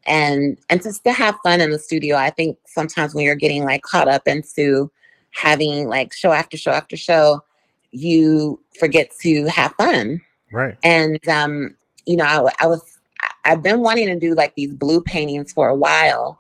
and 0.07 0.59
and 0.69 0.83
just 0.83 1.05
to 1.05 1.13
have 1.13 1.37
fun 1.43 1.61
in 1.61 1.71
the 1.71 1.79
studio. 1.79 2.17
I 2.17 2.31
think 2.31 2.59
sometimes 2.67 3.15
when 3.15 3.25
you're 3.25 3.35
getting 3.35 3.65
like 3.65 3.83
caught 3.83 4.09
up 4.09 4.27
into 4.27 4.91
having 5.31 5.89
like 5.89 6.13
show 6.13 6.33
after 6.33 6.57
show 6.57 6.71
after 6.71 6.97
show, 6.97 7.43
you 7.91 8.61
forget 8.79 9.11
to 9.23 9.47
have 9.47 9.75
fun. 9.75 10.21
Right. 10.53 10.77
And 10.83 11.27
um, 11.29 11.77
you 12.07 12.17
know, 12.17 12.25
I, 12.25 12.65
I 12.65 12.67
was 12.67 12.99
I've 13.45 13.63
been 13.63 13.81
wanting 13.81 14.07
to 14.07 14.19
do 14.19 14.35
like 14.35 14.55
these 14.55 14.75
blue 14.75 15.01
paintings 15.01 15.53
for 15.53 15.69
a 15.69 15.75
while. 15.75 16.39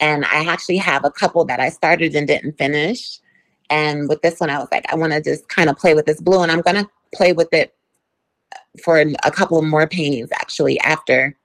And 0.00 0.24
I 0.24 0.44
actually 0.44 0.76
have 0.78 1.04
a 1.04 1.10
couple 1.10 1.44
that 1.46 1.60
I 1.60 1.68
started 1.68 2.14
and 2.14 2.26
didn't 2.26 2.58
finish. 2.58 3.20
And 3.70 4.08
with 4.08 4.22
this 4.22 4.40
one, 4.40 4.50
I 4.50 4.58
was 4.58 4.68
like, 4.70 4.84
I 4.92 4.96
want 4.96 5.12
to 5.12 5.22
just 5.22 5.48
kind 5.48 5.70
of 5.70 5.76
play 5.78 5.94
with 5.94 6.06
this 6.06 6.20
blue, 6.20 6.42
and 6.42 6.52
I'm 6.52 6.60
gonna 6.60 6.88
play 7.14 7.32
with 7.32 7.52
it 7.52 7.74
for 8.82 8.98
a 8.98 9.30
couple 9.30 9.60
more 9.62 9.86
paintings 9.86 10.28
actually 10.34 10.78
after 10.80 11.36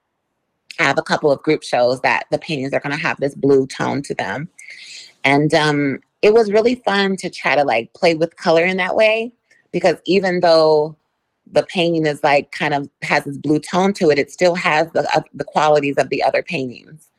have 0.79 0.97
a 0.97 1.03
couple 1.03 1.31
of 1.31 1.43
group 1.43 1.63
shows 1.63 2.01
that 2.01 2.25
the 2.31 2.39
paintings 2.39 2.73
are 2.73 2.79
going 2.79 2.95
to 2.95 3.01
have 3.01 3.17
this 3.19 3.35
blue 3.35 3.67
tone 3.67 4.01
to 4.03 4.13
them. 4.15 4.49
And 5.23 5.53
um, 5.53 5.99
it 6.21 6.33
was 6.33 6.51
really 6.51 6.75
fun 6.75 7.17
to 7.17 7.29
try 7.29 7.55
to 7.55 7.63
like 7.63 7.93
play 7.93 8.15
with 8.15 8.37
color 8.37 8.63
in 8.63 8.77
that 8.77 8.95
way 8.95 9.33
because 9.71 9.97
even 10.05 10.39
though 10.39 10.95
the 11.51 11.63
painting 11.63 12.05
is 12.05 12.23
like 12.23 12.51
kind 12.51 12.73
of 12.73 12.89
has 13.01 13.25
this 13.25 13.37
blue 13.37 13.59
tone 13.59 13.91
to 13.93 14.09
it, 14.09 14.19
it 14.19 14.31
still 14.31 14.55
has 14.55 14.87
the 14.93 15.09
uh, 15.15 15.21
the 15.33 15.43
qualities 15.43 15.95
of 15.97 16.09
the 16.09 16.23
other 16.23 16.41
paintings. 16.41 17.09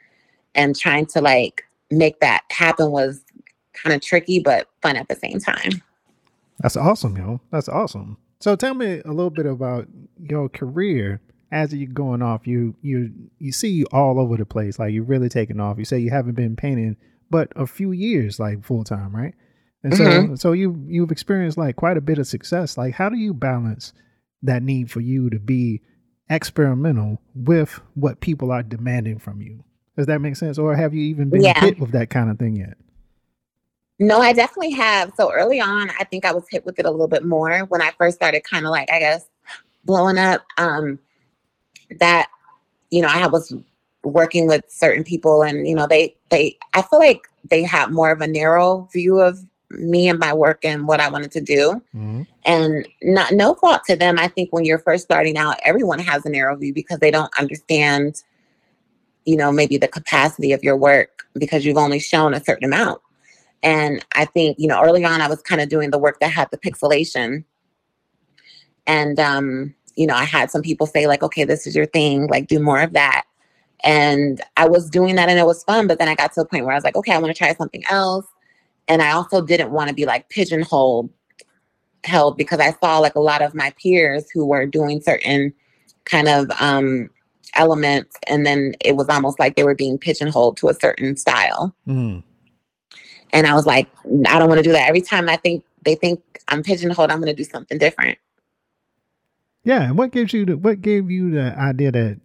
And 0.55 0.77
trying 0.77 1.07
to 1.07 1.20
like 1.20 1.64
make 1.90 2.20
that 2.20 2.42
happen 2.51 2.90
was 2.90 3.23
kind 3.75 3.94
of 3.94 4.01
tricky 4.01 4.40
but 4.40 4.68
fun 4.83 4.96
at 4.96 5.09
the 5.09 5.16
same 5.16 5.38
time. 5.38 5.83
That's 6.61 6.77
awesome, 6.77 7.16
yo. 7.16 7.40
That's 7.51 7.68
awesome. 7.68 8.16
So 8.40 8.57
tell 8.57 8.75
me 8.75 9.03
a 9.05 9.12
little 9.12 9.31
bit 9.31 9.46
about 9.46 9.87
your 10.18 10.49
career 10.49 11.20
as 11.53 11.75
you're 11.75 11.89
going 11.89 12.23
off, 12.23 12.47
you 12.47 12.75
you 12.83 13.13
you 13.39 13.53
see 13.53 13.71
you 13.71 13.87
all 13.93 14.21
over 14.21 14.37
the 14.37 14.47
place. 14.47 14.79
Like 14.79 14.93
you're 14.93 15.05
really 15.05 15.29
taking 15.29 15.61
off. 15.61 15.79
You 15.79 15.85
say 15.85 15.99
you 15.99 16.11
haven't 16.11 16.35
been 16.35 16.57
painting 16.57 16.97
but 17.31 17.53
a 17.55 17.67
few 17.67 17.93
years, 17.93 18.41
like 18.41 18.65
full 18.65 18.85
time, 18.85 19.15
right? 19.15 19.35
And 19.83 19.93
mm-hmm. 19.93 20.31
so 20.31 20.35
so 20.35 20.53
you 20.53 20.83
you've 20.87 21.13
experienced 21.13 21.57
like 21.57 21.77
quite 21.77 21.97
a 21.97 22.03
bit 22.03 22.19
of 22.19 22.27
success. 22.27 22.77
Like 22.77 22.95
how 22.95 23.09
do 23.09 23.17
you 23.17 23.33
balance 23.33 23.93
that 24.43 24.63
need 24.63 24.91
for 24.91 25.01
you 25.01 25.31
to 25.31 25.39
be 25.39 25.81
experimental 26.29 27.21
with 27.35 27.81
what 27.95 28.21
people 28.21 28.51
are 28.51 28.63
demanding 28.63 29.19
from 29.19 29.41
you? 29.41 29.65
Does 29.97 30.07
that 30.07 30.21
make 30.21 30.37
sense? 30.37 30.59
Or 30.59 30.75
have 30.75 30.95
you 30.95 31.03
even 31.03 31.31
been 31.31 31.43
yeah. 31.43 31.59
hit 31.59 31.79
with 31.79 31.93
that 31.93 32.11
kind 32.11 32.31
of 32.31 32.39
thing 32.39 32.57
yet? 32.57 32.77
No, 33.99 34.18
I 34.18 34.33
definitely 34.33 34.72
have. 34.72 35.12
So 35.16 35.31
early 35.31 35.61
on, 35.61 35.91
I 35.99 36.05
think 36.05 36.24
I 36.24 36.33
was 36.33 36.45
hit 36.49 36.64
with 36.64 36.79
it 36.79 36.87
a 36.87 36.91
little 36.91 37.09
bit 37.09 37.24
more 37.24 37.61
when 37.66 37.83
I 37.83 37.91
first 37.99 38.16
started 38.16 38.43
kind 38.45 38.64
of 38.64 38.70
like, 38.70 38.91
I 38.91 38.99
guess, 38.99 39.27
blowing 39.85 40.16
up. 40.16 40.43
Um, 40.57 40.99
that 41.99 42.28
you 42.91 43.03
know 43.03 43.09
i 43.11 43.26
was 43.26 43.53
working 44.05 44.47
with 44.47 44.64
certain 44.68 45.05
people 45.05 45.43
and 45.43 45.66
you 45.66 45.74
know 45.74 45.86
they 45.86 46.14
they 46.30 46.57
i 46.74 46.82
feel 46.82 46.99
like 46.99 47.22
they 47.49 47.62
have 47.62 47.91
more 47.91 48.11
of 48.11 48.20
a 48.20 48.26
narrow 48.26 48.88
view 48.93 49.20
of 49.20 49.38
me 49.70 50.09
and 50.09 50.18
my 50.18 50.32
work 50.32 50.64
and 50.64 50.88
what 50.88 51.01
i 51.01 51.09
wanted 51.09 51.30
to 51.30 51.41
do. 51.41 51.80
Mm-hmm. 51.95 52.22
and 52.45 52.88
not 53.03 53.32
no 53.32 53.55
fault 53.55 53.82
to 53.86 53.95
them. 53.95 54.18
I 54.18 54.26
think 54.28 54.53
when 54.53 54.64
you're 54.64 54.78
first 54.78 55.05
starting 55.05 55.36
out 55.36 55.57
everyone 55.64 55.99
has 56.01 56.24
a 56.24 56.30
narrow 56.30 56.57
view 56.57 56.72
because 56.74 56.99
they 56.99 57.11
don't 57.11 57.32
understand 57.38 58.22
you 59.24 59.36
know 59.36 59.53
maybe 59.53 59.76
the 59.76 59.88
capacity 59.88 60.53
of 60.53 60.64
your 60.64 60.76
work 60.76 61.26
because 61.34 61.64
you've 61.64 61.76
only 61.76 62.01
shown 62.01 62.34
a 62.34 62.43
certain 62.43 62.64
amount. 62.64 63.01
And 63.62 64.05
i 64.14 64.24
think 64.24 64.59
you 64.59 64.66
know 64.66 64.82
early 64.82 65.05
on 65.05 65.20
i 65.20 65.28
was 65.28 65.43
kind 65.43 65.61
of 65.61 65.68
doing 65.68 65.91
the 65.91 65.99
work 65.99 66.20
that 66.20 66.30
had 66.30 66.49
the 66.51 66.59
pixelation. 66.59 67.45
And 68.86 69.20
um 69.20 69.74
you 69.97 70.07
know, 70.07 70.14
I 70.14 70.24
had 70.24 70.51
some 70.51 70.62
people 70.62 70.86
say, 70.86 71.07
like, 71.07 71.22
okay, 71.22 71.45
this 71.45 71.66
is 71.66 71.74
your 71.74 71.86
thing, 71.86 72.26
like, 72.28 72.47
do 72.47 72.59
more 72.61 72.80
of 72.80 72.93
that. 72.93 73.24
And 73.82 74.41
I 74.57 74.68
was 74.68 74.91
doing 74.91 75.14
that 75.16 75.28
and 75.28 75.38
it 75.38 75.47
was 75.47 75.64
fun. 75.64 75.86
But 75.86 75.99
then 75.99 76.09
I 76.09 76.14
got 76.14 76.32
to 76.34 76.43
a 76.43 76.45
point 76.45 76.64
where 76.64 76.72
I 76.72 76.76
was 76.76 76.84
like, 76.84 76.97
okay, 76.97 77.12
I 77.12 77.18
want 77.18 77.34
to 77.34 77.38
try 77.38 77.55
something 77.55 77.82
else. 77.88 78.26
And 78.88 79.01
I 79.03 79.12
also 79.12 79.41
didn't 79.41 79.70
want 79.70 79.88
to 79.88 79.95
be 79.95 80.05
like 80.05 80.28
pigeonholed 80.28 81.11
held 82.05 82.36
because 82.36 82.61
I 82.61 82.72
saw 82.72 82.99
like 82.99 83.14
a 83.14 83.20
lot 83.20 83.43
of 83.43 83.55
my 83.55 83.72
peers 83.82 84.30
who 84.32 84.47
were 84.47 84.66
doing 84.66 85.01
certain 85.01 85.53
kind 86.05 86.28
of 86.28 86.51
um 86.59 87.11
elements 87.55 88.16
and 88.26 88.47
then 88.47 88.72
it 88.80 88.97
was 88.97 89.09
almost 89.09 89.38
like 89.38 89.55
they 89.55 89.64
were 89.64 89.74
being 89.74 89.99
pigeonholed 89.99 90.57
to 90.59 90.68
a 90.68 90.74
certain 90.74 91.16
style. 91.16 91.74
Mm. 91.86 92.22
And 93.32 93.47
I 93.47 93.55
was 93.55 93.66
like, 93.66 93.88
I 94.26 94.38
don't 94.38 94.49
want 94.49 94.59
to 94.59 94.62
do 94.62 94.72
that. 94.72 94.88
Every 94.88 95.01
time 95.01 95.28
I 95.28 95.36
think 95.36 95.64
they 95.84 95.95
think 95.95 96.22
I'm 96.49 96.62
pigeonholed, 96.62 97.11
I'm 97.11 97.20
going 97.20 97.34
to 97.34 97.43
do 97.43 97.49
something 97.49 97.78
different. 97.78 98.18
Yeah, 99.65 99.83
and 99.83 99.99
what 99.99 100.13
gives 100.13 100.33
you 100.33 100.47
the 100.47 100.57
what 100.57 100.81
gave 100.81 101.11
you 101.11 101.31
the 101.31 101.55
idea 101.59 101.93
that 101.93 102.21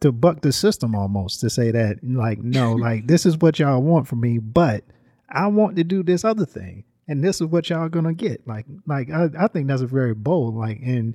to 0.00 0.12
buck 0.12 0.40
the 0.42 0.52
system 0.52 0.94
almost 0.94 1.40
to 1.40 1.50
say 1.50 1.70
that 1.70 1.98
like 2.02 2.38
no, 2.38 2.72
like 2.74 3.06
this 3.06 3.24
is 3.26 3.38
what 3.38 3.58
y'all 3.58 3.82
want 3.82 4.08
from 4.08 4.20
me, 4.20 4.38
but 4.38 4.84
I 5.28 5.46
want 5.48 5.76
to 5.76 5.84
do 5.84 6.02
this 6.02 6.24
other 6.24 6.46
thing, 6.46 6.84
and 7.08 7.22
this 7.22 7.40
is 7.40 7.46
what 7.46 7.70
y'all 7.70 7.88
gonna 7.88 8.14
get. 8.14 8.46
Like 8.46 8.66
like 8.86 9.10
I, 9.10 9.28
I 9.38 9.46
think 9.48 9.68
that's 9.68 9.82
a 9.82 9.86
very 9.86 10.14
bold 10.14 10.54
like 10.56 10.80
and 10.82 11.14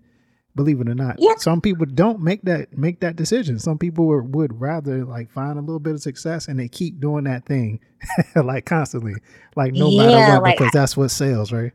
believe 0.55 0.81
it 0.81 0.89
or 0.89 0.95
not, 0.95 1.21
some 1.35 1.61
people 1.61 1.85
don't 1.85 2.21
make 2.21 2.41
that 2.43 2.77
make 2.77 2.99
that 3.01 3.15
decision. 3.15 3.59
Some 3.59 3.77
people 3.77 4.07
would, 4.07 4.35
would 4.35 4.59
rather 4.61 5.05
like 5.05 5.31
find 5.31 5.57
a 5.57 5.61
little 5.61 5.79
bit 5.79 5.93
of 5.93 6.01
success 6.01 6.47
and 6.47 6.59
they 6.59 6.67
keep 6.67 6.99
doing 6.99 7.23
that 7.25 7.45
thing 7.45 7.79
like 8.35 8.65
constantly, 8.65 9.15
like 9.55 9.73
no 9.73 9.91
Yeah, 9.91 9.97
matter 9.97 10.21
what, 10.21 10.41
like, 10.41 10.55
because 10.57 10.71
that's 10.71 10.97
what 10.97 11.09
sells, 11.09 11.51
right? 11.53 11.71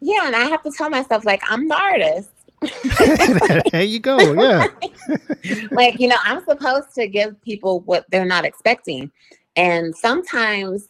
Yeah, 0.00 0.26
and 0.26 0.36
I 0.36 0.44
have 0.44 0.62
to 0.62 0.70
tell 0.70 0.90
myself 0.90 1.24
like 1.24 1.42
I'm 1.48 1.68
the 1.68 1.76
artist. 1.76 2.30
there 3.72 3.82
you 3.82 3.98
go. 3.98 4.18
Yeah. 4.18 4.66
like, 5.70 5.98
you 5.98 6.08
know, 6.08 6.16
I'm 6.24 6.44
supposed 6.44 6.94
to 6.94 7.06
give 7.06 7.40
people 7.42 7.80
what 7.80 8.04
they're 8.10 8.24
not 8.26 8.44
expecting. 8.44 9.10
And 9.56 9.96
sometimes 9.96 10.88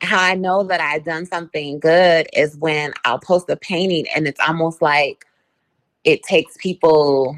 how 0.00 0.22
I 0.22 0.34
know 0.34 0.62
that 0.64 0.80
I've 0.80 1.04
done 1.04 1.26
something 1.26 1.80
good 1.80 2.28
is 2.32 2.56
when 2.56 2.92
I'll 3.04 3.18
post 3.18 3.50
a 3.50 3.56
painting 3.56 4.06
and 4.14 4.28
it's 4.28 4.40
almost 4.46 4.80
like 4.80 5.24
it 6.04 6.22
takes 6.22 6.56
people 6.58 7.36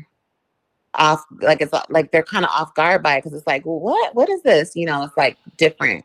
off 0.94 1.24
like 1.40 1.60
it's 1.60 1.72
like 1.88 2.10
they're 2.10 2.22
kind 2.22 2.44
of 2.44 2.50
off 2.50 2.74
guard 2.74 3.02
by 3.02 3.16
it 3.16 3.24
because 3.24 3.36
it's 3.36 3.46
like, 3.46 3.64
well, 3.64 3.80
what 3.80 4.14
what 4.14 4.28
is 4.28 4.42
this? 4.42 4.72
You 4.74 4.86
know, 4.86 5.02
it's 5.04 5.16
like 5.16 5.38
different. 5.56 6.04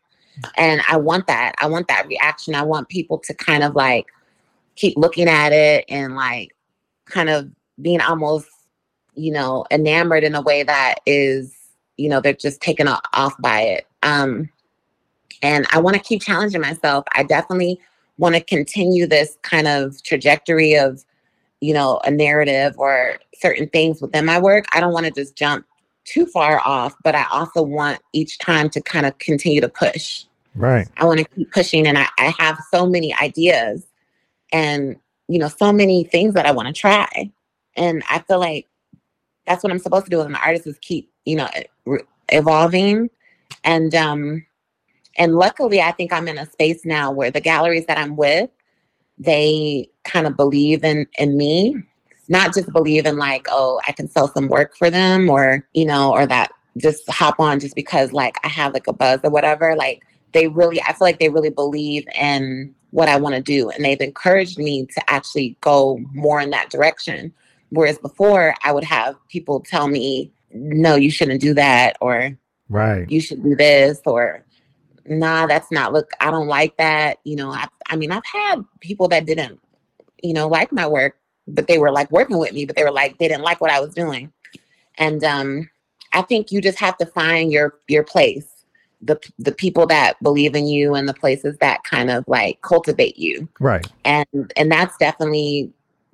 And 0.57 0.81
I 0.89 0.97
want 0.97 1.27
that. 1.27 1.53
I 1.59 1.67
want 1.67 1.87
that 1.87 2.07
reaction. 2.07 2.55
I 2.55 2.61
want 2.61 2.89
people 2.89 3.17
to 3.19 3.33
kind 3.33 3.63
of 3.63 3.75
like 3.75 4.05
keep 4.75 4.97
looking 4.97 5.27
at 5.27 5.51
it 5.51 5.85
and 5.89 6.15
like 6.15 6.55
kind 7.05 7.29
of 7.29 7.49
being 7.81 8.01
almost, 8.01 8.49
you 9.15 9.31
know, 9.31 9.65
enamored 9.71 10.23
in 10.23 10.35
a 10.35 10.41
way 10.41 10.63
that 10.63 10.95
is, 11.05 11.55
you 11.97 12.09
know, 12.09 12.19
they're 12.19 12.33
just 12.33 12.61
taken 12.61 12.87
off 12.87 13.33
by 13.39 13.61
it. 13.61 13.87
Um, 14.03 14.49
and 15.41 15.65
I 15.71 15.79
want 15.79 15.95
to 15.95 16.01
keep 16.01 16.21
challenging 16.21 16.61
myself. 16.61 17.05
I 17.13 17.23
definitely 17.23 17.79
want 18.17 18.35
to 18.35 18.41
continue 18.41 19.07
this 19.07 19.37
kind 19.41 19.67
of 19.67 20.01
trajectory 20.03 20.75
of, 20.75 21.03
you 21.61 21.73
know, 21.73 21.99
a 22.05 22.11
narrative 22.11 22.73
or 22.77 23.19
certain 23.33 23.67
things 23.69 24.01
within 24.01 24.25
my 24.25 24.39
work. 24.39 24.65
I 24.73 24.79
don't 24.79 24.93
want 24.93 25.05
to 25.05 25.11
just 25.11 25.35
jump 25.35 25.65
too 26.05 26.25
far 26.25 26.61
off, 26.65 26.95
but 27.03 27.15
I 27.15 27.25
also 27.31 27.61
want 27.61 27.99
each 28.13 28.37
time 28.39 28.69
to 28.69 28.81
kind 28.81 29.05
of 29.05 29.17
continue 29.17 29.61
to 29.61 29.69
push. 29.69 30.25
Right. 30.53 30.87
I 30.97 31.05
want 31.05 31.19
to 31.19 31.25
keep 31.25 31.51
pushing 31.51 31.87
and 31.87 31.97
I, 31.97 32.07
I 32.17 32.33
have 32.39 32.57
so 32.71 32.85
many 32.85 33.13
ideas 33.15 33.85
and 34.55 34.95
you 35.27 35.37
know 35.37 35.49
so 35.49 35.73
many 35.73 36.05
things 36.05 36.33
that 36.33 36.45
I 36.45 36.51
want 36.51 36.67
to 36.69 36.73
try. 36.73 37.29
And 37.75 38.03
I 38.09 38.19
feel 38.19 38.39
like 38.39 38.67
that's 39.45 39.63
what 39.63 39.71
I'm 39.71 39.79
supposed 39.79 40.05
to 40.05 40.09
do 40.09 40.21
as 40.21 40.27
an 40.27 40.35
artist 40.35 40.65
is 40.65 40.79
keep, 40.79 41.11
you 41.25 41.35
know, 41.35 41.49
evolving. 42.29 43.09
And 43.65 43.93
um 43.93 44.45
and 45.17 45.35
luckily 45.35 45.81
I 45.81 45.91
think 45.91 46.13
I'm 46.13 46.29
in 46.29 46.37
a 46.37 46.49
space 46.49 46.85
now 46.85 47.11
where 47.11 47.31
the 47.31 47.41
galleries 47.41 47.85
that 47.87 47.97
I'm 47.97 48.15
with, 48.15 48.49
they 49.17 49.89
kind 50.05 50.25
of 50.25 50.37
believe 50.37 50.85
in 50.85 51.05
in 51.17 51.37
me. 51.37 51.75
Not 52.29 52.53
just 52.53 52.71
believe 52.71 53.05
in 53.05 53.17
like, 53.17 53.45
oh, 53.51 53.81
I 53.87 53.91
can 53.91 54.09
sell 54.09 54.29
some 54.29 54.47
work 54.47 54.75
for 54.77 54.89
them 54.89 55.29
or, 55.29 55.67
you 55.73 55.85
know, 55.85 56.11
or 56.11 56.25
that 56.25 56.51
just 56.77 57.07
hop 57.09 57.39
on 57.39 57.59
just 57.59 57.75
because 57.75 58.13
like 58.13 58.37
I 58.43 58.47
have 58.47 58.73
like 58.73 58.87
a 58.87 58.93
buzz 58.93 59.19
or 59.23 59.29
whatever. 59.29 59.75
Like 59.75 60.01
they 60.35 60.47
really 60.47 60.81
i 60.81 60.87
feel 60.87 60.97
like 60.99 61.17
they 61.17 61.29
really 61.29 61.49
believe 61.49 62.05
in 62.13 62.75
what 62.91 63.09
i 63.09 63.15
want 63.15 63.33
to 63.33 63.41
do 63.41 63.69
and 63.69 63.83
they've 63.83 64.01
encouraged 64.01 64.59
me 64.59 64.85
to 64.85 65.09
actually 65.09 65.57
go 65.61 65.97
more 66.13 66.39
in 66.39 66.51
that 66.51 66.69
direction. 66.69 67.33
Whereas 67.69 67.97
before 67.97 68.53
i 68.63 68.71
would 68.71 68.83
have 68.83 69.15
people 69.29 69.61
tell 69.61 69.87
me 69.87 70.31
no 70.51 70.95
you 70.95 71.09
shouldn't 71.09 71.41
do 71.41 71.55
that 71.55 71.97
or 72.01 72.37
Right. 72.67 73.09
you 73.09 73.21
should 73.21 73.43
do 73.43 73.55
this 73.55 74.01
or 74.05 74.43
nah 75.05 75.45
that's 75.47 75.71
not 75.71 75.93
look 75.93 76.11
i 76.19 76.29
don't 76.31 76.47
like 76.47 76.75
that 76.77 77.19
you 77.23 77.35
know 77.35 77.51
i, 77.51 77.67
I 77.89 77.95
mean 77.95 78.11
i've 78.11 78.25
had 78.25 78.65
people 78.81 79.07
that 79.09 79.25
didn't 79.25 79.59
you 80.21 80.33
know 80.33 80.47
like 80.47 80.71
my 80.71 80.87
work 80.87 81.17
but 81.47 81.67
they 81.67 81.77
were 81.77 81.91
like 81.91 82.11
working 82.11 82.37
with 82.39 82.53
me 82.53 82.65
but 82.65 82.75
they 82.75 82.83
were 82.83 82.91
like 82.91 83.17
they 83.19 83.27
didn't 83.27 83.43
like 83.43 83.61
what 83.61 83.71
i 83.71 83.79
was 83.79 83.93
doing. 83.93 84.31
And 84.97 85.23
um 85.23 85.69
i 86.11 86.21
think 86.21 86.51
you 86.51 86.59
just 86.59 86.79
have 86.79 86.97
to 86.97 87.05
find 87.05 87.51
your 87.51 87.75
your 87.87 88.03
place 88.03 88.54
the 89.05 89.19
the 89.39 89.51
people 89.51 89.85
that 89.85 90.21
believe 90.21 90.55
in 90.55 90.67
you 90.67 90.95
and 90.95 91.07
the 91.07 91.13
places 91.13 91.57
that 91.59 91.83
kind 91.83 92.09
of 92.09 92.23
like 92.27 92.61
cultivate 92.61 93.17
you. 93.17 93.47
Right. 93.59 93.87
and 94.03 94.51
and 94.57 94.71
that's 94.71 94.97
definitely 94.97 95.71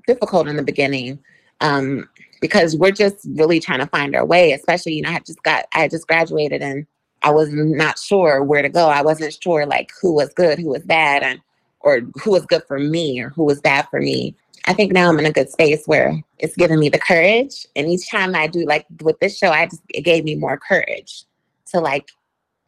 difficult 0.07 0.47
in 0.47 0.57
the 0.57 0.63
beginning 0.63 1.19
um 1.61 2.09
because 2.41 2.75
we're 2.75 2.91
just 2.91 3.27
really 3.35 3.59
trying 3.59 3.79
to 3.79 3.85
find 3.85 4.15
our 4.15 4.25
way 4.25 4.51
especially 4.51 4.93
you 4.93 5.01
know 5.03 5.11
i 5.11 5.19
just 5.19 5.41
got 5.43 5.65
i 5.73 5.87
just 5.87 6.07
graduated 6.07 6.61
and 6.61 6.87
i 7.21 7.29
was 7.29 7.49
not 7.53 7.99
sure 7.99 8.43
where 8.43 8.63
to 8.63 8.69
go. 8.69 8.87
I 8.87 9.03
wasn't 9.03 9.37
sure 9.41 9.65
like 9.65 9.91
who 10.01 10.13
was 10.13 10.33
good 10.33 10.57
who 10.59 10.69
was 10.69 10.83
bad 10.83 11.23
and 11.23 11.39
or 11.81 12.01
who 12.23 12.31
was 12.31 12.45
good 12.45 12.63
for 12.67 12.79
me 12.79 13.21
or 13.21 13.29
who 13.29 13.43
was 13.43 13.61
bad 13.61 13.87
for 13.89 13.99
me. 13.99 14.35
I 14.65 14.73
think 14.73 14.91
now 14.91 15.07
i'm 15.07 15.19
in 15.19 15.25
a 15.25 15.31
good 15.31 15.49
space 15.49 15.83
where 15.85 16.19
it's 16.39 16.55
giving 16.55 16.79
me 16.79 16.89
the 16.89 16.99
courage. 16.99 17.65
And 17.75 17.87
each 17.87 18.09
time 18.09 18.35
i 18.35 18.47
do 18.47 18.65
like 18.65 18.85
with 19.01 19.19
this 19.19 19.37
show 19.37 19.51
i 19.51 19.65
just 19.67 19.83
it 19.89 20.01
gave 20.01 20.23
me 20.23 20.35
more 20.35 20.57
courage 20.57 21.25
to 21.67 21.79
like 21.79 22.09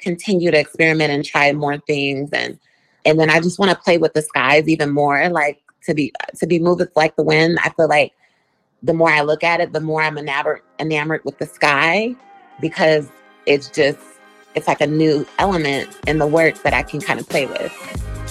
continue 0.04 0.52
to 0.52 0.60
experiment 0.60 1.12
and 1.12 1.26
try 1.26 1.52
more 1.54 1.78
things 1.80 2.30
and 2.34 2.60
and 3.06 3.20
then 3.20 3.30
I 3.30 3.40
just 3.40 3.60
want 3.60 3.72
to 3.72 3.78
play 3.78 3.98
with 3.98 4.14
the 4.14 4.22
skies 4.22 4.68
even 4.68 4.92
more 4.92 5.30
like 5.30 5.62
to 5.86 5.94
be 5.94 6.14
to 6.36 6.46
be 6.46 6.60
moved 6.60 6.84
like 6.96 7.16
the 7.16 7.24
wind 7.24 7.58
I 7.64 7.70
feel 7.70 7.88
like 7.88 8.14
the 8.82 8.94
more 8.94 9.10
I 9.10 9.22
look 9.22 9.44
at 9.44 9.62
it 9.62 9.74
the 9.74 9.82
more 9.82 10.02
I'm 10.02 10.18
enamored 10.18 10.62
enamored 10.80 11.22
with 11.26 11.38
the 11.40 11.46
sky 11.46 12.16
because 12.60 13.10
it's 13.46 13.70
just 13.70 14.00
it's 14.56 14.68
like 14.68 14.82
a 14.82 14.88
new 14.88 15.26
element 15.40 15.90
in 16.08 16.20
the 16.20 16.28
work 16.28 16.62
that 16.64 16.74
I 16.74 16.84
can 16.84 17.02
kind 17.02 17.20
of 17.20 17.28
play 17.28 17.46
with. 17.46 18.23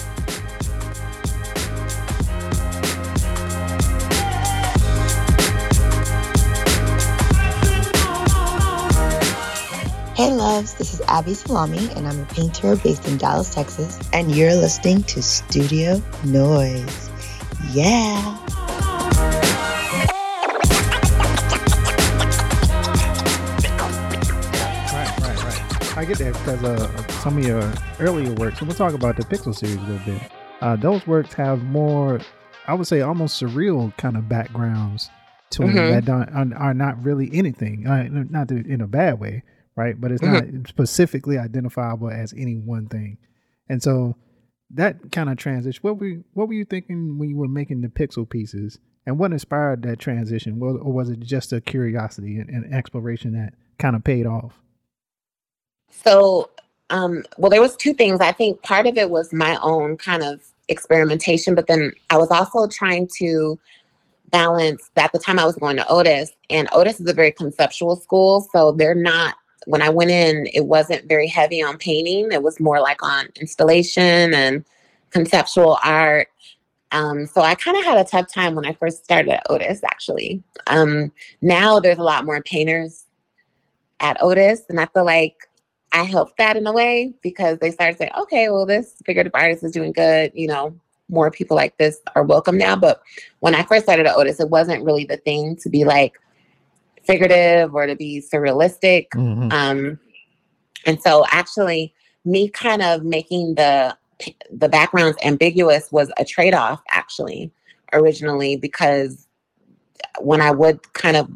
Hey 10.15 10.31
loves, 10.31 10.75
this 10.75 10.93
is 10.93 11.01
Abi 11.07 11.33
Salami, 11.33 11.89
and 11.95 12.07
I'm 12.07 12.19
a 12.19 12.25
painter 12.25 12.75
based 12.75 13.07
in 13.07 13.17
Dallas, 13.17 13.53
Texas, 13.53 13.99
and 14.13 14.35
you're 14.35 14.53
listening 14.53 15.01
to 15.03 15.23
Studio 15.23 16.01
Noise. 16.23 17.09
Yeah. 17.71 18.37
Right, 23.83 25.19
right, 25.21 25.43
right. 25.43 25.97
I 25.97 26.05
get 26.05 26.17
that 26.19 26.33
because 26.33 26.63
uh, 26.63 27.07
some 27.21 27.37
of 27.37 27.45
your 27.45 27.71
earlier 27.99 28.31
works, 28.35 28.59
and 28.59 28.67
we'll 28.67 28.77
talk 28.77 28.93
about 28.93 29.17
the 29.17 29.23
Pixel 29.23 29.53
series 29.55 29.75
a 29.77 29.81
little 29.81 30.05
bit. 30.05 30.31
Uh, 30.61 30.75
those 30.75 31.05
works 31.07 31.33
have 31.33 31.63
more, 31.63 32.21
I 32.67 32.73
would 32.75 32.87
say, 32.87 33.01
almost 33.01 33.41
surreal 33.41 33.95
kind 33.97 34.15
of 34.15 34.29
backgrounds 34.29 35.09
to 35.51 35.63
them 35.63 35.71
Mhm. 35.71 35.91
that 35.91 36.05
don't, 36.05 36.53
are, 36.53 36.57
are 36.69 36.73
not 36.73 37.03
really 37.03 37.29
anything. 37.33 37.85
Uh, 37.87 38.07
not 38.09 38.47
to, 38.49 38.55
in 38.67 38.79
a 38.81 38.87
bad 38.87 39.19
way, 39.19 39.43
right? 39.75 39.99
But 39.99 40.11
it's 40.11 40.21
not 40.21 40.43
specifically 40.67 41.37
identifiable 41.37 42.09
as 42.09 42.33
any 42.33 42.55
one 42.55 42.87
thing. 42.87 43.17
And 43.69 43.81
so 43.81 44.15
that 44.71 45.11
kind 45.11 45.29
of 45.29 45.37
transition. 45.37 45.79
What 45.81 45.97
were 45.97 46.07
you, 46.07 46.23
what 46.33 46.47
were 46.47 46.53
you 46.53 46.65
thinking 46.65 47.17
when 47.17 47.29
you 47.29 47.37
were 47.37 47.47
making 47.47 47.81
the 47.81 47.87
Pixel 47.87 48.29
pieces, 48.29 48.79
and 49.05 49.19
what 49.19 49.31
inspired 49.31 49.83
that 49.83 49.99
transition? 49.99 50.59
Was, 50.59 50.77
or 50.81 50.91
was 50.91 51.09
it 51.09 51.19
just 51.19 51.53
a 51.53 51.61
curiosity 51.61 52.37
and, 52.37 52.49
and 52.49 52.73
exploration 52.73 53.33
that 53.33 53.53
kind 53.77 53.95
of 53.95 54.03
paid 54.03 54.25
off? 54.25 54.59
So, 55.89 56.49
um, 56.89 57.23
well, 57.37 57.49
there 57.49 57.61
was 57.61 57.75
two 57.75 57.93
things. 57.93 58.19
I 58.19 58.31
think 58.31 58.61
part 58.63 58.87
of 58.87 58.97
it 58.97 59.09
was 59.09 59.31
my 59.33 59.57
own 59.61 59.97
kind 59.97 60.23
of 60.23 60.41
experimentation, 60.69 61.53
but 61.55 61.67
then 61.67 61.91
I 62.09 62.17
was 62.17 62.31
also 62.31 62.67
trying 62.67 63.07
to 63.19 63.59
balance. 64.29 64.89
At 64.95 65.11
the 65.11 65.19
time, 65.19 65.37
I 65.37 65.45
was 65.45 65.55
going 65.55 65.77
to 65.77 65.87
Otis, 65.87 66.31
and 66.49 66.67
Otis 66.71 66.99
is 66.99 67.07
a 67.07 67.13
very 67.13 67.31
conceptual 67.31 67.95
school, 67.95 68.47
so 68.51 68.71
they're 68.71 68.95
not. 68.95 69.35
When 69.65 69.81
I 69.81 69.89
went 69.89 70.11
in, 70.11 70.47
it 70.53 70.65
wasn't 70.65 71.07
very 71.07 71.27
heavy 71.27 71.61
on 71.61 71.77
painting. 71.77 72.31
It 72.31 72.43
was 72.43 72.59
more 72.59 72.79
like 72.79 73.01
on 73.03 73.27
installation 73.39 74.33
and 74.33 74.65
conceptual 75.11 75.77
art. 75.83 76.27
Um, 76.91 77.25
so 77.25 77.41
I 77.41 77.55
kind 77.55 77.77
of 77.77 77.83
had 77.83 77.97
a 77.97 78.03
tough 78.03 78.31
time 78.31 78.55
when 78.55 78.65
I 78.65 78.73
first 78.73 79.03
started 79.03 79.33
at 79.33 79.45
Otis, 79.49 79.83
actually. 79.83 80.43
Um, 80.67 81.11
now 81.41 81.79
there's 81.79 81.97
a 81.97 82.03
lot 82.03 82.25
more 82.25 82.41
painters 82.43 83.05
at 83.99 84.21
Otis, 84.21 84.61
and 84.69 84.79
I 84.79 84.85
feel 84.87 85.05
like 85.05 85.35
I 85.91 86.03
helped 86.03 86.37
that 86.37 86.57
in 86.57 86.67
a 86.67 86.73
way 86.73 87.13
because 87.21 87.59
they 87.59 87.71
started 87.71 87.97
saying, 87.97 88.11
okay, 88.17 88.49
well, 88.49 88.65
this 88.65 88.95
figurative 89.05 89.33
artist 89.33 89.63
is 89.63 89.71
doing 89.71 89.91
good. 89.91 90.31
You 90.35 90.47
know, 90.47 90.75
more 91.09 91.31
people 91.31 91.55
like 91.55 91.77
this 91.77 91.99
are 92.15 92.23
welcome 92.23 92.57
now. 92.57 92.75
But 92.75 93.01
when 93.39 93.55
I 93.55 93.63
first 93.63 93.85
started 93.85 94.07
at 94.07 94.15
Otis, 94.15 94.39
it 94.39 94.49
wasn't 94.49 94.83
really 94.83 95.05
the 95.05 95.17
thing 95.17 95.55
to 95.57 95.69
be 95.69 95.85
like 95.85 96.19
figurative 97.03 97.73
or 97.73 97.85
to 97.87 97.95
be 97.95 98.21
surrealistic. 98.21 99.07
Mhm. 99.09 99.51
Um, 99.51 99.99
and 100.85 101.01
so 101.01 101.25
actually, 101.31 101.93
me 102.25 102.49
kind 102.49 102.81
of 102.81 103.03
making 103.03 103.55
the 103.55 103.97
the 104.51 104.69
backgrounds 104.69 105.17
ambiguous 105.23 105.91
was 105.91 106.09
a 106.17 106.23
trade 106.23 106.53
off 106.53 106.81
actually 106.89 107.51
originally 107.91 108.55
because 108.55 109.27
when 110.19 110.39
I 110.39 110.51
would 110.51 110.93
kind 110.93 111.17
of 111.17 111.29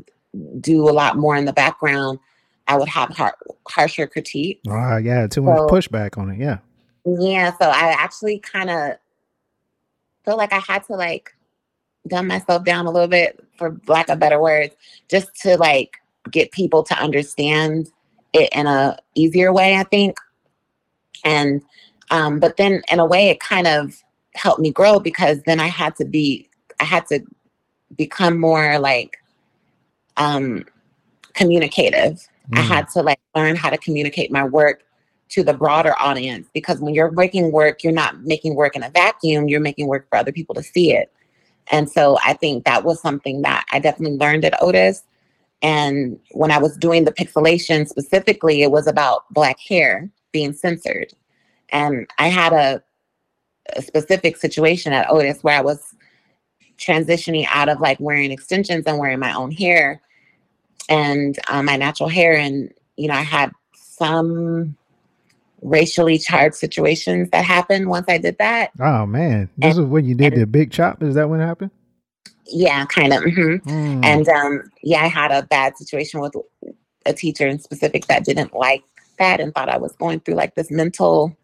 do 0.62 0.88
a 0.88 0.92
lot 0.92 1.18
more 1.18 1.36
in 1.36 1.46
the 1.46 1.54
background, 1.54 2.20
I 2.68 2.78
would 2.78 2.88
have 2.88 3.10
har- 3.10 3.38
harsher 3.68 4.08
critique. 4.08 4.62
Ah, 4.70 4.98
yeah, 4.98 5.28
too 5.28 5.42
much 5.42 5.58
pushback 5.70 6.18
on 6.18 6.30
it. 6.32 6.40
Yeah. 6.40 6.60
Yeah, 7.06 7.52
so 7.52 7.70
I 7.70 7.96
actually 7.98 8.40
kind 8.40 8.70
of 8.70 8.94
feel 10.24 10.38
like 10.38 10.54
I 10.54 10.60
had 10.60 10.84
to 10.86 10.94
like 10.94 11.34
dumb 12.08 12.28
myself 12.28 12.64
down 12.64 12.86
a 12.86 12.92
little 12.92 13.08
bit, 13.08 13.44
for 13.58 13.80
lack 13.88 14.10
of 14.10 14.20
better 14.20 14.42
words, 14.42 14.76
just 15.10 15.36
to 15.42 15.58
like 15.58 15.98
get 16.32 16.52
people 16.52 16.84
to 16.84 16.96
understand 16.96 17.90
it 18.34 18.50
in 18.54 18.68
a 18.68 18.98
easier 19.16 19.54
way. 19.54 19.76
I 19.76 19.84
think, 19.84 20.18
and 21.24 21.62
um, 22.12 22.40
but 22.40 22.58
then 22.58 22.82
in 22.92 23.00
a 23.00 23.06
way, 23.06 23.30
it 23.30 23.40
kind 23.40 23.68
of 23.68 24.02
helped 24.36 24.62
me 24.62 24.72
grow 24.72 25.00
because 25.00 25.42
then 25.44 25.60
I 25.60 25.68
had 25.68 25.96
to 25.98 26.06
be, 26.06 26.50
I 26.80 26.84
had 26.84 27.06
to 27.08 27.22
become 27.96 28.40
more 28.40 28.80
like 28.80 29.18
um 30.18 30.64
communicative. 31.34 32.28
I 32.54 32.62
Mm. 32.62 32.68
had 32.68 32.90
to 32.90 33.02
like 33.02 33.20
learn 33.36 33.56
how 33.56 33.70
to 33.70 33.78
communicate 33.78 34.32
my 34.32 34.44
work 34.44 34.84
to 35.30 35.44
the 35.44 35.54
broader 35.54 35.94
audience 36.00 36.48
because 36.54 36.80
when 36.80 36.94
you're 36.94 37.12
making 37.12 37.52
work, 37.52 37.84
you're 37.84 37.94
not 37.94 38.22
making 38.24 38.56
work 38.56 38.76
in 38.76 38.84
a 38.84 38.90
vacuum, 38.90 39.50
you're 39.50 39.60
making 39.60 39.88
work 39.88 40.08
for 40.10 40.18
other 40.18 40.32
people 40.32 40.56
to 40.56 40.64
see 40.64 40.94
it. 40.94 41.12
And 41.72 41.90
so 41.90 42.18
I 42.24 42.34
think 42.34 42.66
that 42.66 42.84
was 42.84 43.02
something 43.02 43.42
that 43.42 43.66
I 43.72 43.80
definitely 43.80 44.18
learned 44.18 44.46
at 44.46 44.62
Otis. 44.62 45.04
And 45.62 46.20
when 46.32 46.52
I 46.52 46.60
was 46.60 46.78
doing 46.78 47.06
the 47.06 47.12
pixelation 47.12 47.88
specifically, 47.88 48.62
it 48.62 48.72
was 48.72 48.88
about 48.88 49.32
Black 49.34 49.60
hair 49.60 50.10
being 50.32 50.54
censored. 50.54 51.14
And 51.70 52.08
I 52.20 52.28
had 52.28 52.54
a, 52.54 52.82
a 53.76 53.82
specific 53.82 54.38
situation 54.38 54.94
at 54.94 55.10
Otis 55.10 55.44
where 55.44 55.58
I 55.58 55.62
was 55.62 55.96
transitioning 56.78 57.48
out 57.50 57.70
of 57.70 57.82
like 57.82 58.00
wearing 58.00 58.32
extensions 58.32 58.86
and 58.86 59.00
wearing 59.00 59.20
my 59.20 59.34
own 59.34 59.52
hair 59.52 60.02
and 60.90 61.38
um, 61.50 61.66
my 61.66 61.76
natural 61.76 62.08
hair. 62.08 62.38
And, 62.38 62.72
you 62.96 63.08
know, 63.08 63.16
I 63.16 63.24
had 63.24 63.52
some 63.74 64.78
racially 65.62 66.18
charged 66.18 66.56
situations 66.56 67.30
that 67.32 67.44
happened 67.46 67.90
once 67.90 68.06
I 68.08 68.18
did 68.18 68.38
that. 68.40 68.72
Oh 68.80 69.06
man, 69.06 69.50
this 69.58 69.78
is 69.78 69.86
when 69.86 70.06
you 70.06 70.16
did 70.16 70.34
and- 70.34 70.42
the 70.42 70.48
big 70.48 70.72
chop. 70.72 71.02
Is 71.04 71.16
that 71.16 71.30
when 71.30 71.40
it 71.42 71.46
happened? 71.46 71.72
Yeah, 72.50 72.86
kind 72.86 73.14
of. 73.14 73.24
hmm 73.24 73.56
Mm. 73.68 74.06
And 74.06 74.30
um, 74.30 74.72
yeah, 74.84 75.04
I 75.04 75.08
had 75.08 75.32
a 75.32 75.44
bad 75.44 75.78
situation 75.78 76.22
with 76.22 76.34
a 77.06 77.14
teacher 77.14 77.46
in 77.48 77.60
specific 77.60 78.06
that 78.08 78.24
didn't 78.24 78.54
like 78.54 78.84
that 79.20 79.40
and 79.42 79.54
thought 79.54 79.68
I 79.70 79.78
was 79.78 79.94
going 79.98 80.20
through 80.22 80.36
like 80.36 80.56
this 80.56 80.70
mental 80.72 81.36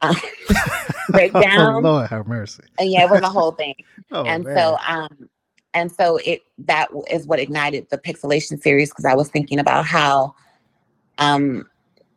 uh, 0.00 0.14
oh 0.50 0.92
breakdown. 1.10 1.82
Lord 1.82 2.08
have 2.08 2.26
mercy. 2.26 2.62
and 2.78 2.90
yeah, 2.90 3.04
it 3.04 3.10
was 3.10 3.20
a 3.22 3.28
whole 3.28 3.52
thing. 3.52 3.74
Oh, 4.14 4.24
and 4.24 4.44
man. 4.44 4.56
so 4.56 4.76
um 4.86 5.28
and 5.74 5.90
so 5.90 6.18
it 6.18 6.42
that 6.58 6.88
is 7.10 7.26
what 7.26 7.38
ignited 7.40 7.86
the 7.90 7.96
pixelation 7.96 8.60
series 8.60 8.90
because 8.90 9.06
i 9.06 9.14
was 9.14 9.30
thinking 9.30 9.58
about 9.58 9.86
how 9.86 10.34
um 11.16 11.64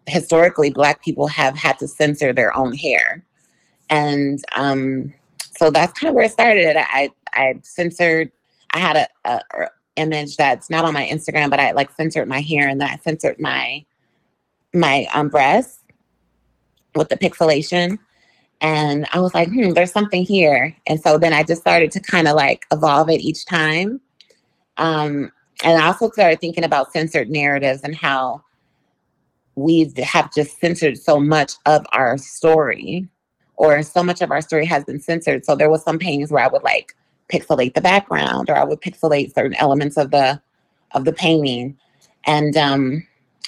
historically 0.07 0.69
black 0.69 1.03
people 1.03 1.27
have 1.27 1.55
had 1.55 1.77
to 1.79 1.87
censor 1.87 2.33
their 2.33 2.55
own 2.55 2.73
hair 2.73 3.23
and 3.89 4.43
um 4.55 5.13
so 5.57 5.69
that's 5.69 5.97
kind 5.99 6.09
of 6.09 6.15
where 6.15 6.25
it 6.25 6.31
started 6.31 6.75
i 6.77 7.09
i 7.33 7.53
censored 7.63 8.31
i 8.71 8.79
had 8.79 8.95
a, 8.95 9.07
a, 9.25 9.41
a 9.53 9.69
image 9.95 10.35
that's 10.35 10.69
not 10.69 10.83
on 10.85 10.93
my 10.93 11.05
instagram 11.07 11.49
but 11.49 11.59
i 11.59 11.71
like 11.71 11.91
censored 11.91 12.27
my 12.27 12.41
hair 12.41 12.67
and 12.67 12.81
then 12.81 12.89
i 12.89 12.97
censored 12.97 13.39
my 13.39 13.83
my 14.73 15.07
um 15.13 15.29
breasts 15.29 15.79
with 16.95 17.09
the 17.09 17.17
pixelation 17.17 17.97
and 18.61 19.05
I 19.11 19.19
was 19.19 19.33
like, 19.33 19.49
hmm, 19.49 19.71
there's 19.71 19.91
something 19.91 20.23
here. 20.23 20.75
And 20.87 20.99
so 20.99 21.17
then 21.17 21.33
I 21.33 21.43
just 21.43 21.61
started 21.61 21.91
to 21.91 21.99
kind 21.99 22.27
of 22.27 22.35
like 22.35 22.65
evolve 22.71 23.09
it 23.09 23.21
each 23.21 23.45
time. 23.45 23.99
Um, 24.77 25.31
and 25.63 25.81
I 25.81 25.87
also 25.87 26.09
started 26.11 26.39
thinking 26.39 26.63
about 26.63 26.91
censored 26.91 27.29
narratives 27.29 27.81
and 27.83 27.95
how 27.95 28.43
we 29.55 29.91
have 30.03 30.33
just 30.33 30.59
censored 30.59 30.97
so 30.97 31.19
much 31.19 31.53
of 31.65 31.85
our 31.91 32.17
story, 32.17 33.07
or 33.55 33.81
so 33.83 34.03
much 34.03 34.21
of 34.21 34.31
our 34.31 34.41
story 34.41 34.65
has 34.65 34.83
been 34.83 34.99
censored. 34.99 35.45
So 35.45 35.55
there 35.55 35.69
was 35.69 35.83
some 35.83 35.97
paintings 35.97 36.31
where 36.31 36.43
I 36.43 36.47
would 36.47 36.63
like 36.63 36.95
pixelate 37.31 37.73
the 37.73 37.81
background, 37.81 38.49
or 38.49 38.55
I 38.55 38.63
would 38.63 38.81
pixelate 38.81 39.33
certain 39.33 39.55
elements 39.55 39.97
of 39.97 40.11
the 40.11 40.41
of 40.91 41.05
the 41.05 41.13
painting, 41.13 41.77
and 42.25 42.55
um, 42.57 43.07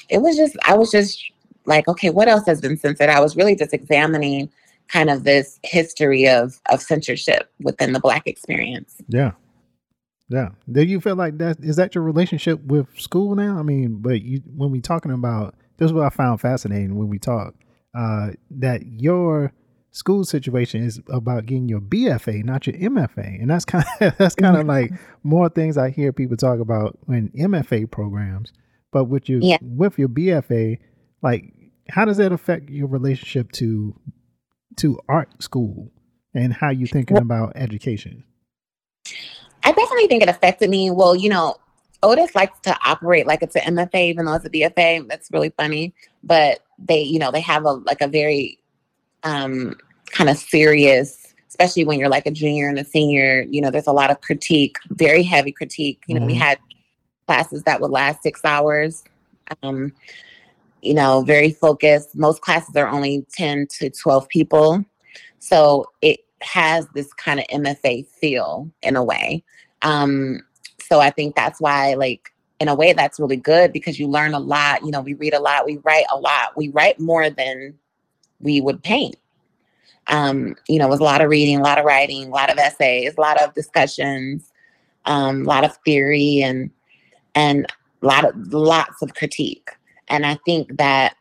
it 0.10 0.20
was 0.20 0.36
just 0.36 0.56
I 0.66 0.76
was 0.76 0.92
just 0.92 1.22
like, 1.66 1.88
okay, 1.88 2.10
what 2.10 2.28
else 2.28 2.46
has 2.46 2.62
been 2.62 2.78
censored? 2.78 3.10
I 3.10 3.20
was 3.20 3.36
really 3.36 3.56
just 3.56 3.74
examining 3.74 4.50
kind 4.88 5.10
of 5.10 5.24
this 5.24 5.60
history 5.64 6.28
of 6.28 6.60
of 6.70 6.82
censorship 6.82 7.52
within 7.60 7.94
the 7.94 8.00
black 8.00 8.26
experience. 8.26 8.96
Yeah. 9.10 9.32
Yeah. 10.30 10.50
Do 10.70 10.84
you 10.84 11.00
feel 11.00 11.16
like 11.16 11.38
that 11.38 11.60
is 11.62 11.78
that 11.78 11.96
your 11.96 12.04
relationship 12.04 12.62
with 12.64 12.88
school 13.00 13.36
now? 13.36 13.58
I 13.58 13.64
mean, 13.64 13.98
but 13.98 14.22
you 14.22 14.42
when 14.56 14.72
we 14.72 14.82
talking 14.82 15.12
about 15.12 15.56
this 15.78 15.88
is 15.88 15.94
what 15.94 16.06
I 16.06 16.10
found 16.10 16.42
fascinating 16.42 16.96
when 16.98 17.08
we 17.08 17.20
talk, 17.20 17.54
uh, 17.96 18.32
that 18.52 18.82
your 18.86 19.54
school 19.92 20.24
situation 20.26 20.84
is 20.84 21.00
about 21.10 21.46
getting 21.46 21.68
your 21.70 21.80
BFA, 21.82 22.44
not 22.44 22.68
your 22.68 22.76
MFA. 22.78 23.42
And 23.42 23.50
that's 23.50 23.66
kind 23.66 23.86
of 24.02 24.16
that's 24.18 24.36
kind 24.36 24.58
of 24.58 24.66
like 24.68 24.92
more 25.24 25.50
things 25.50 25.78
I 25.78 25.90
hear 25.90 26.12
people 26.14 26.38
talk 26.38 26.60
about 26.60 26.98
in 27.08 27.30
MFA 27.30 27.90
programs. 27.90 28.52
But 28.92 29.06
with 29.06 29.28
your 29.30 29.40
Yeah. 29.42 29.58
with 29.62 29.98
your 29.98 30.10
BFA, 30.10 30.80
like 31.22 31.54
how 31.90 32.06
does 32.06 32.18
that 32.18 32.32
affect 32.32 32.70
your 32.70 32.88
relationship 32.88 33.52
to 33.54 33.96
to 34.78 35.00
art 35.10 35.42
school 35.42 35.92
and 36.36 36.54
how 36.54 36.70
you 36.70 36.86
thinking 36.86 37.16
Well- 37.16 37.24
about 37.24 37.54
education? 37.56 38.24
I 39.64 39.72
definitely 39.72 40.08
think 40.08 40.24
it 40.24 40.30
affected 40.30 40.70
me. 40.70 40.92
Well, 40.92 41.16
you 41.16 41.30
know, 41.30 41.56
Otis 42.08 42.34
likes 42.36 42.58
to 42.62 42.76
operate 42.86 43.28
like 43.28 43.42
it's 43.42 43.56
an 43.58 43.76
MFA, 43.76 44.10
even 44.10 44.26
though 44.26 44.34
it's 44.36 44.46
a 44.46 44.50
BFA. 44.50 45.08
That's 45.10 45.30
really 45.32 45.50
funny. 45.58 45.94
But 46.24 46.60
they, 46.80 47.02
you 47.02 47.20
know, 47.20 47.32
they 47.32 47.42
have 47.42 47.66
a 47.66 47.74
like 47.74 48.02
a 48.02 48.08
very 48.08 48.60
um 49.24 49.76
kind 50.12 50.30
of 50.30 50.38
serious, 50.38 51.34
especially 51.50 51.84
when 51.84 52.00
you're 52.00 52.10
like 52.10 52.26
a 52.26 52.32
junior 52.32 52.70
and 52.70 52.80
a 52.80 52.86
senior, 52.86 53.42
you 53.50 53.60
know, 53.60 53.70
there's 53.70 53.88
a 53.88 53.92
lot 53.92 54.10
of 54.10 54.22
critique, 54.22 54.78
very 54.92 55.22
heavy 55.22 55.52
critique. 55.52 56.02
You 56.08 56.18
know, 56.18 56.26
we 56.26 56.34
Mhm. 56.34 56.38
had 56.40 56.60
classes 57.28 57.64
that 57.64 57.82
would 57.82 57.92
last 57.92 58.24
six 58.24 58.40
hours. 58.46 59.04
Um, 59.62 59.92
you 60.82 60.94
know, 60.94 61.24
very 61.24 61.52
focused. 61.52 62.16
Most 62.16 62.42
classes 62.42 62.76
are 62.78 62.88
only 62.88 63.26
10 63.34 63.68
to 63.80 63.90
12 63.90 64.30
people. 64.30 64.86
So 65.40 65.86
it 66.02 66.22
has 66.42 66.88
this 66.94 67.12
kind 67.14 67.40
of 67.40 67.46
MFA 67.52 68.04
feel 68.04 68.72
in 68.82 68.96
a 68.96 69.04
way. 69.04 69.44
Um, 69.82 70.42
so 70.88 71.00
I 71.00 71.10
think 71.10 71.36
that's 71.36 71.60
why, 71.60 71.94
like, 71.96 72.34
in 72.60 72.68
a 72.68 72.76
way, 72.76 72.94
that's 72.94 73.20
really 73.20 73.38
good 73.38 73.72
because 73.72 74.00
you 74.00 74.08
learn 74.08 74.34
a 74.34 74.40
lot. 74.40 74.84
You 74.84 74.92
know, 74.92 75.02
we 75.02 75.14
read 75.14 75.34
a 75.34 75.40
lot, 75.40 75.66
we 75.66 75.78
write 75.78 76.06
a 76.12 76.18
lot, 76.18 76.58
we 76.58 76.70
write 76.70 77.00
more 77.00 77.30
than 77.30 77.78
we 78.40 78.62
would 78.62 78.82
paint. 78.84 79.16
Um, 80.08 80.56
you 80.68 80.80
know, 80.80 80.88
it 80.88 80.90
was 80.90 81.00
a 81.00 81.04
lot 81.04 81.22
of 81.22 81.30
reading, 81.30 81.58
a 81.60 81.64
lot 81.64 81.78
of 81.78 81.86
writing, 81.86 82.28
a 82.28 82.32
lot 82.32 82.50
of 82.50 82.58
essays, 82.58 83.14
a 83.18 83.22
lot 83.22 83.42
of 83.42 83.54
discussions, 83.54 84.52
um, 85.06 85.42
a 85.42 85.46
lot 85.46 85.66
of 85.66 85.78
theory, 85.86 86.42
and 86.42 86.72
and 87.36 87.68
a 88.02 88.06
lot 88.06 88.26
of 88.26 88.54
lots 88.54 89.02
of 89.02 89.14
critique. 89.14 89.70
And 90.08 90.26
I 90.26 90.40
think 90.46 90.78
that, 90.78 91.16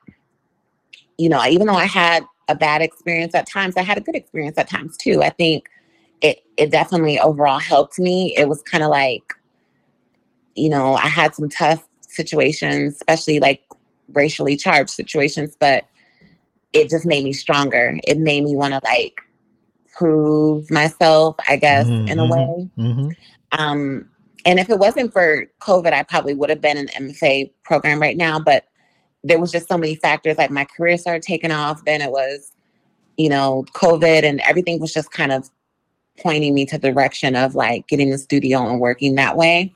you 1.19 1.29
know, 1.29 1.45
even 1.45 1.67
though 1.67 1.75
I 1.75 1.87
had 1.87 2.25
a 2.49 2.55
bad 2.55 2.81
experience 2.81 3.35
at 3.35 3.49
times, 3.49 3.77
I 3.77 3.83
had 3.83 3.99
a 3.99 4.01
good 4.01 4.15
experience 4.15 4.57
at 4.57 4.69
times 4.69 4.97
too. 4.97 5.23
I 5.23 5.31
think 5.31 5.69
it 6.21 6.45
it 6.57 6.71
definitely 6.71 7.19
overall 7.19 7.59
helped 7.59 7.99
me. 7.99 8.35
It 8.37 8.49
was 8.49 8.63
kind 8.63 8.85
of 8.85 8.91
like, 8.91 9.35
you 10.57 10.69
know, 10.69 10.95
I 10.95 11.09
had 11.09 11.35
some 11.35 11.49
tough 11.49 11.87
situations, 12.09 12.95
especially 12.95 13.41
like 13.41 13.63
racially 14.13 14.57
charged 14.57 14.91
situations, 14.91 15.57
but 15.59 15.85
it 16.73 16.91
just 16.91 17.07
made 17.07 17.25
me 17.25 17.33
stronger. 17.33 17.99
It 18.05 18.19
made 18.19 18.45
me 18.45 18.55
want 18.55 18.75
to 18.75 18.81
like 18.85 19.21
prove 19.97 20.71
myself, 20.71 21.37
I 21.49 21.57
guess, 21.57 21.87
in 21.87 22.19
a 22.19 22.27
way. 22.27 22.69
Mm-hmm. 22.79 23.09
Um, 23.53 24.09
and 24.45 24.61
if 24.61 24.71
it 24.71 24.79
wasn't 24.79 25.13
for 25.13 25.47
COVID, 25.61 25.93
I 25.93 26.03
probably 26.03 26.35
would 26.35 26.51
have 26.51 26.61
been 26.61 26.77
in 26.77 26.87
the 26.87 26.93
MFA 26.93 27.51
program 27.65 28.01
right 28.01 28.17
now. 28.17 28.39
But 28.39 28.65
there 29.25 29.41
was 29.41 29.51
just 29.51 29.69
so 29.69 29.79
many 29.79 29.97
factors. 29.97 30.39
Like 30.39 30.51
my 30.51 30.65
career 30.65 30.97
started 30.99 31.23
taking 31.23 31.51
off. 31.51 31.85
Then 31.85 32.01
it 32.01 32.11
was, 32.11 32.53
you 33.17 33.29
know, 33.29 33.65
COVID, 33.73 34.23
and 34.23 34.41
everything 34.43 34.81
was 34.81 34.93
just 34.93 35.11
kind 35.11 35.33
of 35.33 35.51
pointing 36.19 36.55
me 36.55 36.65
to 36.67 36.79
the 36.79 36.93
direction 36.93 37.37
of 37.37 37.55
like 37.55 37.89
getting 37.89 38.11
the 38.11 38.19
studio 38.19 38.69
and 38.69 38.81
working 38.81 39.17
that 39.17 39.37
way. 39.37 39.75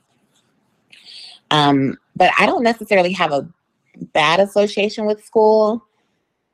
Um, 1.51 1.97
but 2.17 2.31
I 2.39 2.47
don't 2.47 2.63
necessarily 2.63 3.13
have 3.13 3.33
a 3.33 3.49
bad 4.13 4.41
association 4.41 5.07
with 5.07 5.25
school. 5.25 5.85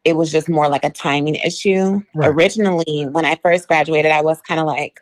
It 0.04 0.16
was 0.16 0.30
just 0.30 0.48
more 0.48 0.68
like 0.68 0.84
a 0.84 0.90
timing 0.90 1.34
issue. 1.36 2.00
Right. 2.14 2.28
Originally, 2.28 3.06
when 3.10 3.24
I 3.24 3.36
first 3.36 3.68
graduated, 3.68 4.12
I 4.12 4.22
was 4.22 4.40
kind 4.42 4.60
of 4.60 4.66
like 4.66 5.00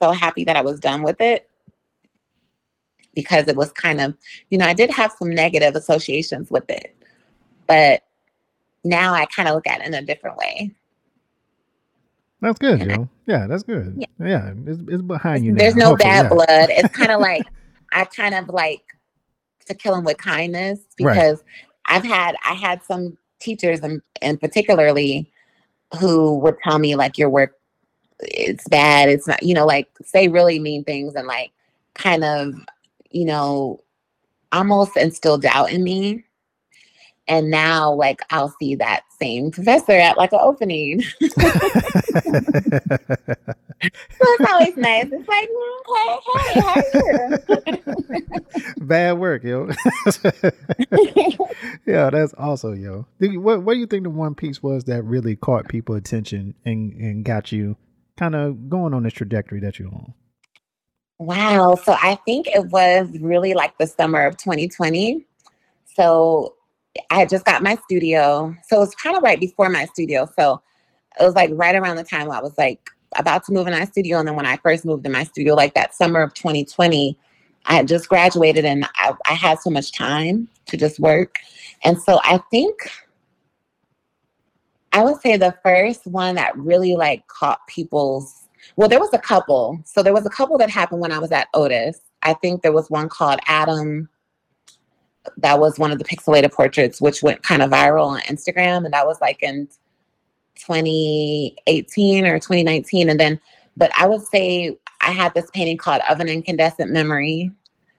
so 0.00 0.12
happy 0.12 0.44
that 0.44 0.56
I 0.56 0.62
was 0.62 0.80
done 0.80 1.02
with 1.02 1.20
it 1.20 1.48
because 3.14 3.48
it 3.48 3.56
was 3.56 3.72
kind 3.72 4.00
of, 4.00 4.16
you 4.50 4.58
know, 4.58 4.66
I 4.66 4.74
did 4.74 4.90
have 4.90 5.12
some 5.18 5.30
negative 5.30 5.74
associations 5.74 6.50
with 6.50 6.68
it. 6.70 6.96
But 7.66 8.02
now 8.84 9.12
I 9.12 9.26
kind 9.26 9.48
of 9.48 9.54
look 9.54 9.66
at 9.66 9.80
it 9.80 9.86
in 9.86 9.94
a 9.94 10.02
different 10.02 10.36
way. 10.36 10.74
That's 12.40 12.58
good, 12.58 12.80
And 12.80 12.92
I- 12.92 12.96
Joe. 12.96 13.08
Yeah, 13.26 13.46
that's 13.46 13.62
good. 13.64 13.94
Yeah. 13.98 14.06
Yeah, 14.26 14.52
it's, 14.66 14.80
it's 14.88 15.02
behind 15.02 15.44
you 15.44 15.52
now. 15.52 15.58
There's 15.58 15.76
no 15.76 15.90
hopefully, 15.90 16.10
bad 16.10 16.22
yeah. 16.22 16.28
blood. 16.28 16.70
It's 16.70 16.96
kind 16.96 17.10
of 17.12 17.20
like 17.30 17.46
I 17.92 18.04
kind 18.04 18.34
of 18.34 18.48
like 18.48 18.82
to 19.68 19.74
kill 19.74 19.94
them 19.94 20.04
with 20.04 20.18
kindness 20.18 20.80
Right. 21.00 21.14
because 21.14 21.42
I've 21.86 22.04
had 22.04 22.36
I 22.44 22.54
had 22.54 22.82
some 22.84 23.16
teachers 23.40 23.80
and 23.80 24.02
and 24.20 24.40
particularly 24.40 25.30
who 26.00 26.34
would 26.38 26.56
tell 26.62 26.78
me 26.78 26.96
like 26.96 27.16
your 27.16 27.30
work 27.30 27.54
it's 28.20 28.66
bad 28.68 29.08
it's 29.08 29.26
not 29.28 29.42
you 29.42 29.54
know 29.54 29.64
like 29.64 29.88
say 30.02 30.28
really 30.28 30.58
mean 30.58 30.82
things 30.84 31.14
and 31.14 31.26
like 31.28 31.52
kind 31.94 32.24
of 32.24 32.52
you 33.10 33.24
know 33.24 33.80
almost 34.52 34.96
instill 34.96 35.38
doubt 35.38 35.70
in 35.70 35.84
me 35.84 36.24
and 37.28 37.50
now 37.50 37.92
like 37.92 38.20
I'll 38.30 38.54
see 38.60 38.74
that 38.76 39.02
same 39.20 39.50
professor 39.50 39.92
at 39.92 40.16
like 40.16 40.32
an 40.32 40.40
opening 40.42 41.02
so 41.20 41.30
it's 43.80 44.50
always 44.50 44.76
nice 44.76 45.06
it's 45.10 45.28
like 45.28 45.48
"Mm, 45.48 45.78
okay, 45.88 46.18
hey 46.44 46.60
how 46.60 46.74
are 46.74 46.82
you 46.84 47.68
Bad 48.80 49.18
work, 49.18 49.44
yo. 49.44 49.68
yeah, 51.86 52.10
that's 52.10 52.32
also, 52.34 52.72
yo. 52.72 53.06
What 53.20 53.62
What 53.62 53.74
do 53.74 53.80
you 53.80 53.86
think 53.86 54.04
the 54.04 54.10
one 54.10 54.34
piece 54.34 54.62
was 54.62 54.84
that 54.84 55.02
really 55.04 55.36
caught 55.36 55.68
people 55.68 55.94
attention 55.94 56.54
and 56.64 56.92
and 56.94 57.24
got 57.24 57.52
you 57.52 57.76
kind 58.16 58.34
of 58.34 58.68
going 58.68 58.94
on 58.94 59.02
this 59.02 59.12
trajectory 59.12 59.60
that 59.60 59.78
you're 59.78 59.88
on? 59.88 60.14
Wow. 61.18 61.74
So 61.74 61.96
I 62.00 62.16
think 62.24 62.46
it 62.48 62.66
was 62.66 63.08
really 63.20 63.54
like 63.54 63.76
the 63.78 63.86
summer 63.86 64.24
of 64.24 64.36
2020. 64.36 65.26
So 65.84 66.54
I 67.10 67.20
had 67.20 67.28
just 67.28 67.44
got 67.44 67.62
my 67.62 67.76
studio. 67.84 68.54
So 68.66 68.76
it 68.76 68.80
was 68.80 68.94
kind 68.94 69.16
of 69.16 69.22
right 69.22 69.40
before 69.40 69.68
my 69.68 69.86
studio. 69.86 70.28
So 70.38 70.62
it 71.20 71.24
was 71.24 71.34
like 71.34 71.50
right 71.52 71.74
around 71.74 71.96
the 71.96 72.04
time 72.04 72.30
I 72.30 72.40
was 72.40 72.56
like 72.58 72.90
about 73.16 73.44
to 73.46 73.52
move 73.52 73.66
in 73.66 73.72
my 73.72 73.84
studio. 73.84 74.18
And 74.18 74.28
then 74.28 74.36
when 74.36 74.46
I 74.46 74.56
first 74.58 74.84
moved 74.84 75.06
in 75.06 75.12
my 75.12 75.24
studio, 75.24 75.54
like 75.54 75.74
that 75.74 75.94
summer 75.94 76.22
of 76.22 76.34
2020, 76.34 77.16
I 77.66 77.74
had 77.74 77.88
just 77.88 78.08
graduated 78.08 78.64
and 78.64 78.86
I, 78.96 79.14
I 79.26 79.34
had 79.34 79.60
so 79.60 79.70
much 79.70 79.92
time 79.92 80.48
to 80.66 80.76
just 80.76 81.00
work. 81.00 81.36
And 81.84 82.00
so 82.00 82.20
I 82.24 82.40
think 82.50 82.90
I 84.92 85.02
would 85.02 85.20
say 85.20 85.36
the 85.36 85.54
first 85.62 86.06
one 86.06 86.36
that 86.36 86.56
really 86.56 86.96
like 86.96 87.26
caught 87.28 87.66
people's 87.66 88.44
well, 88.76 88.88
there 88.88 89.00
was 89.00 89.12
a 89.12 89.18
couple. 89.18 89.80
So 89.84 90.02
there 90.02 90.12
was 90.12 90.26
a 90.26 90.30
couple 90.30 90.58
that 90.58 90.70
happened 90.70 91.00
when 91.00 91.12
I 91.12 91.18
was 91.18 91.32
at 91.32 91.48
Otis. 91.54 92.00
I 92.22 92.34
think 92.34 92.62
there 92.62 92.72
was 92.72 92.90
one 92.90 93.08
called 93.08 93.40
Adam. 93.46 94.08
That 95.36 95.60
was 95.60 95.78
one 95.78 95.92
of 95.92 95.98
the 95.98 96.04
pixelated 96.04 96.52
portraits, 96.52 97.00
which 97.00 97.22
went 97.22 97.42
kind 97.42 97.62
of 97.62 97.70
viral 97.70 98.06
on 98.06 98.20
Instagram. 98.22 98.84
And 98.84 98.92
that 98.92 99.06
was 99.06 99.20
like 99.20 99.42
in 99.42 99.68
2018 100.56 102.26
or 102.26 102.38
2019. 102.38 103.08
And 103.08 103.20
then, 103.20 103.40
but 103.76 103.90
I 103.96 104.06
would 104.06 104.22
say 104.22 104.76
I 105.00 105.10
had 105.10 105.34
this 105.34 105.50
painting 105.52 105.76
called 105.76 106.02
Of 106.08 106.20
an 106.20 106.28
Incandescent 106.28 106.90
Memory, 106.90 107.50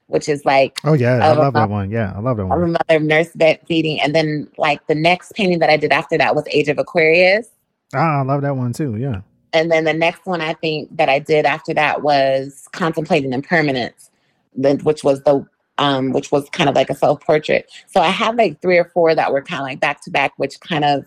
which 0.08 0.28
is 0.28 0.44
like 0.46 0.80
Oh 0.84 0.94
yeah, 0.94 1.18
I 1.18 1.34
love 1.34 1.54
that 1.54 1.70
one. 1.70 1.90
Yeah, 1.92 2.14
I 2.16 2.20
love 2.20 2.38
that 2.38 2.46
one. 2.46 2.58
of 2.62 2.70
a 2.70 2.72
mother 2.72 3.00
nurse 3.00 3.32
bed 3.34 3.60
feeding. 3.68 4.02
And 4.02 4.14
then 4.14 4.50
like 4.58 4.86
the 4.88 4.96
next 4.96 5.34
painting 5.34 5.60
that 5.60 5.70
I 5.70 5.78
did 5.78 5.92
after 5.92 6.18
that 6.18 6.36
was 6.36 6.44
Age 6.52 6.68
of 6.68 6.78
Aquarius. 6.80 7.48
Ah, 7.94 8.20
I 8.20 8.24
love 8.24 8.42
that 8.42 8.56
one 8.56 8.74
too. 8.74 8.96
Yeah. 8.98 9.22
And 9.54 9.72
then 9.72 9.84
the 9.84 9.94
next 9.94 10.26
one 10.26 10.42
I 10.42 10.54
think 10.54 10.96
that 10.96 11.10
I 11.10 11.20
did 11.20 11.46
after 11.46 11.74
that 11.74 12.04
was 12.04 12.68
contemplating 12.72 13.34
impermanence, 13.34 14.12
which 14.54 15.04
was 15.04 15.24
the 15.24 15.46
um, 15.80 16.12
which 16.12 16.32
was 16.32 16.48
kind 16.50 16.70
of 16.70 16.76
like 16.76 16.90
a 16.90 16.96
self 16.96 17.22
portrait. 17.22 17.72
So 17.88 18.02
I 18.02 18.10
had 18.10 18.36
like 18.36 18.62
three 18.62 18.78
or 18.78 18.86
four 18.94 19.16
that 19.16 19.32
were 19.32 19.42
kind 19.42 19.62
of 19.62 19.66
like 19.66 19.80
back 19.80 20.04
to 20.04 20.12
back, 20.12 20.34
which 20.38 20.60
kind 20.60 20.84
of 20.84 21.06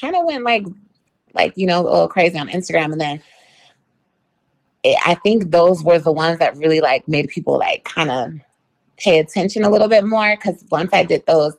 kind 0.00 0.16
of 0.16 0.24
went 0.24 0.44
like 0.44 0.64
like 1.34 1.52
you 1.56 1.66
know 1.66 1.80
a 1.80 1.82
little 1.82 2.08
crazy 2.08 2.38
on 2.38 2.48
Instagram, 2.48 2.92
and 2.92 3.00
then 3.00 3.22
it, 4.84 4.96
I 5.04 5.16
think 5.16 5.50
those 5.50 5.82
were 5.82 5.98
the 5.98 6.12
ones 6.12 6.38
that 6.38 6.56
really 6.56 6.80
like 6.80 7.06
made 7.08 7.28
people 7.28 7.58
like 7.58 7.84
kind 7.84 8.10
of 8.10 8.32
pay 8.96 9.18
attention 9.18 9.64
a 9.64 9.70
little 9.70 9.88
bit 9.88 10.04
more. 10.04 10.36
Because 10.36 10.64
once 10.70 10.90
I 10.92 11.02
did 11.02 11.26
those, 11.26 11.54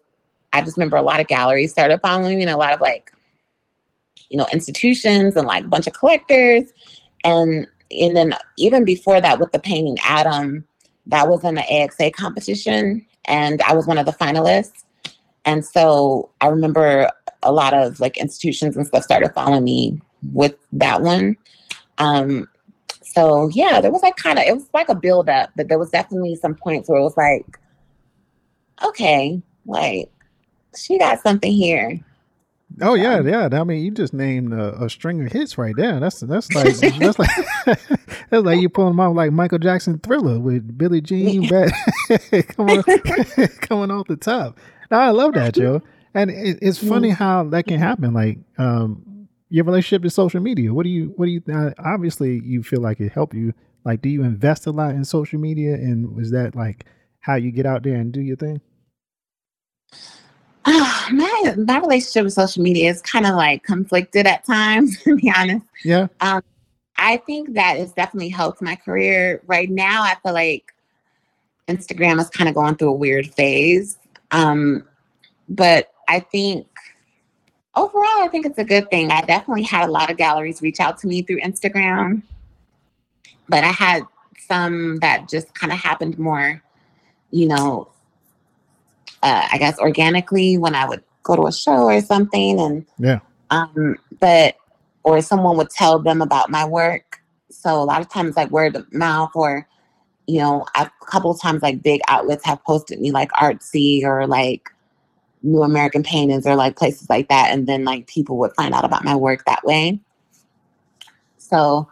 I 0.53 0.61
just 0.61 0.77
remember 0.77 0.95
a 0.95 1.01
lot 1.01 1.19
of 1.19 1.27
galleries 1.27 1.71
started 1.71 1.99
following 1.99 2.37
me 2.37 2.43
and 2.43 2.51
a 2.51 2.57
lot 2.57 2.73
of 2.73 2.79
like 2.79 3.11
you 4.29 4.37
know 4.37 4.47
institutions 4.53 5.35
and 5.35 5.45
like 5.45 5.65
a 5.65 5.67
bunch 5.67 5.87
of 5.87 5.93
collectors. 5.93 6.71
And 7.25 7.67
and 7.91 8.15
then 8.15 8.33
even 8.57 8.85
before 8.85 9.19
that 9.19 9.39
with 9.39 9.51
the 9.51 9.59
painting 9.59 9.97
adam 10.03 10.65
that 11.07 11.27
was 11.27 11.43
in 11.43 11.55
the 11.55 11.61
axa 11.61 12.13
competition 12.13 13.05
and 13.25 13.61
i 13.63 13.73
was 13.73 13.87
one 13.87 13.97
of 13.97 14.05
the 14.05 14.11
finalists. 14.13 14.83
And 15.45 15.65
so 15.65 16.29
i 16.41 16.47
remember 16.47 17.09
a 17.41 17.51
lot 17.51 17.73
of 17.73 17.99
like 17.99 18.17
institutions 18.17 18.77
and 18.77 18.87
stuff 18.87 19.03
started 19.03 19.33
following 19.33 19.63
me 19.63 20.01
with 20.31 20.55
that 20.71 21.01
one. 21.01 21.35
Um 21.97 22.47
so 23.13 23.49
yeah 23.49 23.79
there 23.79 23.91
was 23.91 24.01
like 24.01 24.15
kind 24.15 24.39
of 24.39 24.45
it 24.45 24.55
was 24.55 24.67
like 24.73 24.89
a 24.89 24.95
build 24.95 25.29
up 25.29 25.51
but 25.55 25.67
there 25.67 25.77
was 25.77 25.91
definitely 25.91 26.35
some 26.35 26.55
points 26.55 26.89
where 26.89 26.99
it 26.99 27.03
was 27.03 27.15
like 27.15 27.59
okay 28.83 29.39
like 29.67 30.11
she 30.75 30.97
got 30.97 31.21
something 31.21 31.51
here 31.51 31.99
Oh 32.81 32.95
yeah, 32.95 33.21
yeah. 33.21 33.49
I 33.51 33.63
mean, 33.63 33.83
you 33.83 33.91
just 33.91 34.13
named 34.13 34.53
a, 34.53 34.83
a 34.83 34.89
string 34.89 35.23
of 35.25 35.31
hits 35.31 35.57
right 35.57 35.75
there. 35.75 35.99
That's 35.99 36.21
that's 36.21 36.51
like 36.53 36.75
that's 36.75 37.19
like 37.19 37.29
that's 38.29 38.45
like 38.45 38.61
you 38.61 38.69
pulling 38.69 38.93
them 38.93 38.99
out 38.99 39.15
like 39.15 39.31
Michael 39.31 39.59
Jackson 39.59 39.99
Thriller 39.99 40.39
with 40.39 40.77
Billie 40.77 41.01
Jean 41.01 41.47
back, 41.49 41.73
coming 42.49 42.81
coming 43.61 43.91
off 43.91 44.07
the 44.07 44.17
top. 44.19 44.59
No, 44.89 44.97
I 44.97 45.09
love 45.11 45.33
that, 45.33 45.53
Joe. 45.53 45.81
And 46.15 46.29
it, 46.31 46.59
it's 46.61 46.77
funny 46.77 47.09
how 47.09 47.43
that 47.45 47.67
can 47.67 47.79
happen. 47.79 48.13
Like 48.13 48.39
um, 48.57 49.27
your 49.49 49.65
relationship 49.65 50.01
to 50.03 50.09
social 50.09 50.41
media. 50.41 50.73
What 50.73 50.83
do 50.83 50.89
you 50.89 51.13
what 51.15 51.25
do 51.25 51.31
you? 51.31 51.41
Uh, 51.51 51.71
obviously, 51.77 52.41
you 52.43 52.63
feel 52.63 52.81
like 52.81 52.99
it 52.99 53.11
helped 53.11 53.35
you. 53.35 53.53
Like, 53.85 54.01
do 54.01 54.09
you 54.09 54.23
invest 54.23 54.65
a 54.65 54.71
lot 54.71 54.95
in 54.95 55.03
social 55.05 55.39
media? 55.39 55.73
And 55.73 56.15
was 56.15 56.31
that 56.31 56.55
like 56.55 56.85
how 57.19 57.35
you 57.35 57.51
get 57.51 57.65
out 57.65 57.83
there 57.83 57.95
and 57.95 58.11
do 58.11 58.21
your 58.21 58.37
thing? 58.37 58.61
my 61.11 61.55
my 61.57 61.79
relationship 61.79 62.23
with 62.23 62.33
social 62.33 62.63
media 62.63 62.89
is 62.89 63.01
kind 63.01 63.25
of 63.25 63.35
like 63.35 63.63
conflicted 63.63 64.25
at 64.25 64.45
times, 64.45 64.99
to 65.03 65.15
be 65.15 65.31
honest. 65.35 65.65
Yeah. 65.83 66.07
I 66.97 67.17
think 67.17 67.53
that 67.55 67.77
it's 67.77 67.91
definitely 67.91 68.29
helped 68.29 68.61
my 68.61 68.75
career. 68.75 69.41
Right 69.47 69.69
now, 69.69 70.03
I 70.03 70.15
feel 70.23 70.33
like 70.33 70.73
Instagram 71.67 72.19
is 72.21 72.29
kind 72.29 72.47
of 72.47 72.55
going 72.55 72.75
through 72.75 72.89
a 72.89 72.93
weird 72.93 73.27
phase. 73.33 73.97
Um, 74.31 74.85
but 75.49 75.91
I 76.07 76.19
think 76.19 76.67
overall, 77.75 78.21
I 78.21 78.27
think 78.29 78.45
it's 78.45 78.57
a 78.57 78.63
good 78.63 78.89
thing. 78.89 79.11
I 79.11 79.21
definitely 79.21 79.63
had 79.63 79.87
a 79.87 79.91
lot 79.91 80.09
of 80.09 80.17
galleries 80.17 80.61
reach 80.61 80.79
out 80.79 80.97
to 80.99 81.07
me 81.07 81.21
through 81.21 81.41
Instagram, 81.41 82.23
but 83.49 83.63
I 83.63 83.71
had 83.71 84.03
some 84.47 84.97
that 84.97 85.29
just 85.29 85.53
kind 85.55 85.73
of 85.73 85.79
happened 85.79 86.19
more, 86.19 86.61
you 87.31 87.47
know, 87.47 87.89
uh, 89.23 89.47
I 89.51 89.57
guess 89.57 89.79
organically 89.79 90.57
when 90.57 90.75
I 90.75 90.87
would 90.87 91.03
go 91.23 91.35
to 91.35 91.47
a 91.47 91.51
show 91.51 91.85
or 91.85 92.01
something. 92.01 92.59
And 92.59 92.85
Yeah. 92.99 93.19
um, 93.49 93.97
but 94.19 94.55
or 95.03 95.21
someone 95.21 95.57
would 95.57 95.69
tell 95.69 95.99
them 95.99 96.21
about 96.21 96.49
my 96.49 96.65
work. 96.65 97.21
So 97.49 97.81
a 97.81 97.83
lot 97.83 98.01
of 98.01 98.09
times, 98.09 98.35
like 98.35 98.51
word 98.51 98.75
of 98.75 98.91
mouth, 98.93 99.31
or 99.35 99.67
you 100.27 100.39
know, 100.39 100.65
I've, 100.75 100.91
a 101.01 101.05
couple 101.05 101.31
of 101.31 101.41
times, 101.41 101.61
like 101.61 101.81
big 101.81 102.01
outlets 102.07 102.45
have 102.45 102.63
posted 102.63 102.99
me, 102.99 103.11
like 103.11 103.31
Artsy 103.31 104.03
or 104.03 104.27
like 104.27 104.69
New 105.41 105.63
American 105.63 106.03
Paintings 106.03 106.45
or 106.45 106.55
like 106.55 106.75
places 106.75 107.09
like 107.09 107.29
that, 107.29 107.51
and 107.51 107.67
then 107.67 107.85
like 107.85 108.07
people 108.07 108.37
would 108.37 108.53
find 108.55 108.73
out 108.73 108.85
about 108.85 109.03
my 109.03 109.15
work 109.15 109.45
that 109.45 109.63
way. 109.63 109.99
So, 111.37 111.87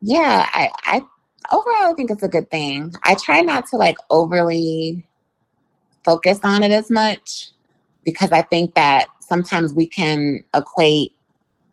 yeah, 0.00 0.48
I, 0.52 0.70
I 0.84 1.02
overall 1.50 1.90
I 1.90 1.94
think 1.94 2.10
it's 2.10 2.22
a 2.22 2.28
good 2.28 2.50
thing. 2.50 2.94
I 3.04 3.14
try 3.14 3.40
not 3.40 3.66
to 3.68 3.76
like 3.76 3.96
overly 4.10 5.06
focus 6.04 6.40
on 6.44 6.62
it 6.62 6.70
as 6.70 6.90
much 6.90 7.50
because 8.04 8.32
I 8.32 8.42
think 8.42 8.74
that 8.74 9.06
sometimes 9.20 9.72
we 9.74 9.86
can 9.86 10.42
equate 10.54 11.12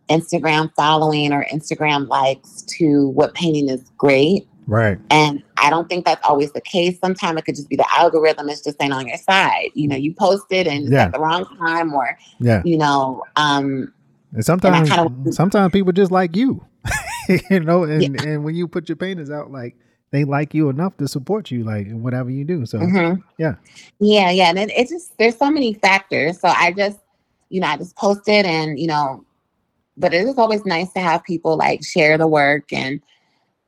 Instagram 0.10 0.74
following 0.76 1.32
or 1.34 1.46
Instagram 1.52 2.08
likes 2.08 2.62
to 2.64 3.10
what 3.10 3.34
painting 3.36 3.70
is 3.70 3.84
great. 3.98 4.48
Right. 4.66 5.00
And 5.10 5.42
I 5.58 5.70
don't 5.72 5.90
think 5.90 6.06
that's 6.06 6.24
always 6.28 6.52
the 6.52 6.62
case. 6.62 7.00
Sometimes 7.00 7.40
it 7.40 7.46
could 7.46 7.56
just 7.56 7.70
be 7.70 7.76
the 7.76 7.86
algorithm 7.98 8.50
is 8.50 8.62
just 8.62 8.82
ain't 8.82 8.94
on 8.94 9.08
your 9.08 9.18
side. 9.18 9.70
You 9.74 9.88
know, 9.88 9.96
you 9.96 10.14
posted 10.14 10.68
and 10.68 10.84
it's 10.84 10.92
Yeah. 10.92 11.06
at 11.06 11.12
the 11.14 11.20
wrong 11.20 11.46
time 11.58 11.94
or, 11.94 12.18
Yeah. 12.40 12.62
you 12.66 12.78
know, 12.78 13.24
um, 13.36 13.92
And 14.34 14.46
sometimes, 14.46 14.90
kinda- 14.90 15.32
sometimes 15.32 15.72
people 15.74 15.92
just 15.92 16.12
like 16.12 16.36
you. 16.36 16.64
you 17.50 17.60
know, 17.60 17.84
and 17.84 18.02
yeah. 18.02 18.24
and 18.28 18.44
when 18.44 18.56
you 18.56 18.68
put 18.68 18.90
your 18.90 18.96
paintings 18.96 19.30
out, 19.32 19.52
like 19.52 19.76
they 20.12 20.24
like 20.24 20.54
you 20.54 20.70
enough 20.70 20.98
to 20.98 21.08
support 21.08 21.52
you, 21.52 21.64
like 21.64 21.90
whatever 21.92 22.30
you 22.30 22.44
do. 22.44 22.66
So 22.66 22.80
mm-hmm. 22.80 23.22
yeah, 23.38 23.56
yeah, 24.00 24.32
yeah, 24.32 24.50
and 24.50 24.60
it, 24.60 24.72
it 24.72 24.90
just 24.90 25.18
there's 25.18 25.38
so 25.38 25.52
many 25.52 25.74
factors. 25.74 26.40
So 26.40 26.48
I 26.48 26.72
just, 26.72 27.00
you 27.50 27.62
know, 27.62 27.68
I 27.68 27.78
just 27.78 27.96
posted, 27.96 28.46
and 28.46 28.80
you 28.80 28.88
know, 28.88 29.24
but 29.98 30.14
it 30.14 30.26
is 30.26 30.38
always 30.38 30.66
nice 30.66 30.92
to 30.94 31.00
have 31.00 31.24
people 31.24 31.58
like 31.58 31.84
share 31.84 32.18
the 32.18 32.28
work 32.28 32.72
and 32.74 33.02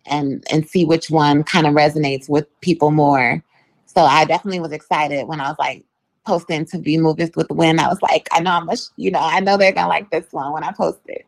and 0.05 0.43
and 0.51 0.67
see 0.67 0.85
which 0.85 1.09
one 1.09 1.43
kind 1.43 1.67
of 1.67 1.73
resonates 1.73 2.27
with 2.27 2.47
people 2.61 2.91
more. 2.91 3.43
So 3.85 4.01
I 4.01 4.25
definitely 4.25 4.61
was 4.61 4.71
excited 4.71 5.27
when 5.27 5.41
I 5.41 5.49
was 5.49 5.59
like 5.59 5.83
posting 6.25 6.65
to 6.65 6.77
be 6.77 6.97
movies 6.97 7.31
with 7.35 7.47
the 7.47 7.53
wind. 7.53 7.79
I 7.79 7.87
was 7.87 8.01
like, 8.01 8.27
I 8.31 8.39
know 8.39 8.51
I'm 8.51 8.69
a, 8.69 8.75
you 8.95 9.11
know, 9.11 9.19
I 9.19 9.39
know 9.39 9.57
they're 9.57 9.71
gonna 9.71 9.89
like 9.89 10.09
this 10.11 10.27
one 10.31 10.51
when 10.53 10.63
I 10.63 10.71
post 10.71 10.99
it. 11.07 11.25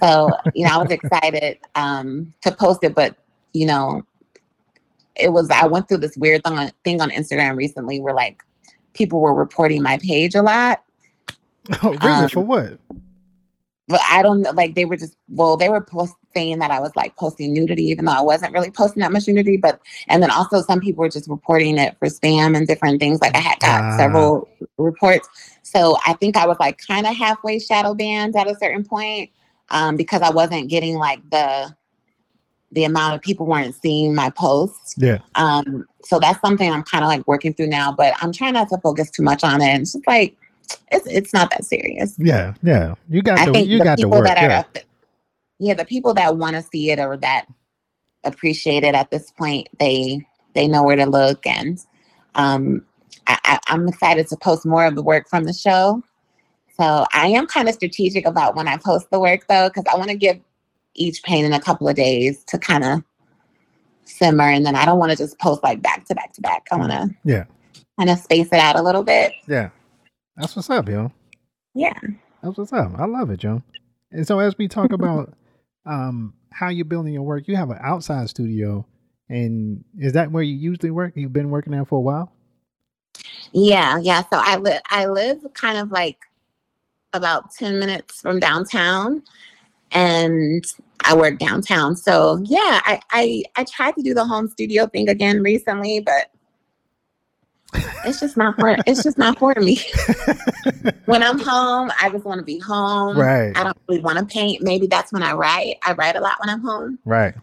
So, 0.00 0.30
you 0.54 0.66
know, 0.66 0.72
I 0.72 0.78
was 0.78 0.90
excited 0.90 1.58
um 1.74 2.32
to 2.42 2.52
post 2.52 2.84
it, 2.84 2.94
but 2.94 3.16
you 3.52 3.66
know, 3.66 4.02
it 5.18 5.30
was 5.30 5.50
I 5.50 5.66
went 5.66 5.88
through 5.88 5.98
this 5.98 6.16
weird 6.16 6.44
thing 6.44 6.58
on, 6.58 6.70
thing 6.84 7.00
on 7.00 7.10
Instagram 7.10 7.56
recently 7.56 8.00
where 8.00 8.14
like 8.14 8.42
people 8.94 9.20
were 9.20 9.34
reporting 9.34 9.82
my 9.82 9.98
page 9.98 10.34
a 10.34 10.42
lot. 10.42 10.82
Oh, 11.82 11.90
really? 11.90 11.98
Um, 12.00 12.28
For 12.28 12.40
what? 12.40 12.78
But 13.88 14.00
I 14.10 14.22
don't 14.22 14.42
know. 14.42 14.50
Like 14.50 14.74
they 14.74 14.84
were 14.84 14.96
just 14.96 15.16
well, 15.28 15.56
they 15.56 15.68
were 15.68 15.80
post 15.80 16.14
saying 16.34 16.58
that 16.58 16.70
I 16.70 16.80
was 16.80 16.90
like 16.96 17.16
posting 17.16 17.52
nudity, 17.52 17.84
even 17.84 18.04
though 18.04 18.12
I 18.12 18.20
wasn't 18.20 18.52
really 18.52 18.70
posting 18.70 19.00
that 19.00 19.12
much 19.12 19.26
nudity. 19.28 19.56
But 19.56 19.80
and 20.08 20.22
then 20.22 20.30
also 20.30 20.60
some 20.62 20.80
people 20.80 21.02
were 21.02 21.08
just 21.08 21.28
reporting 21.28 21.78
it 21.78 21.96
for 21.98 22.08
spam 22.08 22.56
and 22.56 22.66
different 22.66 23.00
things. 23.00 23.20
Like 23.20 23.36
I 23.36 23.40
had 23.40 23.60
got 23.60 23.84
uh. 23.84 23.96
several 23.96 24.48
reports. 24.76 25.28
So 25.62 25.96
I 26.06 26.14
think 26.14 26.36
I 26.36 26.46
was 26.46 26.56
like 26.58 26.78
kind 26.86 27.06
of 27.06 27.16
halfway 27.16 27.58
shadow 27.58 27.94
banned 27.94 28.36
at 28.36 28.48
a 28.48 28.56
certain 28.56 28.84
point 28.84 29.30
um, 29.70 29.96
because 29.96 30.22
I 30.22 30.30
wasn't 30.30 30.68
getting 30.68 30.96
like 30.96 31.28
the 31.30 31.74
the 32.72 32.84
amount 32.84 33.14
of 33.14 33.22
people 33.22 33.46
weren't 33.46 33.74
seeing 33.74 34.14
my 34.14 34.30
posts. 34.30 34.94
Yeah. 34.96 35.18
Um, 35.34 35.86
so 36.02 36.18
that's 36.18 36.40
something 36.40 36.70
I'm 36.70 36.82
kind 36.82 37.04
of 37.04 37.08
like 37.08 37.26
working 37.26 37.54
through 37.54 37.68
now, 37.68 37.92
but 37.92 38.14
I'm 38.20 38.32
trying 38.32 38.54
not 38.54 38.68
to 38.70 38.78
focus 38.78 39.10
too 39.10 39.22
much 39.22 39.44
on 39.44 39.60
it. 39.60 39.80
It's 39.80 39.92
just 39.92 40.06
like 40.06 40.36
it's 40.90 41.06
it's 41.06 41.32
not 41.32 41.50
that 41.50 41.64
serious. 41.64 42.16
Yeah, 42.18 42.54
yeah. 42.62 42.94
You 43.08 43.22
got 43.22 43.38
I 43.38 43.46
to 43.46 43.58
you 43.60 43.82
got 43.82 43.98
to 43.98 44.08
work. 44.08 44.24
That 44.24 44.42
yeah. 44.42 44.58
Are, 44.60 44.82
yeah, 45.58 45.74
the 45.74 45.84
people 45.84 46.12
that 46.14 46.36
want 46.36 46.56
to 46.56 46.62
see 46.62 46.90
it 46.90 46.98
or 46.98 47.16
that 47.18 47.46
appreciate 48.24 48.84
it 48.84 48.94
at 48.94 49.10
this 49.10 49.30
point, 49.30 49.68
they 49.78 50.26
they 50.54 50.66
know 50.66 50.82
where 50.82 50.96
to 50.96 51.06
look, 51.06 51.46
and 51.46 51.78
um, 52.34 52.84
I, 53.26 53.58
I'm 53.68 53.88
excited 53.88 54.26
to 54.28 54.36
post 54.36 54.66
more 54.66 54.86
of 54.86 54.94
the 54.94 55.02
work 55.02 55.28
from 55.28 55.44
the 55.44 55.52
show. 55.52 56.02
So 56.78 57.06
I 57.14 57.28
am 57.28 57.46
kind 57.46 57.68
of 57.68 57.74
strategic 57.74 58.26
about 58.26 58.54
when 58.54 58.68
I 58.68 58.76
post 58.76 59.10
the 59.10 59.18
work 59.18 59.46
though, 59.48 59.68
because 59.68 59.84
I 59.92 59.96
want 59.96 60.10
to 60.10 60.16
give 60.16 60.38
each 60.96 61.22
painting 61.22 61.52
a 61.52 61.60
couple 61.60 61.88
of 61.88 61.96
days 61.96 62.44
to 62.44 62.58
kind 62.58 62.84
of 62.84 63.02
simmer, 64.04 64.48
and 64.48 64.64
then 64.64 64.76
I 64.76 64.84
don't 64.84 64.98
want 64.98 65.12
to 65.12 65.16
just 65.16 65.38
post 65.38 65.62
like 65.62 65.82
back 65.82 66.04
to 66.06 66.14
back 66.14 66.32
to 66.34 66.40
back. 66.40 66.66
I 66.70 66.76
want 66.76 66.92
to 66.92 67.10
yeah 67.24 67.44
kind 67.98 68.10
of 68.10 68.18
space 68.18 68.48
it 68.48 68.58
out 68.58 68.76
a 68.76 68.82
little 68.82 69.02
bit. 69.02 69.32
Yeah, 69.46 69.70
that's 70.36 70.56
what's 70.56 70.70
up, 70.70 70.88
yo. 70.88 71.12
Yeah, 71.74 71.98
that's 72.42 72.56
what's 72.56 72.72
up. 72.72 72.92
I 72.98 73.06
love 73.06 73.30
it, 73.30 73.38
Joe. 73.38 73.62
And 74.10 74.26
so 74.26 74.38
as 74.38 74.56
we 74.56 74.68
talk 74.68 74.92
about 74.92 75.34
um, 75.86 76.34
how 76.52 76.68
you're 76.68 76.84
building 76.84 77.12
your 77.12 77.22
work. 77.22 77.48
You 77.48 77.56
have 77.56 77.70
an 77.70 77.78
outside 77.80 78.28
studio, 78.28 78.86
and 79.28 79.84
is 79.98 80.12
that 80.14 80.30
where 80.30 80.42
you 80.42 80.54
usually 80.54 80.90
work? 80.90 81.12
You've 81.14 81.32
been 81.32 81.50
working 81.50 81.72
there 81.72 81.84
for 81.84 81.98
a 81.98 82.02
while. 82.02 82.32
Yeah, 83.52 83.98
yeah. 83.98 84.22
So 84.22 84.28
I 84.32 84.56
live 84.56 84.80
I 84.90 85.06
live 85.06 85.46
kind 85.54 85.78
of 85.78 85.90
like 85.90 86.18
about 87.12 87.52
ten 87.52 87.78
minutes 87.78 88.20
from 88.20 88.40
downtown, 88.40 89.22
and 89.92 90.64
I 91.04 91.14
work 91.14 91.38
downtown. 91.38 91.96
So 91.96 92.42
yeah, 92.44 92.80
I 92.84 93.00
I, 93.10 93.42
I 93.56 93.64
tried 93.64 93.94
to 93.96 94.02
do 94.02 94.14
the 94.14 94.24
home 94.24 94.48
studio 94.48 94.86
thing 94.86 95.08
again 95.08 95.42
recently, 95.42 96.00
but 96.00 96.30
it's 98.04 98.20
just 98.20 98.36
not 98.36 98.58
for 98.58 98.76
it's 98.86 99.02
just 99.02 99.18
not 99.18 99.38
for 99.38 99.54
me. 99.56 99.78
when 101.06 101.22
I'm 101.22 101.38
home, 101.38 101.90
I 102.00 102.10
just 102.10 102.24
want 102.24 102.38
to 102.38 102.44
be 102.44 102.58
home. 102.58 103.18
Right. 103.18 103.56
I 103.56 103.64
don't 103.64 103.76
really 103.88 104.00
want 104.00 104.18
to 104.18 104.24
paint. 104.24 104.62
Maybe 104.62 104.86
that's 104.86 105.12
when 105.12 105.22
I 105.22 105.32
write. 105.32 105.76
I 105.82 105.92
write 105.92 106.16
a 106.16 106.20
lot 106.20 106.38
when 106.40 106.48
I'm 106.48 106.60
home. 106.60 106.98
Right. 107.04 107.34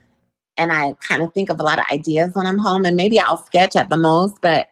And 0.57 0.71
I 0.71 0.93
kind 1.01 1.21
of 1.21 1.33
think 1.33 1.49
of 1.49 1.59
a 1.59 1.63
lot 1.63 1.79
of 1.79 1.85
ideas 1.91 2.31
when 2.33 2.45
I'm 2.45 2.59
home 2.59 2.85
and 2.85 2.95
maybe 2.95 3.19
I'll 3.19 3.37
sketch 3.37 3.75
at 3.75 3.89
the 3.89 3.97
most, 3.97 4.39
but 4.41 4.67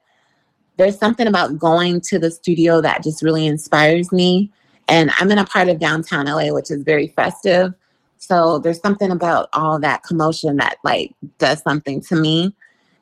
there's 0.77 0.97
something 0.97 1.27
about 1.27 1.57
going 1.57 2.01
to 2.01 2.19
the 2.19 2.32
studio 2.32 2.82
that 2.82 3.03
just 3.03 3.21
really 3.21 3.45
inspires 3.47 4.11
me. 4.11 4.51
And 4.88 5.11
I'm 5.19 5.32
in 5.32 5.38
a 5.38 5.45
part 5.45 5.69
of 5.69 5.79
downtown 5.79 6.25
LA 6.25 6.53
which 6.53 6.71
is 6.71 6.84
very 6.84 7.07
festive. 7.07 7.73
So 8.22 8.59
there's 8.59 8.80
something 8.80 9.11
about 9.11 9.49
all 9.51 9.80
that 9.80 10.03
commotion 10.03 10.57
that 10.57 10.78
like 10.84 11.13
does 11.39 11.61
something 11.63 12.01
to 12.01 12.15
me 12.15 12.55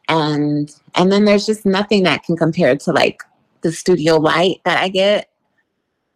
and 0.10 0.76
and 0.96 1.12
then 1.12 1.26
there's 1.26 1.46
just 1.46 1.66
nothing 1.66 2.04
that 2.04 2.24
can 2.24 2.36
compare 2.36 2.76
to 2.76 2.92
like 2.92 3.24
the 3.62 3.72
studio 3.72 4.18
light 4.18 4.62
that 4.66 4.82
I 4.82 4.90
get. 4.90 5.30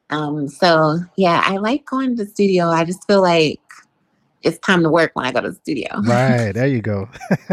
Um, 0.09 0.47
so 0.47 0.99
yeah, 1.15 1.41
I 1.45 1.57
like 1.57 1.85
going 1.85 2.17
to 2.17 2.25
the 2.25 2.29
studio. 2.29 2.67
I 2.67 2.83
just 2.83 3.05
feel 3.07 3.21
like 3.21 3.61
it's 4.41 4.57
time 4.59 4.83
to 4.83 4.89
work 4.89 5.11
when 5.13 5.25
I 5.25 5.31
go 5.31 5.41
to 5.41 5.51
the 5.51 5.55
studio. 5.55 5.89
Right 6.01 6.51
there, 6.51 6.67
you 6.67 6.81
go. 6.81 7.07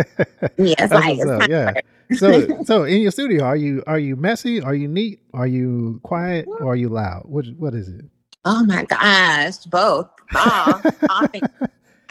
yeah, 0.57 0.87
like, 0.91 1.19
yeah. 1.49 1.73
so 2.17 2.63
so 2.65 2.85
in 2.85 3.03
your 3.03 3.13
studio, 3.13 3.45
are 3.45 3.57
you 3.57 3.85
are 3.87 3.99
you 3.99 4.17
messy? 4.17 4.63
Are 4.63 4.75
you 4.75 4.89
neat? 4.89 5.21
Are 5.35 5.47
you 5.47 6.01
quiet? 6.03 6.47
Or 6.49 6.73
are 6.73 6.77
you 6.77 6.89
loud? 6.89 7.25
What 7.27 7.47
what 7.59 7.75
is 7.75 7.89
it? 7.89 8.05
Oh 8.45 8.65
my 8.65 8.85
gosh, 8.85 9.59
both. 9.67 10.09
All, 10.35 10.81
all. 11.11 11.27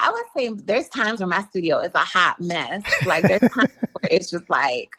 I 0.02 0.12
would 0.12 0.26
say 0.36 0.50
there's 0.66 0.88
times 0.90 1.20
where 1.20 1.28
my 1.28 1.44
studio 1.44 1.80
is 1.80 1.92
a 1.94 2.00
hot 2.00 2.40
mess. 2.40 2.84
Like 3.06 3.24
there's 3.24 3.42
times 3.52 3.72
where 3.94 4.10
it's 4.10 4.30
just 4.30 4.50
like, 4.50 4.92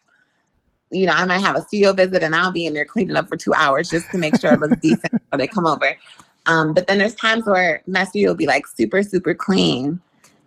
you 0.91 1.07
know, 1.07 1.13
I 1.13 1.25
might 1.25 1.39
have 1.39 1.57
a 1.57 1.63
studio 1.63 1.93
visit 1.93 2.23
and 2.23 2.35
I'll 2.35 2.53
be 2.53 2.67
in 2.67 2.75
there 2.75 2.85
cleaning 2.85 3.17
up 3.17 3.29
for 3.29 3.37
two 3.37 3.55
hours 3.55 3.89
just 3.91 4.11
to 4.11 4.19
make 4.19 4.39
sure 4.41 4.53
it 4.53 4.61
looks 4.61 4.77
decent 4.81 5.13
before 5.13 5.39
they 5.39 5.47
come 5.47 5.67
over. 5.67 5.97
Um, 6.47 6.75
but 6.75 6.87
then 6.87 6.99
there's 6.99 7.15
times 7.15 7.47
where 7.47 7.83
my 7.87 8.05
studio 8.05 8.31
will 8.31 8.37
be 8.37 8.47
like 8.47 8.67
super, 8.67 9.03
super 9.03 9.35
clean. 9.35 10.01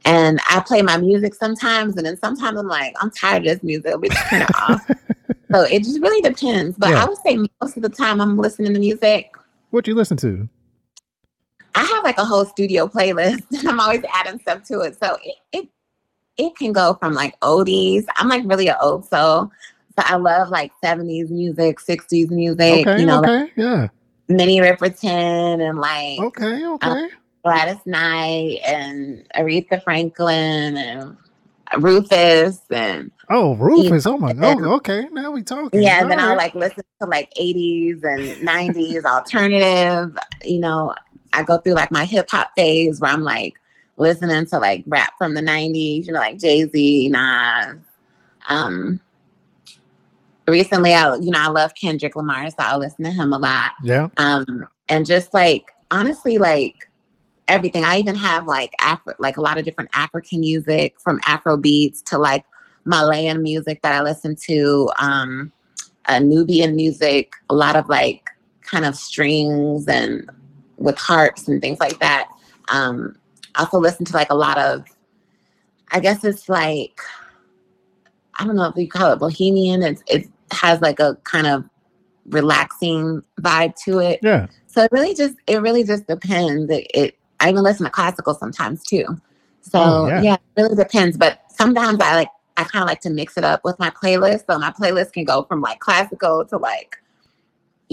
And 0.05 0.41
I 0.49 0.59
play 0.59 0.81
my 0.81 0.97
music 0.97 1.33
sometimes, 1.33 1.95
and 1.95 2.05
then 2.05 2.17
sometimes 2.17 2.59
I'm 2.59 2.67
like, 2.67 2.93
I'm 2.99 3.09
tired 3.09 3.43
of 3.43 3.53
this 3.53 3.63
music. 3.63 3.85
Let 3.85 4.01
me 4.01 4.09
turn 4.09 4.41
it 4.41 4.49
off. 4.55 4.85
so 5.51 5.61
it 5.61 5.79
just 5.79 6.01
really 6.01 6.21
depends. 6.21 6.77
But 6.77 6.89
yeah. 6.89 7.03
I 7.03 7.05
would 7.07 7.17
say 7.19 7.37
most 7.61 7.77
of 7.77 7.83
the 7.83 7.89
time 7.89 8.19
I'm 8.19 8.37
listening 8.37 8.73
to 8.73 8.79
music. 8.81 9.31
What 9.69 9.85
do 9.85 9.91
you 9.91 9.95
listen 9.95 10.17
to? 10.17 10.49
I 11.75 11.83
have 11.83 12.03
like 12.03 12.17
a 12.17 12.25
whole 12.25 12.45
studio 12.45 12.87
playlist 12.87 13.43
and 13.57 13.67
I'm 13.67 13.79
always 13.79 14.03
adding 14.13 14.39
stuff 14.39 14.63
to 14.65 14.81
it. 14.81 14.97
So 15.01 15.17
it, 15.23 15.35
it 15.51 15.69
it 16.37 16.55
can 16.55 16.73
go 16.73 16.95
from 16.95 17.13
like 17.13 17.39
oldies. 17.41 18.05
I'm 18.15 18.27
like 18.27 18.43
really 18.45 18.67
an 18.67 18.75
old 18.81 19.05
soul. 19.05 19.51
So 19.97 20.03
I 20.05 20.15
love 20.15 20.49
like 20.49 20.71
70s 20.83 21.29
music, 21.29 21.79
60s 21.79 22.31
music, 22.31 22.87
okay, 22.87 22.99
you 22.99 23.05
know, 23.05 23.19
okay, 23.19 23.39
like 23.41 23.51
yeah. 23.55 23.87
Minnie 24.27 24.59
Riperton 24.59 25.61
and 25.61 25.77
like 25.77 26.19
Okay, 26.19 26.65
okay. 26.65 26.87
Um, 26.87 27.09
Gladys 27.43 27.85
Knight 27.85 28.59
and 28.65 29.27
Aretha 29.35 29.83
Franklin 29.83 30.77
and 30.77 31.17
Rufus 31.77 32.59
and 32.71 33.11
Oh, 33.29 33.55
Rufus. 33.55 34.05
oh 34.05 34.17
my 34.17 34.33
god. 34.33 34.61
Okay, 34.61 35.07
now 35.11 35.31
we 35.31 35.43
talking. 35.43 35.81
Yeah, 35.81 36.01
and 36.01 36.11
then 36.11 36.17
right. 36.17 36.29
I'll 36.29 36.37
like 36.37 36.55
listen 36.55 36.83
to 37.01 37.07
like 37.07 37.31
80s 37.39 38.03
and 38.03 38.47
90s 38.47 39.03
alternative, 39.05 40.17
you 40.43 40.59
know, 40.59 40.93
I 41.33 41.43
go 41.43 41.57
through 41.57 41.73
like 41.73 41.91
my 41.91 42.05
hip 42.05 42.29
hop 42.29 42.51
phase 42.55 42.99
where 42.99 43.11
I'm 43.11 43.23
like 43.23 43.55
listening 43.97 44.45
to 44.47 44.59
like 44.59 44.83
rap 44.87 45.13
from 45.17 45.33
the 45.33 45.41
90s, 45.41 46.05
you 46.05 46.13
know, 46.13 46.19
like 46.19 46.39
Jay 46.39 46.67
Z, 46.67 47.09
Nas. 47.09 47.77
Um, 48.49 48.99
recently, 50.47 50.93
I, 50.93 51.15
you 51.15 51.31
know, 51.31 51.39
I 51.39 51.47
love 51.47 51.73
Kendrick 51.75 52.15
Lamar, 52.15 52.49
so 52.49 52.55
I 52.59 52.75
listen 52.77 53.05
to 53.05 53.11
him 53.11 53.33
a 53.33 53.37
lot. 53.37 53.71
Yeah. 53.83 54.09
Um, 54.17 54.67
and 54.89 55.05
just 55.05 55.33
like, 55.33 55.71
honestly, 55.91 56.37
like 56.37 56.89
everything. 57.47 57.83
I 57.83 57.97
even 57.99 58.15
have 58.15 58.47
like 58.47 58.73
Afro, 58.79 59.13
like 59.19 59.37
a 59.37 59.41
lot 59.41 59.57
of 59.57 59.65
different 59.65 59.89
African 59.93 60.39
music 60.39 60.99
from 60.99 61.19
Afro 61.25 61.57
beats 61.57 62.01
to 62.03 62.17
like 62.17 62.45
Malian 62.85 63.41
music 63.41 63.81
that 63.81 63.93
I 63.93 64.01
listen 64.01 64.35
to, 64.47 64.89
um, 64.99 65.51
uh, 66.05 66.19
Nubian 66.19 66.75
music, 66.75 67.33
a 67.49 67.55
lot 67.55 67.75
of 67.75 67.87
like 67.87 68.29
kind 68.61 68.85
of 68.85 68.95
strings 68.95 69.87
and 69.87 70.29
with 70.83 70.97
harps 70.97 71.47
and 71.47 71.61
things 71.61 71.79
like 71.79 71.97
that. 71.99 72.27
Um, 72.69 73.15
I 73.55 73.61
also 73.61 73.79
listen 73.79 74.05
to 74.05 74.13
like 74.13 74.29
a 74.29 74.35
lot 74.35 74.57
of, 74.57 74.85
I 75.91 75.99
guess 75.99 76.23
it's 76.23 76.49
like, 76.49 76.99
I 78.35 78.45
don't 78.45 78.55
know 78.55 78.65
if 78.65 78.75
you 78.75 78.89
call 78.89 79.13
it 79.13 79.19
bohemian. 79.19 79.81
It's, 79.81 80.03
it 80.07 80.27
has 80.51 80.81
like 80.81 80.99
a 80.99 81.15
kind 81.23 81.47
of 81.47 81.63
relaxing 82.25 83.23
vibe 83.41 83.75
to 83.85 83.99
it. 83.99 84.19
Yeah. 84.21 84.47
So 84.67 84.83
it 84.83 84.91
really 84.91 85.15
just, 85.15 85.35
it 85.47 85.61
really 85.61 85.83
just 85.83 86.05
depends. 86.07 86.69
It, 86.69 86.87
it 86.93 87.17
I 87.39 87.49
even 87.49 87.63
listen 87.63 87.85
to 87.85 87.91
classical 87.91 88.33
sometimes 88.33 88.83
too. 88.83 89.05
So 89.61 89.79
oh, 89.79 90.07
yeah. 90.07 90.21
yeah, 90.21 90.33
it 90.33 90.61
really 90.61 90.75
depends. 90.75 91.17
But 91.17 91.39
sometimes 91.49 91.99
I 92.01 92.15
like, 92.15 92.29
I 92.57 92.63
kind 92.65 92.83
of 92.83 92.87
like 92.87 93.01
to 93.01 93.09
mix 93.09 93.37
it 93.37 93.43
up 93.43 93.61
with 93.63 93.79
my 93.79 93.89
playlist. 93.89 94.45
So 94.49 94.59
my 94.59 94.71
playlist 94.71 95.13
can 95.13 95.23
go 95.23 95.43
from 95.43 95.61
like 95.61 95.79
classical 95.79 96.43
to 96.45 96.57
like 96.57 96.97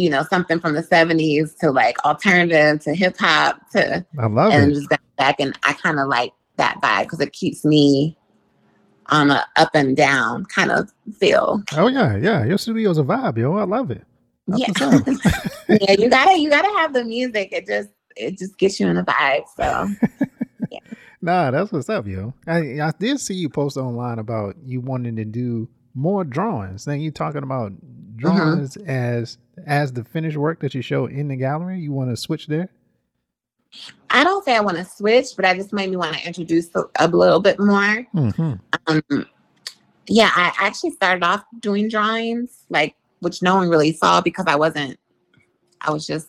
you 0.01 0.09
know, 0.09 0.23
something 0.23 0.59
from 0.59 0.73
the 0.73 0.83
70s 0.83 1.59
to 1.59 1.71
like 1.71 2.03
alternative 2.07 2.81
to 2.85 2.95
hip 2.95 3.17
hop 3.19 3.69
to 3.73 4.05
I 4.19 4.27
love 4.27 4.53
and 4.53 4.73
it. 4.73 4.75
just 4.75 4.89
got 4.89 5.01
back 5.19 5.37
and 5.39 5.57
I 5.63 5.75
kind 5.75 6.01
of 6.01 6.09
like 6.09 6.33
that 6.57 6.81
vibe 6.83 7.03
because 7.03 7.21
it 7.21 7.35
keeps 7.35 7.67
me 7.67 8.17
on 9.07 9.31
a 9.31 9.45
up 9.57 9.71
and 9.75 9.95
down 9.95 10.47
kind 10.47 10.71
of 10.71 10.91
feel. 11.19 11.63
Oh 11.77 11.89
yeah, 11.89 12.17
yeah. 12.17 12.47
Your 12.47 12.57
studio's 12.57 12.97
a 12.97 13.03
vibe, 13.03 13.37
yo. 13.37 13.57
I 13.59 13.65
love 13.65 13.91
it. 13.91 14.05
That's 14.49 14.81
yeah. 14.81 15.79
yeah, 15.81 15.93
you 15.99 16.09
gotta 16.09 16.39
you 16.39 16.49
gotta 16.49 16.79
have 16.79 16.95
the 16.95 17.05
music. 17.05 17.51
It 17.53 17.67
just 17.67 17.91
it 18.17 18.39
just 18.39 18.57
gets 18.57 18.81
you 18.81 18.89
in 18.89 18.97
the 18.97 19.03
vibe. 19.03 19.45
So 19.55 20.27
yeah. 20.71 20.79
Nah, 21.21 21.51
that's 21.51 21.71
what's 21.73 21.91
up, 21.91 22.07
yo. 22.07 22.33
I, 22.47 22.81
I 22.81 22.93
did 22.99 23.21
see 23.21 23.35
you 23.35 23.51
post 23.51 23.77
online 23.77 24.19
about 24.19 24.57
you 24.65 24.81
wanting 24.81 25.17
to 25.17 25.27
do 25.27 25.69
more 25.95 26.25
drawings. 26.25 26.85
Then 26.85 27.01
you 27.01 27.11
talking 27.11 27.43
about 27.43 27.73
drawings 28.17 28.77
as 28.79 29.39
as 29.67 29.93
the 29.93 30.05
finished 30.05 30.37
work 30.37 30.61
that 30.61 30.75
you 30.75 30.83
show 30.83 31.07
in 31.07 31.29
the 31.29 31.37
gallery. 31.37 31.81
You 31.81 31.93
want 31.93 32.11
to 32.11 32.17
switch 32.17 32.47
there? 32.47 32.71
I 34.11 34.25
don't 34.25 34.45
say 34.45 34.57
I 34.57 34.61
want 34.61 34.79
to 34.79 34.85
switch, 34.85 35.29
but 35.37 35.45
I 35.45 35.55
just 35.55 35.73
made 35.73 35.91
me 35.91 35.97
want 35.97 36.17
to 36.17 36.27
introduce 36.27 36.75
a, 36.75 36.85
a 36.99 37.09
little 37.09 37.41
bit 37.41 37.59
more. 37.59 38.07
Mm-hmm. 38.15 38.55
Um, 38.87 39.27
yeah, 40.09 40.31
I 40.35 40.53
actually 40.59 40.91
started 40.91 41.23
off 41.23 41.45
doing 41.61 41.89
drawings, 41.89 42.65
like 42.69 42.97
which 43.21 43.43
no 43.43 43.57
one 43.57 43.69
really 43.69 43.93
saw 43.93 44.21
because 44.21 44.47
I 44.49 44.57
wasn't. 44.57 44.99
I 45.83 45.93
was 45.93 46.07
just 46.07 46.29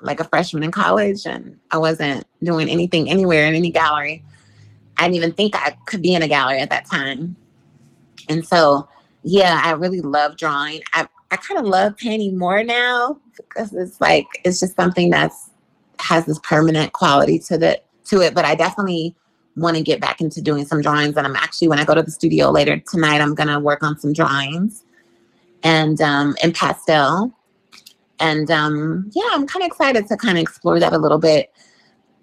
like 0.00 0.20
a 0.20 0.24
freshman 0.24 0.62
in 0.62 0.70
college, 0.70 1.26
and 1.26 1.58
I 1.70 1.78
wasn't 1.78 2.26
doing 2.42 2.68
anything 2.68 3.10
anywhere 3.10 3.46
in 3.46 3.54
any 3.54 3.70
gallery. 3.70 4.24
I 4.96 5.02
didn't 5.02 5.16
even 5.16 5.32
think 5.32 5.54
I 5.56 5.76
could 5.86 6.02
be 6.02 6.14
in 6.14 6.22
a 6.22 6.28
gallery 6.28 6.60
at 6.60 6.70
that 6.70 6.86
time. 6.86 7.36
And 8.28 8.46
so, 8.46 8.88
yeah, 9.22 9.60
I 9.64 9.72
really 9.72 10.00
love 10.00 10.36
drawing. 10.36 10.82
I 10.94 11.06
I 11.30 11.36
kind 11.36 11.60
of 11.60 11.66
love 11.66 11.96
painting 11.96 12.38
more 12.38 12.62
now 12.64 13.18
because 13.36 13.72
it's 13.74 14.00
like 14.00 14.26
it's 14.44 14.60
just 14.60 14.76
something 14.76 15.10
that's 15.10 15.50
has 16.00 16.26
this 16.26 16.38
permanent 16.40 16.92
quality 16.92 17.38
to 17.40 17.58
the 17.58 17.80
to 18.04 18.20
it. 18.20 18.34
But 18.34 18.44
I 18.44 18.54
definitely 18.54 19.14
want 19.56 19.76
to 19.76 19.82
get 19.82 20.00
back 20.00 20.20
into 20.20 20.40
doing 20.40 20.64
some 20.64 20.80
drawings. 20.80 21.16
And 21.16 21.26
I'm 21.26 21.36
actually 21.36 21.68
when 21.68 21.78
I 21.78 21.84
go 21.84 21.94
to 21.94 22.02
the 22.02 22.10
studio 22.10 22.50
later 22.50 22.82
tonight, 22.90 23.20
I'm 23.20 23.34
gonna 23.34 23.60
work 23.60 23.82
on 23.82 23.98
some 23.98 24.12
drawings 24.12 24.84
and 25.62 26.00
um 26.00 26.36
in 26.42 26.52
pastel. 26.52 27.32
And 28.20 28.50
um 28.50 29.10
yeah, 29.14 29.30
I'm 29.32 29.46
kind 29.46 29.62
of 29.62 29.66
excited 29.66 30.06
to 30.08 30.16
kind 30.16 30.38
of 30.38 30.42
explore 30.42 30.80
that 30.80 30.92
a 30.92 30.98
little 30.98 31.18
bit. 31.18 31.52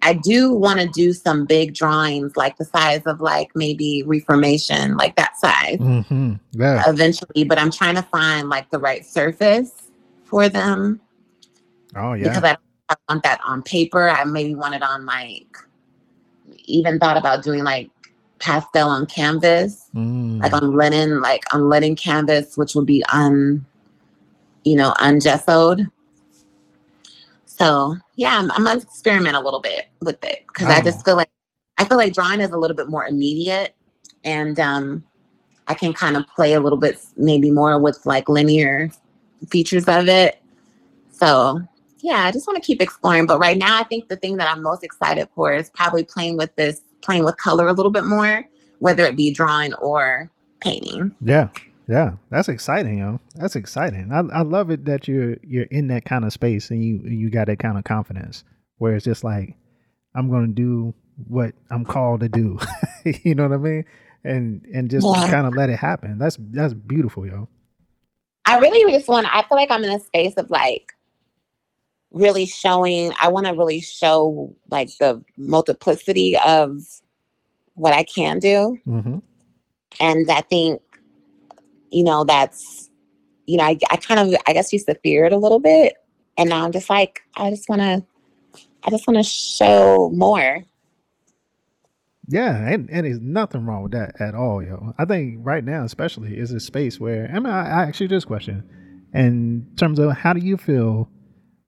I 0.06 0.14
do 0.14 0.54
want 0.54 0.80
to 0.80 0.88
do 0.88 1.14
some 1.14 1.46
big 1.46 1.74
drawings, 1.74 2.38
like 2.38 2.58
the 2.58 2.66
size 2.66 3.02
of 3.08 3.22
like 3.22 3.50
maybe 3.56 4.04
Reformation, 4.06 4.96
like 4.98 5.16
that 5.16 5.36
size 5.38 5.80
Mm-hmm. 5.80 6.34
Yeah. 6.52 6.84
eventually, 6.88 7.44
but 7.44 7.58
I'm 7.58 7.72
trying 7.72 7.96
to 7.96 8.04
find 8.04 8.48
like 8.48 8.70
the 8.70 8.78
right 8.80 9.04
surface 9.06 9.72
for 10.26 10.48
them 10.48 11.02
Oh 11.96 12.14
yeah. 12.14 12.28
because 12.30 12.44
I, 12.44 12.58
I 12.90 12.96
want 13.10 13.24
that 13.24 13.40
on 13.46 13.64
paper. 13.64 14.08
I 14.10 14.24
maybe 14.26 14.54
want 14.54 14.76
it 14.76 14.84
on 14.84 15.06
like, 15.08 15.58
even 16.66 17.00
thought 17.00 17.18
about 17.18 17.44
doing 17.44 17.64
like 17.64 17.90
pastel 18.40 18.90
on 18.90 19.06
canvas, 19.08 19.90
Mm. 19.96 20.42
like 20.42 20.54
on 20.54 20.76
linen, 20.76 21.22
like 21.22 21.44
on 21.54 21.68
linen 21.70 21.96
canvas, 21.96 22.58
which 22.58 22.76
would 22.76 22.86
be 22.86 23.04
un, 23.12 23.66
you 24.64 24.76
know, 24.76 24.94
ungessoed. 25.00 25.88
So 27.58 27.96
yeah, 28.16 28.38
I'm, 28.38 28.52
I'm 28.52 28.64
gonna 28.66 28.82
experiment 28.82 29.36
a 29.36 29.40
little 29.40 29.62
bit 29.62 29.88
with 30.02 30.24
it 30.24 30.44
because 30.48 30.68
I 30.68 30.80
Oh. 30.80 30.82
just 30.82 31.06
feel 31.06 31.16
like 31.16 31.30
I 31.78 31.86
feel 31.86 31.98
like 31.98 32.14
drawing 32.14 32.42
is 32.42 32.52
a 32.52 32.58
little 32.58 32.76
bit 32.76 32.90
more 32.90 33.06
immediate, 33.06 33.76
and 34.24 34.60
um, 34.60 35.04
I 35.68 35.74
can 35.74 35.94
kind 35.94 36.18
of 36.18 36.26
play 36.36 36.54
a 36.54 36.60
little 36.60 36.78
bit 36.78 37.00
maybe 37.18 37.52
more 37.52 37.80
with 37.80 38.06
like 38.06 38.28
linear 38.30 38.90
features 39.50 39.88
of 39.88 40.08
it. 40.08 40.42
So 41.12 41.62
yeah, 42.00 42.26
I 42.26 42.32
just 42.32 42.46
want 42.48 42.62
to 42.62 42.66
keep 42.66 42.82
exploring. 42.82 43.26
But 43.26 43.40
right 43.40 43.58
now, 43.58 43.80
I 43.80 43.84
think 43.84 44.10
the 44.10 44.18
thing 44.18 44.38
that 44.38 44.50
I'm 44.50 44.62
most 44.62 44.84
excited 44.84 45.28
for 45.34 45.54
is 45.54 45.70
probably 45.70 46.04
playing 46.04 46.38
with 46.38 46.56
this, 46.56 46.82
playing 47.02 47.24
with 47.26 47.38
color 47.38 47.68
a 47.68 47.74
little 47.74 47.92
bit 47.92 48.06
more, 48.06 48.44
whether 48.80 49.06
it 49.06 49.16
be 49.16 49.32
drawing 49.32 49.74
or 49.76 50.30
painting. 50.60 51.16
Yeah, 51.22 51.50
yeah, 51.90 52.14
that's 52.32 52.50
exciting, 52.50 53.00
yo. 53.00 53.20
That's 53.36 53.56
exciting. 53.56 54.12
I, 54.12 54.40
I 54.40 54.42
love 54.44 54.72
it 54.72 54.86
that 54.86 55.08
you're 55.08 55.38
you're 55.44 55.66
in 55.66 55.88
that 55.90 56.06
kind 56.06 56.26
of 56.26 56.34
space 56.34 56.72
and 56.72 56.84
you 56.84 57.02
you 57.06 57.30
got 57.30 57.48
that 57.48 57.60
kind 57.60 57.78
of 57.78 57.84
confidence 57.86 58.44
where 58.78 58.96
it's 58.96 59.06
just 59.06 59.24
like 59.24 59.56
I'm 60.16 60.30
gonna 60.32 60.48
do 60.48 60.94
what 61.28 61.54
I'm 61.72 61.86
called 61.86 62.22
to 62.22 62.30
do. 62.30 62.60
you 63.24 63.36
know 63.36 63.44
what 63.48 63.54
I 63.56 63.58
mean? 63.58 63.86
And 64.24 64.66
and 64.74 64.90
just 64.92 65.12
Yeah. 65.14 65.28
kind 65.28 65.48
of 65.48 65.54
let 65.56 65.70
it 65.70 65.78
happen. 65.80 66.18
That's 66.20 66.38
that's 66.52 66.74
beautiful, 66.74 67.26
yo. 67.28 67.50
I 68.46 68.60
really 68.60 68.92
just 68.94 69.08
want, 69.10 69.28
I 69.34 69.44
feel 69.44 69.58
like 69.58 69.72
I'm 69.72 69.84
in 69.86 69.92
a 69.92 70.00
space 70.02 70.36
of 70.36 70.52
like 70.52 70.94
really 72.12 72.46
showing, 72.46 73.14
I 73.22 73.30
want 73.30 73.48
to 73.48 73.54
really 73.54 73.82
show 73.82 74.56
like 74.72 74.90
the 75.00 75.24
multiplicity 75.38 76.38
of 76.46 76.82
what 77.76 77.94
I 77.94 78.04
can 78.04 78.40
do. 78.40 78.80
Mm-hmm. 78.88 79.20
And 80.00 80.32
I 80.32 80.42
think, 80.42 80.82
you 81.92 82.04
know, 82.04 82.24
that's, 82.24 82.90
you 83.46 83.58
know, 83.58 83.64
I, 83.64 83.78
I 83.92 83.98
kind 83.98 84.20
of, 84.20 84.40
I 84.48 84.54
guess 84.54 84.74
used 84.74 84.88
to 84.88 84.96
fear 85.04 85.26
it 85.26 85.34
a 85.34 85.38
little 85.38 85.60
bit. 85.60 85.96
And 86.38 86.50
now 86.50 86.66
I'm 86.66 86.72
just 86.72 86.90
like, 86.90 87.22
I 87.36 87.50
just 87.50 87.70
want 87.70 87.82
to, 87.82 88.04
I 88.84 88.90
just 88.90 89.08
want 89.08 89.18
to 89.18 89.24
show 89.24 90.12
more. 90.14 90.64
Yeah, 92.28 92.56
and, 92.68 92.90
and 92.90 93.06
there's 93.06 93.20
nothing 93.20 93.66
wrong 93.66 93.84
with 93.84 93.92
that 93.92 94.20
at 94.20 94.34
all, 94.34 94.64
yo. 94.64 94.94
I 94.98 95.06
think 95.06 95.40
right 95.42 95.64
now, 95.64 95.84
especially, 95.84 96.38
is 96.38 96.52
a 96.52 96.60
space 96.60 97.00
where 97.00 97.30
I 97.32 97.36
mean, 97.36 97.54
I, 97.54 97.84
I 97.84 97.92
you 97.96 98.08
this 98.08 98.26
question 98.26 98.68
in 99.14 99.68
terms 99.78 100.00
of 100.00 100.12
how 100.12 100.34
do 100.34 100.40
you 100.40 100.58
feel 100.58 101.10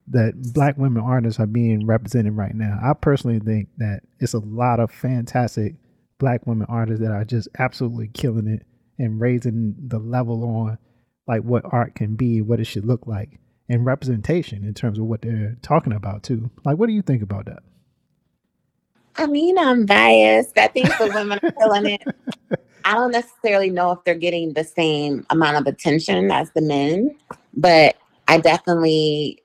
that 0.09 0.33
black 0.53 0.77
women 0.77 1.03
artists 1.03 1.39
are 1.39 1.45
being 1.45 1.85
represented 1.85 2.35
right 2.35 2.55
now? 2.55 2.79
I 2.81 2.93
personally 2.93 3.39
think 3.39 3.69
that 3.77 4.01
it's 4.19 4.33
a 4.33 4.39
lot 4.39 4.79
of 4.79 4.91
fantastic 4.91 5.75
black 6.17 6.47
women 6.47 6.65
artists 6.69 7.01
that 7.01 7.11
are 7.11 7.25
just 7.25 7.47
absolutely 7.59 8.09
killing 8.13 8.47
it 8.47 8.65
and 8.97 9.19
raising 9.21 9.75
the 9.87 9.99
level 9.99 10.43
on 10.43 10.77
like 11.27 11.41
what 11.41 11.63
art 11.71 11.95
can 11.95 12.15
be, 12.15 12.41
what 12.41 12.59
it 12.59 12.65
should 12.65 12.85
look 12.85 13.05
like, 13.07 13.39
and 13.69 13.85
representation 13.85 14.63
in 14.63 14.73
terms 14.73 14.97
of 14.99 15.05
what 15.05 15.21
they're 15.21 15.57
talking 15.61 15.93
about 15.93 16.23
too. 16.23 16.49
Like, 16.65 16.77
what 16.77 16.87
do 16.87 16.93
you 16.93 17.01
think 17.01 17.21
about 17.21 17.45
that? 17.45 17.63
I 19.15 19.27
mean, 19.27 19.57
I'm 19.57 19.85
biased. 19.85 20.57
I 20.57 20.67
think 20.67 20.87
the 20.97 21.11
women 21.13 21.39
are 21.41 21.51
killing 21.51 21.87
it. 21.87 22.03
I 22.85 22.93
don't 22.93 23.11
necessarily 23.11 23.69
know 23.69 23.91
if 23.91 24.03
they're 24.05 24.15
getting 24.15 24.53
the 24.53 24.63
same 24.63 25.25
amount 25.29 25.57
of 25.57 25.67
attention 25.67 26.31
as 26.31 26.51
the 26.51 26.61
men, 26.61 27.17
but 27.53 27.97
I 28.27 28.37
definitely, 28.39 29.43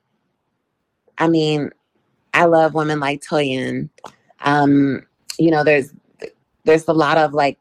I 1.17 1.27
mean, 1.27 1.71
I 2.33 2.45
love 2.45 2.73
women 2.73 2.99
like 2.99 3.21
Toyin. 3.21 3.89
Um, 4.41 5.05
you 5.37 5.51
know, 5.51 5.63
there's 5.63 5.93
there's 6.65 6.87
a 6.87 6.93
lot 6.93 7.17
of 7.17 7.33
like 7.33 7.57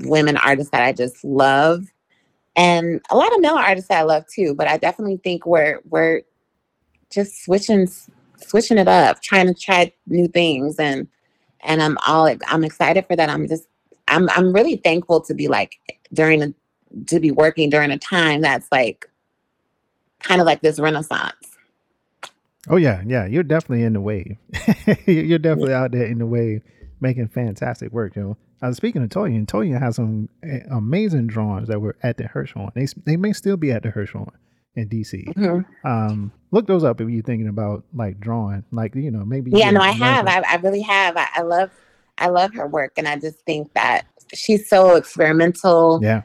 women 0.00 0.36
artists 0.36 0.70
that 0.70 0.82
I 0.82 0.92
just 0.92 1.24
love, 1.24 1.86
and 2.56 3.00
a 3.10 3.16
lot 3.16 3.32
of 3.34 3.40
male 3.40 3.54
artists 3.54 3.88
that 3.88 3.98
I 3.98 4.02
love 4.02 4.24
too. 4.26 4.54
But 4.54 4.68
I 4.68 4.76
definitely 4.76 5.18
think 5.18 5.46
we're 5.46 5.80
we're 5.88 6.22
just 7.10 7.44
switching 7.44 7.88
switching 8.38 8.78
it 8.78 8.88
up, 8.88 9.22
trying 9.22 9.46
to 9.46 9.54
try 9.54 9.92
new 10.06 10.28
things 10.28 10.78
and 10.78 11.08
and 11.62 11.82
I'm 11.82 11.98
all 12.06 12.32
I'm 12.48 12.64
excited 12.64 13.06
for 13.06 13.16
that. 13.16 13.28
I'm 13.28 13.46
just 13.48 13.66
I'm 14.08 14.28
I'm 14.30 14.52
really 14.52 14.76
thankful 14.76 15.20
to 15.22 15.34
be 15.34 15.48
like 15.48 15.76
during 16.12 16.42
a 16.42 16.54
to 17.06 17.20
be 17.20 17.30
working 17.30 17.70
during 17.70 17.90
a 17.90 17.98
time 17.98 18.40
that's 18.40 18.66
like 18.72 19.08
kind 20.20 20.40
of 20.40 20.46
like 20.46 20.60
this 20.60 20.78
renaissance. 20.78 21.34
Oh 22.68 22.76
yeah, 22.76 23.02
yeah. 23.06 23.26
You're 23.26 23.42
definitely 23.42 23.84
in 23.84 23.94
the 23.94 24.00
wave. 24.00 24.36
you're 25.06 25.38
definitely 25.38 25.74
out 25.74 25.92
there 25.92 26.04
in 26.04 26.18
the 26.18 26.26
wave, 26.26 26.62
making 27.00 27.28
fantastic 27.28 27.92
work, 27.92 28.16
you 28.16 28.22
I 28.22 28.49
was 28.68 28.76
speaking 28.76 29.02
of 29.02 29.08
Toyin, 29.08 29.36
and 29.36 29.48
Toyin 29.48 29.78
has 29.80 29.96
some 29.96 30.28
eh, 30.42 30.60
amazing 30.70 31.26
drawings 31.28 31.68
that 31.68 31.80
were 31.80 31.96
at 32.02 32.16
the 32.18 32.24
Hirshhorn. 32.24 32.72
They 32.74 32.86
they 33.04 33.16
may 33.16 33.32
still 33.32 33.56
be 33.56 33.72
at 33.72 33.82
the 33.82 33.90
Hirshhorn 33.90 34.32
in 34.74 34.88
DC. 34.88 35.32
Mhm. 35.34 35.64
Um, 35.84 36.32
look 36.50 36.66
those 36.66 36.84
up 36.84 37.00
if 37.00 37.08
you're 37.08 37.22
thinking 37.22 37.48
about 37.48 37.84
like 37.94 38.20
drawing, 38.20 38.64
like 38.70 38.94
you 38.94 39.10
know 39.10 39.24
maybe. 39.24 39.50
Yeah, 39.54 39.70
no, 39.70 39.80
I 39.80 39.90
have. 39.92 40.26
I, 40.26 40.42
I 40.46 40.56
really 40.56 40.82
have. 40.82 41.16
I, 41.16 41.26
I 41.36 41.42
love 41.42 41.70
I 42.18 42.28
love 42.28 42.54
her 42.54 42.66
work 42.66 42.92
and 42.96 43.08
I 43.08 43.16
just 43.16 43.38
think 43.46 43.72
that 43.74 44.02
she's 44.34 44.68
so 44.68 44.94
experimental. 44.96 46.00
yeah. 46.02 46.22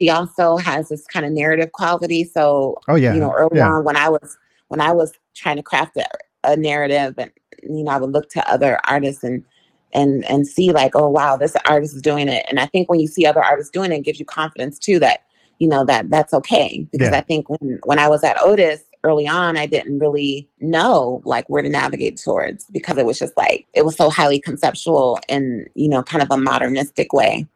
She 0.00 0.08
also 0.08 0.56
has 0.56 0.88
this 0.88 1.06
kind 1.06 1.26
of 1.26 1.32
narrative 1.32 1.72
quality. 1.72 2.24
So 2.24 2.80
Oh 2.88 2.94
yeah. 2.96 3.12
you 3.14 3.20
know, 3.20 3.32
early 3.32 3.58
yeah. 3.58 3.70
on 3.70 3.84
when 3.84 3.96
I 3.96 4.08
was 4.08 4.36
when 4.68 4.80
I 4.80 4.92
was 4.92 5.12
trying 5.34 5.56
to 5.56 5.62
craft 5.62 5.96
a, 5.96 6.06
a 6.44 6.56
narrative, 6.56 7.14
and 7.18 7.30
you 7.62 7.84
know, 7.84 7.90
I 7.90 7.98
would 7.98 8.10
look 8.10 8.30
to 8.30 8.50
other 8.50 8.80
artists 8.88 9.22
and 9.22 9.44
and 9.92 10.24
and 10.26 10.46
see 10.46 10.72
like, 10.72 10.92
oh 10.94 11.08
wow, 11.08 11.36
this 11.36 11.56
artist 11.66 11.96
is 11.96 12.02
doing 12.02 12.28
it. 12.28 12.44
And 12.48 12.60
I 12.60 12.66
think 12.66 12.88
when 12.90 13.00
you 13.00 13.06
see 13.08 13.26
other 13.26 13.42
artists 13.42 13.70
doing 13.70 13.92
it, 13.92 13.96
it 13.98 14.04
gives 14.04 14.18
you 14.18 14.24
confidence 14.26 14.78
too 14.78 14.98
that 15.00 15.20
you 15.58 15.68
know 15.68 15.84
that 15.84 16.10
that's 16.10 16.32
okay. 16.34 16.86
Because 16.90 17.10
Yeah. 17.10 17.18
I 17.18 17.20
think 17.22 17.48
when 17.48 17.80
when 17.84 17.98
I 17.98 18.08
was 18.08 18.24
at 18.24 18.40
Otis 18.40 18.82
early 19.02 19.26
on, 19.26 19.56
I 19.56 19.66
didn't 19.66 19.98
really 19.98 20.48
know 20.60 21.22
like 21.24 21.48
where 21.48 21.62
to 21.62 21.68
navigate 21.68 22.16
towards 22.18 22.66
because 22.66 22.98
it 22.98 23.06
was 23.06 23.18
just 23.18 23.36
like 23.36 23.66
it 23.74 23.84
was 23.84 23.96
so 23.96 24.10
highly 24.10 24.40
conceptual 24.40 25.18
and 25.28 25.68
you 25.74 25.88
know 25.88 26.02
kind 26.02 26.22
of 26.22 26.30
a 26.30 26.36
modernistic 26.36 27.12
way. 27.12 27.46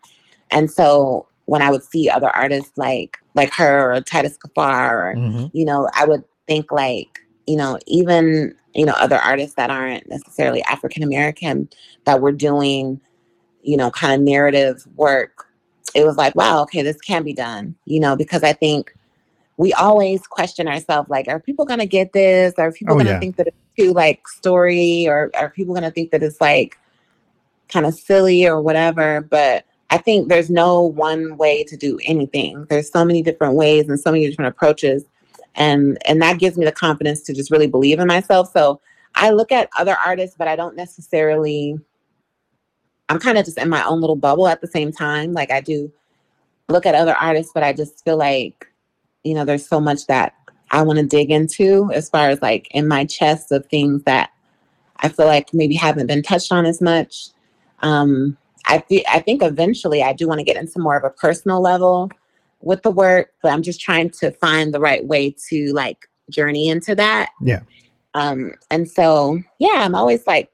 And 0.50 0.70
so 0.70 1.26
when 1.46 1.60
I 1.62 1.70
would 1.70 1.82
see 1.82 2.08
other 2.08 2.30
artists 2.30 2.72
like 2.76 3.18
like 3.34 3.52
her 3.54 3.92
or 3.94 4.00
Titus 4.00 4.38
Kaphar 4.38 4.90
or 4.90 5.14
Mhm. 5.16 5.50
you 5.52 5.64
know, 5.64 5.88
I 5.94 6.04
would 6.04 6.24
think 6.46 6.70
like, 6.72 7.20
you 7.46 7.56
know, 7.56 7.78
even, 7.86 8.54
you 8.74 8.86
know, 8.86 8.94
other 8.96 9.16
artists 9.16 9.54
that 9.56 9.70
aren't 9.70 10.08
necessarily 10.08 10.62
African 10.64 11.02
American 11.02 11.68
that 12.04 12.20
were 12.20 12.32
doing 12.32 13.00
you 13.64 13.76
know, 13.76 13.90
kind 13.90 14.14
of 14.14 14.20
narrative 14.20 14.86
work, 14.94 15.46
it 15.94 16.04
was 16.04 16.16
like, 16.16 16.34
wow, 16.34 16.62
okay, 16.62 16.82
this 16.82 17.00
can 17.00 17.24
be 17.24 17.32
done, 17.32 17.74
you 17.86 17.98
know, 17.98 18.14
because 18.14 18.42
I 18.42 18.52
think 18.52 18.94
we 19.56 19.72
always 19.72 20.26
question 20.26 20.68
ourselves 20.68 21.08
like, 21.08 21.28
are 21.28 21.40
people 21.40 21.64
going 21.64 21.80
to 21.80 21.86
get 21.86 22.12
this? 22.12 22.54
Are 22.58 22.72
people 22.72 22.94
Oh, 22.94 22.96
going 22.96 23.06
to 23.06 23.12
yeah. 23.12 23.20
think 23.20 23.36
that 23.36 23.46
it's 23.46 23.56
too 23.78 23.92
like 23.92 24.26
story 24.28 25.06
or 25.08 25.30
are 25.34 25.50
people 25.50 25.74
going 25.74 25.84
to 25.84 25.90
think 25.90 26.10
that 26.10 26.22
it's 26.22 26.40
like 26.40 26.78
kind 27.68 27.86
of 27.86 27.94
silly 27.94 28.46
or 28.46 28.60
whatever? 28.60 29.20
But 29.22 29.64
I 29.90 29.98
think 29.98 30.28
there's 30.28 30.50
no 30.50 30.82
one 30.82 31.36
way 31.36 31.64
to 31.64 31.76
do 31.76 31.98
anything. 32.04 32.66
There's 32.68 32.90
so 32.90 33.04
many 33.04 33.22
different 33.22 33.54
ways 33.54 33.88
and 33.88 33.98
so 33.98 34.10
many 34.10 34.28
different 34.28 34.48
approaches. 34.48 35.04
And 35.56 35.98
and 36.06 36.20
that 36.22 36.38
gives 36.38 36.56
me 36.56 36.64
the 36.64 36.72
confidence 36.72 37.22
to 37.22 37.34
just 37.34 37.50
really 37.50 37.66
believe 37.66 37.98
in 37.98 38.06
myself. 38.06 38.50
So 38.52 38.80
I 39.14 39.30
look 39.30 39.52
at 39.52 39.68
other 39.78 39.96
artists, 40.04 40.36
but 40.36 40.48
I 40.48 40.56
don't 40.56 40.76
necessarily 40.76 41.78
I'm 43.08 43.18
kind 43.18 43.38
of 43.38 43.44
just 43.44 43.58
in 43.58 43.68
my 43.68 43.84
own 43.84 44.00
little 44.00 44.16
bubble 44.16 44.48
at 44.48 44.60
the 44.60 44.66
same 44.66 44.90
time. 44.90 45.32
Like 45.32 45.50
I 45.50 45.60
do 45.60 45.92
look 46.68 46.86
at 46.86 46.94
other 46.94 47.14
artists, 47.14 47.52
but 47.52 47.62
I 47.62 47.72
just 47.72 48.02
feel 48.04 48.16
like, 48.16 48.66
you 49.22 49.34
know, 49.34 49.44
there's 49.44 49.68
so 49.68 49.80
much 49.80 50.06
that 50.06 50.34
I 50.70 50.82
want 50.82 50.98
to 50.98 51.06
dig 51.06 51.30
into 51.30 51.90
as 51.92 52.08
far 52.08 52.30
as 52.30 52.40
like 52.40 52.68
in 52.70 52.88
my 52.88 53.04
chest 53.04 53.52
of 53.52 53.66
things 53.66 54.02
that 54.04 54.30
I 54.98 55.08
feel 55.08 55.26
like 55.26 55.52
maybe 55.52 55.74
haven't 55.74 56.06
been 56.06 56.22
touched 56.22 56.50
on 56.50 56.64
as 56.64 56.80
much. 56.80 57.28
Um, 57.80 58.36
I 58.66 58.78
thi- 58.78 59.06
I 59.06 59.20
think 59.20 59.42
eventually 59.42 60.02
I 60.02 60.14
do 60.14 60.26
want 60.26 60.38
to 60.38 60.44
get 60.44 60.56
into 60.56 60.78
more 60.78 60.96
of 60.96 61.04
a 61.04 61.10
personal 61.10 61.60
level 61.60 62.10
with 62.64 62.82
the 62.82 62.90
work, 62.90 63.30
but 63.42 63.52
I'm 63.52 63.62
just 63.62 63.80
trying 63.80 64.10
to 64.10 64.30
find 64.32 64.72
the 64.72 64.80
right 64.80 65.04
way 65.04 65.34
to 65.50 65.72
like 65.72 66.08
journey 66.30 66.68
into 66.68 66.94
that. 66.94 67.30
Yeah. 67.40 67.60
Um, 68.14 68.52
and 68.70 68.88
so 68.88 69.40
yeah, 69.58 69.82
I'm 69.84 69.94
always 69.94 70.26
like 70.26 70.50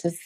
just 0.00 0.20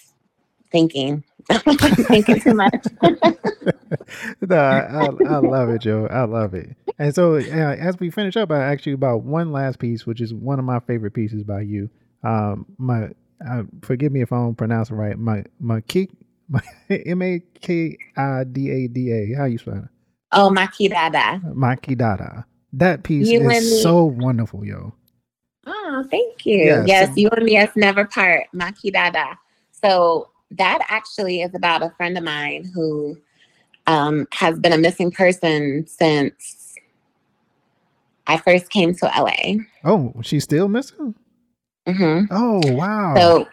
thinking, 0.70 1.22
thinking 1.52 2.40
too 2.40 2.54
much. 2.54 2.86
no, 4.40 4.56
I, 4.56 5.06
I, 5.06 5.38
love 5.38 5.68
it, 5.68 5.82
Joe. 5.82 6.08
I 6.10 6.24
love 6.24 6.54
it. 6.54 6.74
And 6.98 7.14
so, 7.14 7.36
uh, 7.36 7.40
as 7.40 7.98
we 8.00 8.10
finish 8.10 8.36
up, 8.36 8.50
I 8.50 8.72
ask 8.72 8.86
you 8.86 8.94
about 8.94 9.22
one 9.22 9.52
last 9.52 9.78
piece, 9.78 10.06
which 10.06 10.20
is 10.20 10.32
one 10.32 10.58
of 10.58 10.64
my 10.64 10.80
favorite 10.80 11.12
pieces 11.12 11.44
by 11.44 11.60
you. 11.60 11.90
Um, 12.24 12.66
my, 12.78 13.10
uh, 13.46 13.64
forgive 13.82 14.12
me 14.12 14.22
if 14.22 14.32
I 14.32 14.36
don't 14.36 14.54
pronounce 14.54 14.90
it 14.90 14.94
right. 14.94 15.18
My, 15.18 15.44
my 15.60 15.80
key, 15.82 16.08
my 16.48 16.62
M 16.90 17.22
A 17.22 17.42
K 17.60 17.98
I 18.16 18.44
D 18.44 18.70
A 18.70 18.88
D 18.88 19.10
A. 19.12 19.36
How 19.36 19.44
you 19.44 19.58
spell 19.58 19.76
it? 19.76 19.91
Oh, 20.32 20.50
Makidada. 20.50 21.42
Makidada. 21.54 22.44
That 22.72 23.02
piece 23.02 23.28
You 23.28 23.50
is 23.50 23.82
so 23.82 24.04
wonderful, 24.04 24.64
yo. 24.64 24.94
Oh, 25.66 26.04
thank 26.10 26.44
you. 26.46 26.64
Yes. 26.64 26.88
Yes, 26.88 27.10
you 27.16 27.28
and 27.30 27.44
me 27.44 27.56
as 27.56 27.70
never 27.76 28.04
part, 28.04 28.46
Makidada. 28.54 29.36
So 29.70 30.30
that 30.52 30.84
actually 30.88 31.42
is 31.42 31.54
about 31.54 31.82
a 31.82 31.90
friend 31.96 32.16
of 32.18 32.24
mine 32.24 32.70
who 32.74 33.16
um, 33.86 34.26
has 34.32 34.58
been 34.58 34.72
a 34.72 34.78
missing 34.78 35.10
person 35.10 35.86
since 35.86 36.76
I 38.26 38.36
first 38.38 38.70
came 38.70 38.94
to 38.94 39.06
LA. 39.06 39.62
Oh, 39.84 40.12
she's 40.22 40.44
still 40.44 40.68
missing. 40.68 41.14
hmm 41.86 42.22
Oh, 42.30 42.60
wow. 42.72 43.14
So, 43.16 43.48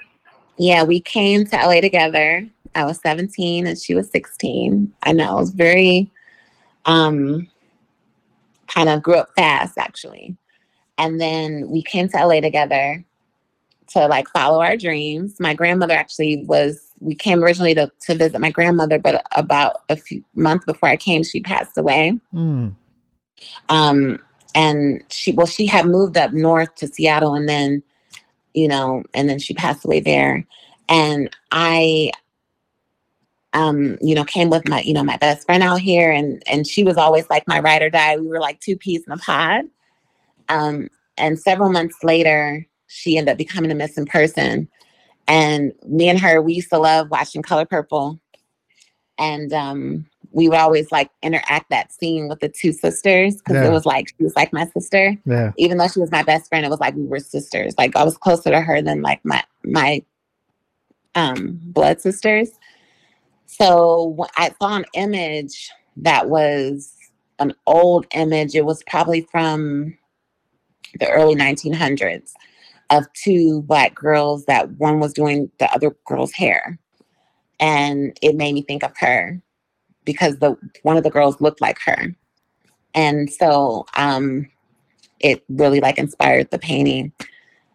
yeah, 0.57 0.83
we 0.83 0.99
came 0.99 1.45
to 1.45 1.55
LA 1.55 1.81
together. 1.81 2.47
I 2.75 2.85
was 2.85 2.99
17 3.01 3.65
and 3.65 3.77
she 3.77 3.95
was 3.95 4.09
16. 4.11 4.93
I 5.03 5.11
know 5.11 5.37
it 5.37 5.41
was 5.41 5.49
very, 5.51 6.11
um, 6.85 7.47
kind 8.67 8.89
of 8.89 9.01
grew 9.01 9.15
up 9.15 9.29
fast 9.35 9.77
actually. 9.77 10.35
And 10.97 11.19
then 11.19 11.69
we 11.69 11.81
came 11.81 12.09
to 12.09 12.25
LA 12.25 12.41
together 12.41 13.03
to 13.87 14.07
like 14.07 14.27
follow 14.29 14.61
our 14.61 14.77
dreams. 14.77 15.39
My 15.39 15.53
grandmother 15.53 15.93
actually 15.93 16.43
was, 16.45 16.91
we 16.99 17.15
came 17.15 17.43
originally 17.43 17.73
to, 17.75 17.91
to 18.01 18.15
visit 18.15 18.39
my 18.39 18.51
grandmother, 18.51 18.99
but 18.99 19.25
about 19.35 19.81
a 19.89 19.95
few 19.95 20.23
months 20.35 20.65
before 20.65 20.89
I 20.89 20.97
came, 20.97 21.23
she 21.23 21.41
passed 21.41 21.77
away. 21.77 22.19
Mm, 22.33 22.75
Um, 23.69 24.19
and 24.53 25.03
she, 25.09 25.31
well, 25.31 25.47
she 25.47 25.65
had 25.65 25.85
moved 25.85 26.17
up 26.17 26.33
north 26.33 26.73
to 26.75 26.87
Seattle 26.87 27.33
and 27.35 27.47
then, 27.47 27.81
you 28.53 28.67
know, 28.67 29.03
and 29.13 29.29
then 29.29 29.39
she 29.39 29.53
passed 29.53 29.85
away 29.85 29.99
there. 30.01 30.45
And 30.87 31.29
I, 31.51 32.11
um, 33.53 33.97
you 34.01 34.13
know, 34.15 34.23
came 34.23 34.49
with 34.49 34.67
my, 34.67 34.81
you 34.81 34.93
know, 34.93 35.03
my 35.03 35.17
best 35.17 35.45
friend 35.45 35.63
out 35.63 35.79
here 35.79 36.11
and, 36.11 36.43
and 36.47 36.67
she 36.67 36.83
was 36.83 36.97
always 36.97 37.29
like 37.29 37.47
my 37.47 37.59
ride 37.59 37.81
or 37.81 37.89
die. 37.89 38.17
We 38.17 38.27
were 38.27 38.39
like 38.39 38.59
two 38.59 38.77
peas 38.77 39.03
in 39.05 39.13
a 39.13 39.17
pod. 39.17 39.65
Um, 40.49 40.89
and 41.17 41.39
several 41.39 41.71
months 41.71 41.97
later, 42.03 42.65
she 42.87 43.17
ended 43.17 43.31
up 43.31 43.37
becoming 43.37 43.71
a 43.71 43.75
missing 43.75 44.05
person. 44.05 44.67
And 45.27 45.73
me 45.87 46.09
and 46.09 46.19
her, 46.19 46.41
we 46.41 46.53
used 46.53 46.69
to 46.69 46.77
love 46.79 47.09
watching 47.09 47.41
Color 47.41 47.65
Purple. 47.65 48.19
And 49.17 49.51
um, 49.51 50.05
we 50.31 50.47
would 50.47 50.57
always 50.57 50.91
like 50.91 51.09
interact 51.21 51.69
that 51.69 51.91
scene 51.91 52.27
with 52.29 52.39
the 52.39 52.49
two 52.49 52.71
sisters 52.71 53.37
because 53.37 53.55
Yeah. 53.55 53.67
it 53.67 53.71
was 53.71 53.85
like 53.85 54.09
she 54.09 54.23
was 54.23 54.35
like 54.35 54.53
my 54.53 54.65
sister 54.67 55.17
yeah. 55.25 55.51
even 55.57 55.77
though 55.77 55.87
she 55.87 55.99
was 55.99 56.11
my 56.11 56.23
best 56.23 56.47
friend, 56.49 56.65
it 56.65 56.69
was 56.69 56.79
like 56.79 56.95
we 56.95 57.05
were 57.05 57.19
sisters. 57.19 57.73
Like 57.77 57.95
I 57.95 58.03
was 58.03 58.17
closer 58.17 58.49
to 58.49 58.61
her 58.61 58.81
than 58.81 59.01
like 59.01 59.19
my 59.23 59.43
my 59.63 60.03
um 61.15 61.59
blood 61.63 61.99
sisters. 61.99 62.51
So 63.51 64.15
I 64.37 64.51
saw 64.61 64.75
an 64.75 64.85
image 64.93 65.71
that 65.97 66.29
was 66.29 66.95
an 67.39 67.55
old 67.65 68.05
image. 68.13 68.53
It 68.53 68.63
was 68.63 68.83
probably 68.83 69.21
from 69.31 69.97
the 70.99 71.09
early 71.09 71.33
1900s 71.33 72.31
of 72.91 73.11
two 73.13 73.63
black 73.63 73.95
girls 73.95 74.45
that 74.45 74.69
one 74.73 74.99
was 74.99 75.13
doing 75.13 75.49
the 75.57 75.71
other 75.73 75.95
girl's 76.05 76.31
hair. 76.31 76.77
And 77.59 78.15
it 78.21 78.35
made 78.35 78.53
me 78.53 78.61
think 78.61 78.83
of 78.83 78.95
her 78.97 79.41
because 80.05 80.37
the 80.37 80.55
one 80.83 80.95
of 80.95 81.03
the 81.03 81.09
girls 81.09 81.41
looked 81.41 81.59
like 81.59 81.79
her. 81.85 82.15
And 82.93 83.31
so 83.31 83.87
um 83.97 84.47
it 85.19 85.43
really 85.49 85.79
like 85.79 85.97
inspired 85.97 86.51
the 86.51 86.59
painting. 86.59 87.13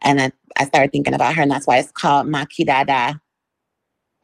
And 0.03 0.21
I, 0.21 0.33
I 0.57 0.67
started 0.67 0.93
thinking 0.93 1.15
about 1.15 1.35
her, 1.35 1.43
and 1.43 1.51
that's 1.51 1.67
why 1.67 1.79
it's 1.79 1.91
called 1.91 2.29
Makidada. 2.29 3.21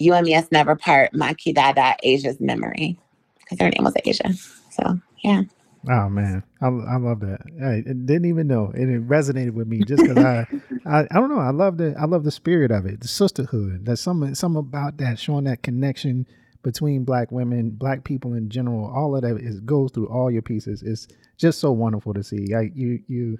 You 0.01 0.14
and 0.14 0.26
me 0.26 0.34
as 0.34 0.51
never 0.53 0.76
part, 0.76 1.12
Makidada, 1.12 1.96
Asia's 2.03 2.40
memory. 2.40 2.98
Because 3.40 3.61
her 3.61 3.70
name 3.70 3.84
was 3.84 3.94
Asia. 4.05 4.32
So 4.72 5.01
yeah. 5.24 5.42
Oh 5.90 6.09
man, 6.11 6.44
I, 6.62 6.66
I 6.68 6.96
love 6.98 7.20
that. 7.20 7.40
I 7.64 7.82
didn't 7.86 8.26
even 8.26 8.46
know, 8.48 8.70
and 8.74 8.90
it 8.90 9.09
resonated 9.09 9.53
with 9.53 9.68
me 9.68 9.84
just 9.84 10.05
because 10.05 10.18
I, 10.20 10.46
I, 10.86 11.01
I 11.11 11.14
don't 11.14 11.30
know. 11.30 11.40
I 11.40 11.51
love 11.51 11.78
the, 11.78 11.94
I 12.01 12.07
love 12.07 12.24
the 12.24 12.30
spirit 12.30 12.70
of 12.70 12.86
it, 12.86 13.01
the 13.01 13.09
sisterhood. 13.09 13.86
There's 13.86 14.01
some, 14.01 14.34
some 14.34 14.57
about 14.57 14.98
that 14.98 15.18
showing 15.18 15.44
that 15.44 15.62
connection 15.62 16.26
between 16.62 17.05
black 17.05 17.32
women, 17.32 17.70
black 17.70 18.05
people 18.05 18.34
in 18.34 18.51
general. 18.51 18.92
All 18.94 19.16
of 19.16 19.22
that 19.22 19.38
is 19.38 19.61
goes 19.61 19.92
through 19.92 20.09
all 20.09 20.30
your 20.30 20.42
pieces. 20.42 20.82
It's 20.82 21.09
just 21.38 21.61
so 21.61 21.72
wonderful 21.72 22.14
to 22.14 22.22
see. 22.24 22.55
I, 22.55 22.70
you, 22.74 23.01
you 23.09 23.38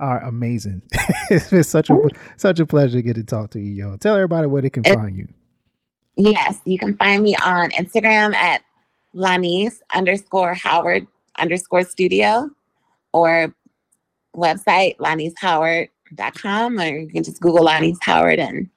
are 0.00 0.22
amazing. 0.24 0.82
it's 1.30 1.50
been 1.50 1.64
such 1.64 1.90
a, 1.90 1.96
such 2.38 2.60
a 2.60 2.66
pleasure 2.66 2.98
to 2.98 3.02
get 3.02 3.16
to 3.16 3.24
talk 3.24 3.50
to 3.52 3.60
you, 3.60 3.72
yo. 3.72 3.96
Tell 3.98 4.14
everybody 4.16 4.46
where 4.48 4.62
they 4.62 4.70
can 4.70 4.84
It- 4.84 4.94
find 4.94 5.16
you. 5.16 5.28
Yes, 6.16 6.60
you 6.64 6.78
can 6.78 6.96
find 6.96 7.22
me 7.22 7.34
on 7.36 7.70
Instagram 7.70 8.34
at 8.34 8.62
Lanise 9.14 9.80
underscore 9.94 10.54
Howard 10.54 11.06
underscore 11.38 11.84
studio 11.84 12.50
or 13.12 13.54
website 14.36 14.96
lanisehoward.com 14.98 16.78
or 16.78 16.86
you 16.86 17.08
can 17.08 17.22
just 17.22 17.40
Google 17.40 17.66
Lanise 17.66 17.98
Howard 18.02 18.38
and 18.38 18.68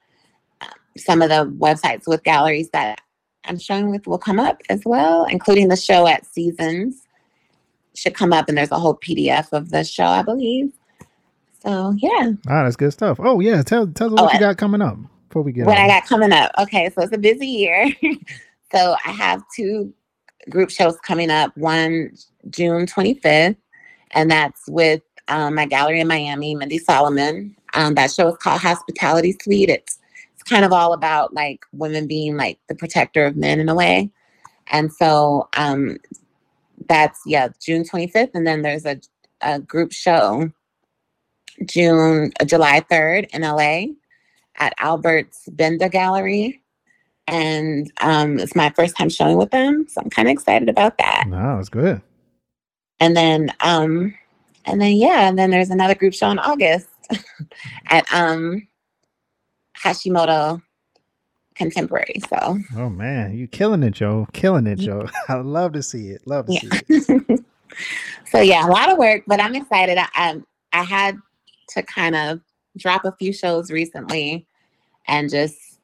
um, 0.61 0.69
some 0.97 1.21
of 1.21 1.29
the 1.29 1.45
websites 1.57 2.03
with 2.07 2.23
galleries 2.23 2.69
that 2.71 3.01
I'm 3.45 3.59
showing 3.59 3.91
with 3.91 4.07
will 4.07 4.17
come 4.17 4.39
up 4.39 4.61
as 4.69 4.81
well, 4.85 5.25
including 5.25 5.67
the 5.67 5.75
show 5.75 6.07
at 6.07 6.25
Seasons 6.25 7.03
should 7.93 8.13
come 8.15 8.33
up 8.33 8.49
and 8.49 8.57
there's 8.57 8.71
a 8.71 8.79
whole 8.79 8.95
PDF 8.95 9.53
of 9.53 9.69
the 9.69 9.83
show, 9.83 10.05
I 10.05 10.21
believe. 10.21 10.71
So 11.63 11.93
yeah. 11.97 12.31
Ah, 12.47 12.63
that's 12.63 12.75
good 12.75 12.91
stuff. 12.91 13.19
Oh 13.21 13.39
yeah, 13.39 13.61
tell, 13.61 13.87
tell 13.87 14.07
us 14.07 14.21
what 14.21 14.31
Oh, 14.31 14.33
you 14.33 14.39
got 14.39 14.57
coming 14.57 14.81
up 14.81 14.97
before 15.35 15.43
we 15.43 15.51
get. 15.51 15.65
what 15.65 15.77
I 15.77 15.87
got 15.87 16.05
coming 16.05 16.31
up. 16.31 16.51
Okay, 16.57 16.89
so 16.89 17.01
it's 17.01 17.11
a 17.13 17.17
busy 17.17 17.47
year. 17.47 17.91
so 18.71 18.95
I 19.05 19.11
have 19.11 19.43
two 19.53 19.93
group 20.49 20.69
shows 20.69 20.97
coming 21.01 21.29
up. 21.29 21.55
One 21.57 22.11
June 22.49 22.85
25th, 22.85 23.57
and 24.11 24.31
that's 24.31 24.61
with 24.69 25.01
um, 25.27 25.55
my 25.55 25.65
gallery 25.65 25.99
in 25.99 26.07
Miami, 26.07 26.55
Mindy 26.55 26.77
Solomon. 26.77 27.53
Um, 27.73 27.95
that 27.95 28.11
show 28.11 28.29
is 28.29 28.37
called 28.37 28.61
Hospitality 28.61 29.35
Suite. 29.41 29.69
It's 29.69 29.99
it's 30.33 30.43
kind 30.43 30.63
of 30.63 30.71
all 30.71 30.93
about 30.93 31.33
like 31.33 31.65
women 31.73 32.07
being 32.07 32.37
like 32.37 32.57
the 32.69 32.75
protector 32.75 33.25
of 33.25 33.35
men 33.35 33.59
in 33.59 33.67
a 33.67 33.75
way. 33.75 34.09
And 34.67 34.91
so 34.93 35.49
um, 35.57 35.97
that's 36.87 37.19
yeah, 37.25 37.49
June 37.61 37.83
25th, 37.83 38.31
and 38.33 38.47
then 38.47 38.61
there's 38.61 38.85
a, 38.85 39.01
a 39.41 39.59
group 39.59 39.91
show 39.91 40.49
June 41.65 42.31
uh, 42.39 42.45
July 42.45 42.79
3rd 42.89 43.27
in 43.33 43.41
LA 43.41 43.95
at 44.59 44.77
Albertz 44.77 45.43
Benda 45.55 45.89
Gallery. 45.89 46.61
And 47.27 47.91
um, 48.01 48.39
it's 48.39 48.55
my 48.55 48.69
first 48.69 48.95
time 48.95 49.09
showing 49.09 49.37
with 49.37 49.51
them. 49.51 49.87
So 49.89 50.01
I'm 50.01 50.09
kind 50.09 50.27
of 50.27 50.33
excited 50.33 50.69
about 50.69 50.97
that. 50.99 51.25
No, 51.27 51.57
it's 51.59 51.69
good. 51.69 52.01
And 52.99 53.17
then, 53.17 53.51
um, 53.61 54.13
and 54.65 54.79
then, 54.79 54.95
yeah, 54.95 55.27
and 55.27 55.37
then 55.37 55.49
there's 55.49 55.69
another 55.69 55.95
group 55.95 56.13
show 56.13 56.29
in 56.29 56.39
August 56.39 56.87
at 57.87 58.05
um, 58.13 58.67
Hashimoto 59.83 60.61
contemporary. 61.55 62.21
So, 62.29 62.59
oh 62.77 62.89
man, 62.89 63.35
you 63.35 63.47
killing 63.47 63.83
it, 63.83 63.91
Joe. 63.91 64.27
Killing 64.33 64.67
it, 64.67 64.77
Joe. 64.77 65.07
I 65.27 65.35
love 65.35 65.73
to 65.73 65.83
see 65.83 66.09
it. 66.09 66.25
Love 66.27 66.47
to 66.47 66.53
yeah. 66.53 66.59
see 66.59 67.19
it. 67.29 67.43
so 68.27 68.39
yeah, 68.39 68.67
a 68.67 68.69
lot 68.69 68.91
of 68.91 68.97
work, 68.97 69.23
but 69.25 69.41
I'm 69.41 69.55
excited. 69.55 69.97
I, 69.97 70.07
I 70.13 70.41
I 70.73 70.83
had 70.83 71.17
to 71.69 71.83
kind 71.83 72.15
of 72.15 72.41
drop 72.77 73.05
a 73.05 73.11
few 73.13 73.33
shows 73.33 73.71
recently 73.71 74.45
and 75.07 75.29
just 75.29 75.79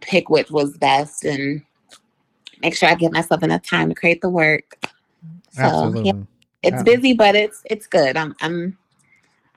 pick 0.00 0.30
which 0.30 0.50
was 0.50 0.76
best 0.78 1.24
and 1.24 1.62
make 2.62 2.76
sure 2.76 2.88
I 2.88 2.94
give 2.94 3.12
myself 3.12 3.42
enough 3.42 3.62
time 3.62 3.88
to 3.88 3.94
create 3.94 4.20
the 4.20 4.28
work. 4.30 4.78
So 5.50 5.62
Absolutely. 5.62 6.02
yeah, 6.04 6.12
it's 6.62 6.76
Yeah. 6.76 6.82
busy, 6.82 7.14
but 7.14 7.34
it's 7.34 7.62
it's 7.66 7.86
good. 7.86 8.16
I'm 8.16 8.34
I'm 8.40 8.76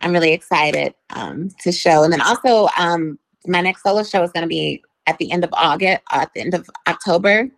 I'm 0.02 0.14
really 0.14 0.34
excited 0.34 0.96
um, 1.12 1.50
to 1.62 1.72
show. 1.72 2.04
And 2.04 2.12
then 2.12 2.22
also 2.22 2.68
um, 2.78 3.20
my 3.48 3.62
next 3.62 3.84
solo 3.84 4.04
show 4.04 4.24
is 4.24 4.32
going 4.32 4.44
to 4.44 4.48
be 4.48 4.84
at 5.08 5.18
the 5.18 5.32
end 5.32 5.44
of 5.44 5.50
August, 5.54 6.02
uh, 6.12 6.20
at 6.22 6.34
the 6.34 6.42
end 6.42 6.54
of 6.54 6.70
October 6.88 7.50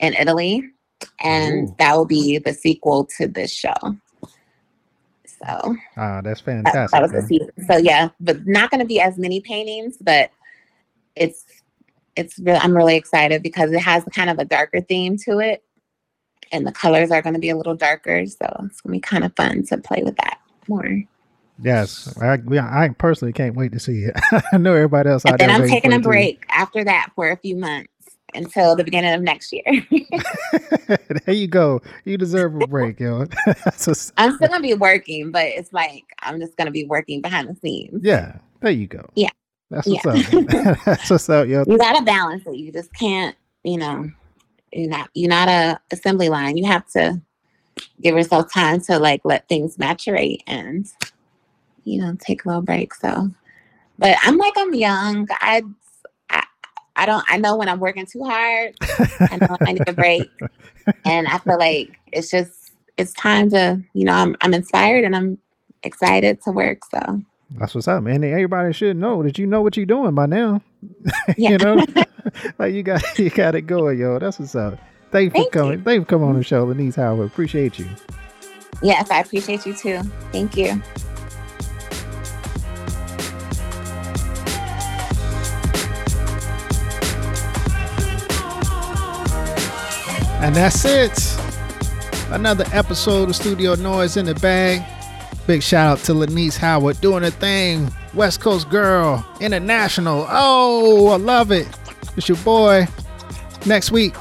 in 0.00 0.14
Italy, 0.14 0.62
and 1.20 1.68
Ooh. 1.68 1.74
that 1.78 1.96
will 1.96 2.06
be 2.06 2.38
the 2.38 2.54
sequel 2.54 3.06
to 3.18 3.26
this 3.26 3.52
show. 3.52 3.74
So 5.44 5.76
Ah, 5.96 6.20
that's 6.22 6.40
fantastic. 6.40 6.92
that 6.92 7.02
was 7.02 7.12
the 7.12 7.22
season. 7.22 7.50
So 7.66 7.76
yeah, 7.78 8.10
but 8.20 8.46
not 8.46 8.70
going 8.70 8.80
to 8.80 8.86
be 8.86 9.00
as 9.00 9.18
many 9.18 9.40
paintings, 9.40 9.96
but 10.00 10.30
it's 11.16 11.44
it's 12.16 12.38
really 12.38 12.58
I'm 12.58 12.76
really 12.76 12.96
excited 12.96 13.42
because 13.42 13.72
it 13.72 13.80
has 13.80 14.04
kind 14.14 14.30
of 14.30 14.38
a 14.38 14.44
darker 14.44 14.80
theme 14.80 15.16
to 15.26 15.38
it, 15.40 15.64
and 16.52 16.66
the 16.66 16.72
colors 16.72 17.10
are 17.10 17.22
going 17.22 17.34
to 17.34 17.40
be 17.40 17.50
a 17.50 17.56
little 17.56 17.76
darker. 17.76 18.26
So 18.26 18.46
it's 18.66 18.80
going 18.80 18.92
to 18.94 18.98
be 18.98 19.00
kind 19.00 19.24
of 19.24 19.34
fun 19.36 19.64
to 19.66 19.78
play 19.78 20.02
with 20.04 20.16
that 20.16 20.38
more. 20.68 21.02
Yes, 21.62 22.08
I, 22.20 22.38
I 22.58 22.88
personally 22.98 23.32
can't 23.34 23.54
wait 23.56 23.72
to 23.72 23.80
see 23.80 24.04
it. 24.04 24.14
I 24.52 24.58
know 24.58 24.74
everybody 24.74 25.10
else 25.10 25.26
out 25.26 25.38
And 25.38 25.38
then 25.38 25.50
I'm 25.50 25.64
taking 25.64 25.92
a 25.92 25.98
it 25.98 26.02
too. 26.02 26.08
break 26.08 26.44
after 26.50 26.84
that 26.84 27.12
for 27.14 27.30
a 27.30 27.36
few 27.36 27.56
months 27.56 27.89
until 28.34 28.76
the 28.76 28.84
beginning 28.84 29.12
of 29.14 29.22
next 29.22 29.52
year. 29.52 29.64
there 31.26 31.34
you 31.34 31.46
go. 31.46 31.80
You 32.04 32.16
deserve 32.18 32.54
a 32.60 32.66
break, 32.66 33.00
yo. 33.00 33.26
What's- 33.64 34.12
I'm 34.16 34.34
still 34.36 34.48
gonna 34.48 34.60
be 34.62 34.74
working, 34.74 35.30
but 35.30 35.46
it's 35.46 35.72
like 35.72 36.04
I'm 36.20 36.40
just 36.40 36.56
gonna 36.56 36.70
be 36.70 36.84
working 36.84 37.20
behind 37.20 37.48
the 37.48 37.54
scenes. 37.56 38.00
yeah, 38.02 38.36
there 38.60 38.72
you 38.72 38.86
go. 38.86 39.08
Yeah. 39.14 39.30
That's 39.70 39.86
what's 39.86 40.04
Yeah. 40.32 40.40
up. 40.40 40.78
That's 40.84 41.10
what's 41.10 41.28
up, 41.28 41.46
yo. 41.46 41.62
You 41.66 41.78
gotta 41.78 42.02
balance 42.04 42.42
it. 42.46 42.56
You 42.56 42.72
just 42.72 42.92
can't, 42.94 43.36
you 43.62 43.78
know, 43.78 44.10
you're 44.72 44.88
not 44.90 45.10
you're 45.14 45.28
not 45.30 45.48
a 45.48 45.80
assembly 45.92 46.28
line. 46.28 46.56
You 46.56 46.66
have 46.66 46.86
to 46.92 47.20
give 48.00 48.16
yourself 48.16 48.52
time 48.52 48.80
to 48.82 48.98
like 48.98 49.20
let 49.24 49.48
things 49.48 49.76
maturate 49.76 50.40
and 50.48 50.86
you 51.84 52.00
know 52.00 52.16
take 52.20 52.44
a 52.44 52.48
little 52.48 52.62
break. 52.62 52.92
So, 52.94 53.30
but 53.98 54.16
I'm 54.24 54.38
like 54.38 54.54
I'm 54.56 54.74
young. 54.74 55.28
I, 55.30 55.62
I 57.00 57.06
don't. 57.06 57.24
I 57.28 57.38
know 57.38 57.56
when 57.56 57.66
I'm 57.70 57.80
working 57.80 58.04
too 58.04 58.22
hard. 58.22 58.76
I 59.20 59.38
know 59.40 59.56
I 59.62 59.72
need 59.72 59.88
a 59.88 59.92
break, 59.94 60.30
and 61.06 61.26
I 61.26 61.38
feel 61.38 61.58
like 61.58 61.98
it's 62.12 62.30
just 62.30 62.72
it's 62.98 63.14
time 63.14 63.48
to 63.50 63.82
you 63.94 64.04
know 64.04 64.12
I'm 64.12 64.36
I'm 64.42 64.52
inspired 64.52 65.04
and 65.04 65.16
I'm 65.16 65.38
excited 65.82 66.42
to 66.42 66.50
work. 66.50 66.84
So 66.90 67.22
That's 67.52 67.74
what's 67.74 67.88
up, 67.88 68.02
man. 68.02 68.22
Everybody 68.22 68.74
should 68.74 68.98
know 68.98 69.22
that 69.22 69.38
you 69.38 69.46
know 69.46 69.62
what 69.62 69.78
you're 69.78 69.86
doing 69.86 70.14
by 70.14 70.26
now. 70.26 70.62
You 71.36 71.56
know, 71.56 71.84
like 72.58 72.74
you 72.74 72.82
got 72.82 73.02
you 73.18 73.30
got 73.30 73.54
it 73.54 73.62
going, 73.62 73.98
yo. 73.98 74.18
That's 74.18 74.38
what's 74.38 74.54
up. 74.54 74.78
Thank 75.10 75.24
you 75.24 75.30
for 75.30 75.34
Thank 75.36 75.54
you. 75.54 75.60
coming. 75.60 75.82
Thank 75.82 75.94
you 75.94 76.04
for 76.04 76.08
coming 76.08 76.28
on 76.28 76.34
the 76.34 76.40
mm-hmm. 76.40 76.48
show, 76.48 76.66
Lanise 76.66 76.96
Howard. 76.96 77.26
Appreciate 77.26 77.78
you. 77.78 77.88
yes, 78.82 79.10
I 79.10 79.20
appreciate 79.20 79.64
you 79.64 79.74
too. 79.74 80.02
Thank 80.32 80.56
you. 80.56 80.82
And 90.40 90.56
that's 90.56 90.84
it. 90.86 91.36
Another 92.30 92.64
episode 92.72 93.28
of 93.28 93.36
Studio 93.36 93.74
Noise 93.74 94.16
in 94.16 94.24
the 94.24 94.34
bag. 94.36 94.82
Big 95.46 95.62
shout 95.62 95.98
out 95.98 96.04
to 96.04 96.12
Lanise 96.12 96.56
Howard 96.56 96.98
doing 97.00 97.22
her 97.22 97.30
thing. 97.30 97.92
West 98.14 98.40
Coast 98.40 98.70
girl, 98.70 99.26
international. 99.40 100.26
Oh, 100.30 101.08
I 101.08 101.16
love 101.16 101.52
it. 101.52 101.68
It's 102.16 102.28
your 102.28 102.38
boy. 102.38 102.86
Next 103.66 103.90
week, 103.90 104.14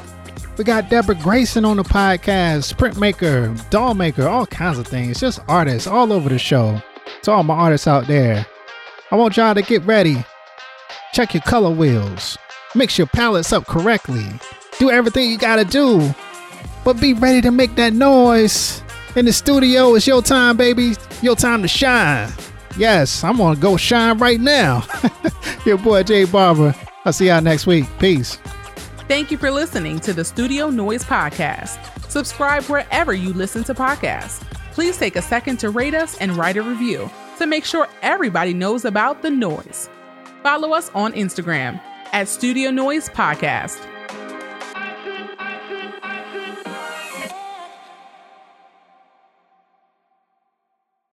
we 0.57 0.65
got 0.65 0.89
Deborah 0.89 1.15
Grayson 1.15 1.63
on 1.63 1.77
the 1.77 1.83
podcast, 1.83 2.73
printmaker, 2.75 3.69
doll 3.69 3.93
maker, 3.93 4.27
all 4.27 4.45
kinds 4.45 4.77
of 4.77 4.85
things. 4.85 5.21
Just 5.21 5.39
artists 5.47 5.87
all 5.87 6.11
over 6.11 6.27
the 6.27 6.37
show. 6.37 6.81
To 7.23 7.31
all 7.31 7.43
my 7.43 7.53
artists 7.53 7.87
out 7.87 8.07
there, 8.07 8.45
I 9.11 9.15
want 9.15 9.37
y'all 9.37 9.55
to 9.55 9.61
get 9.61 9.83
ready. 9.85 10.25
Check 11.13 11.33
your 11.33 11.43
color 11.43 11.71
wheels. 11.71 12.37
Mix 12.75 12.97
your 12.97 13.07
palettes 13.07 13.53
up 13.53 13.67
correctly. 13.67 14.27
Do 14.79 14.89
everything 14.89 15.29
you 15.29 15.37
gotta 15.37 15.65
do. 15.65 16.13
But 16.85 16.99
be 16.99 17.13
ready 17.13 17.41
to 17.41 17.51
make 17.51 17.75
that 17.75 17.93
noise. 17.93 18.81
In 19.15 19.25
the 19.25 19.33
studio, 19.33 19.93
it's 19.95 20.07
your 20.07 20.21
time, 20.21 20.55
baby. 20.55 20.95
Your 21.21 21.35
time 21.35 21.61
to 21.61 21.67
shine. 21.67 22.31
Yes, 22.77 23.23
I'm 23.23 23.37
gonna 23.37 23.59
go 23.59 23.75
shine 23.75 24.17
right 24.19 24.39
now. 24.39 24.85
your 25.65 25.77
boy 25.77 26.03
Jay 26.03 26.23
Barber. 26.23 26.73
I'll 27.03 27.11
see 27.11 27.27
y'all 27.27 27.41
next 27.41 27.67
week. 27.67 27.85
Peace. 27.99 28.37
Thank 29.09 29.31
you 29.31 29.37
for 29.37 29.51
listening 29.51 29.99
to 29.99 30.13
the 30.13 30.23
Studio 30.23 30.69
Noise 30.69 31.03
Podcast. 31.03 31.77
Subscribe 32.09 32.63
wherever 32.63 33.13
you 33.13 33.33
listen 33.33 33.63
to 33.65 33.73
podcasts. 33.73 34.41
Please 34.71 34.97
take 34.97 35.17
a 35.17 35.21
second 35.21 35.57
to 35.57 35.71
rate 35.71 35.93
us 35.93 36.17
and 36.19 36.37
write 36.37 36.55
a 36.55 36.63
review 36.63 37.09
to 37.37 37.45
make 37.45 37.65
sure 37.65 37.87
everybody 38.01 38.53
knows 38.53 38.85
about 38.85 39.21
the 39.23 39.29
noise. 39.29 39.89
Follow 40.41 40.71
us 40.71 40.89
on 40.95 41.11
Instagram 41.13 41.81
at 42.13 42.29
Studio 42.29 42.71
Noise 42.71 43.09
Podcast. 43.09 43.85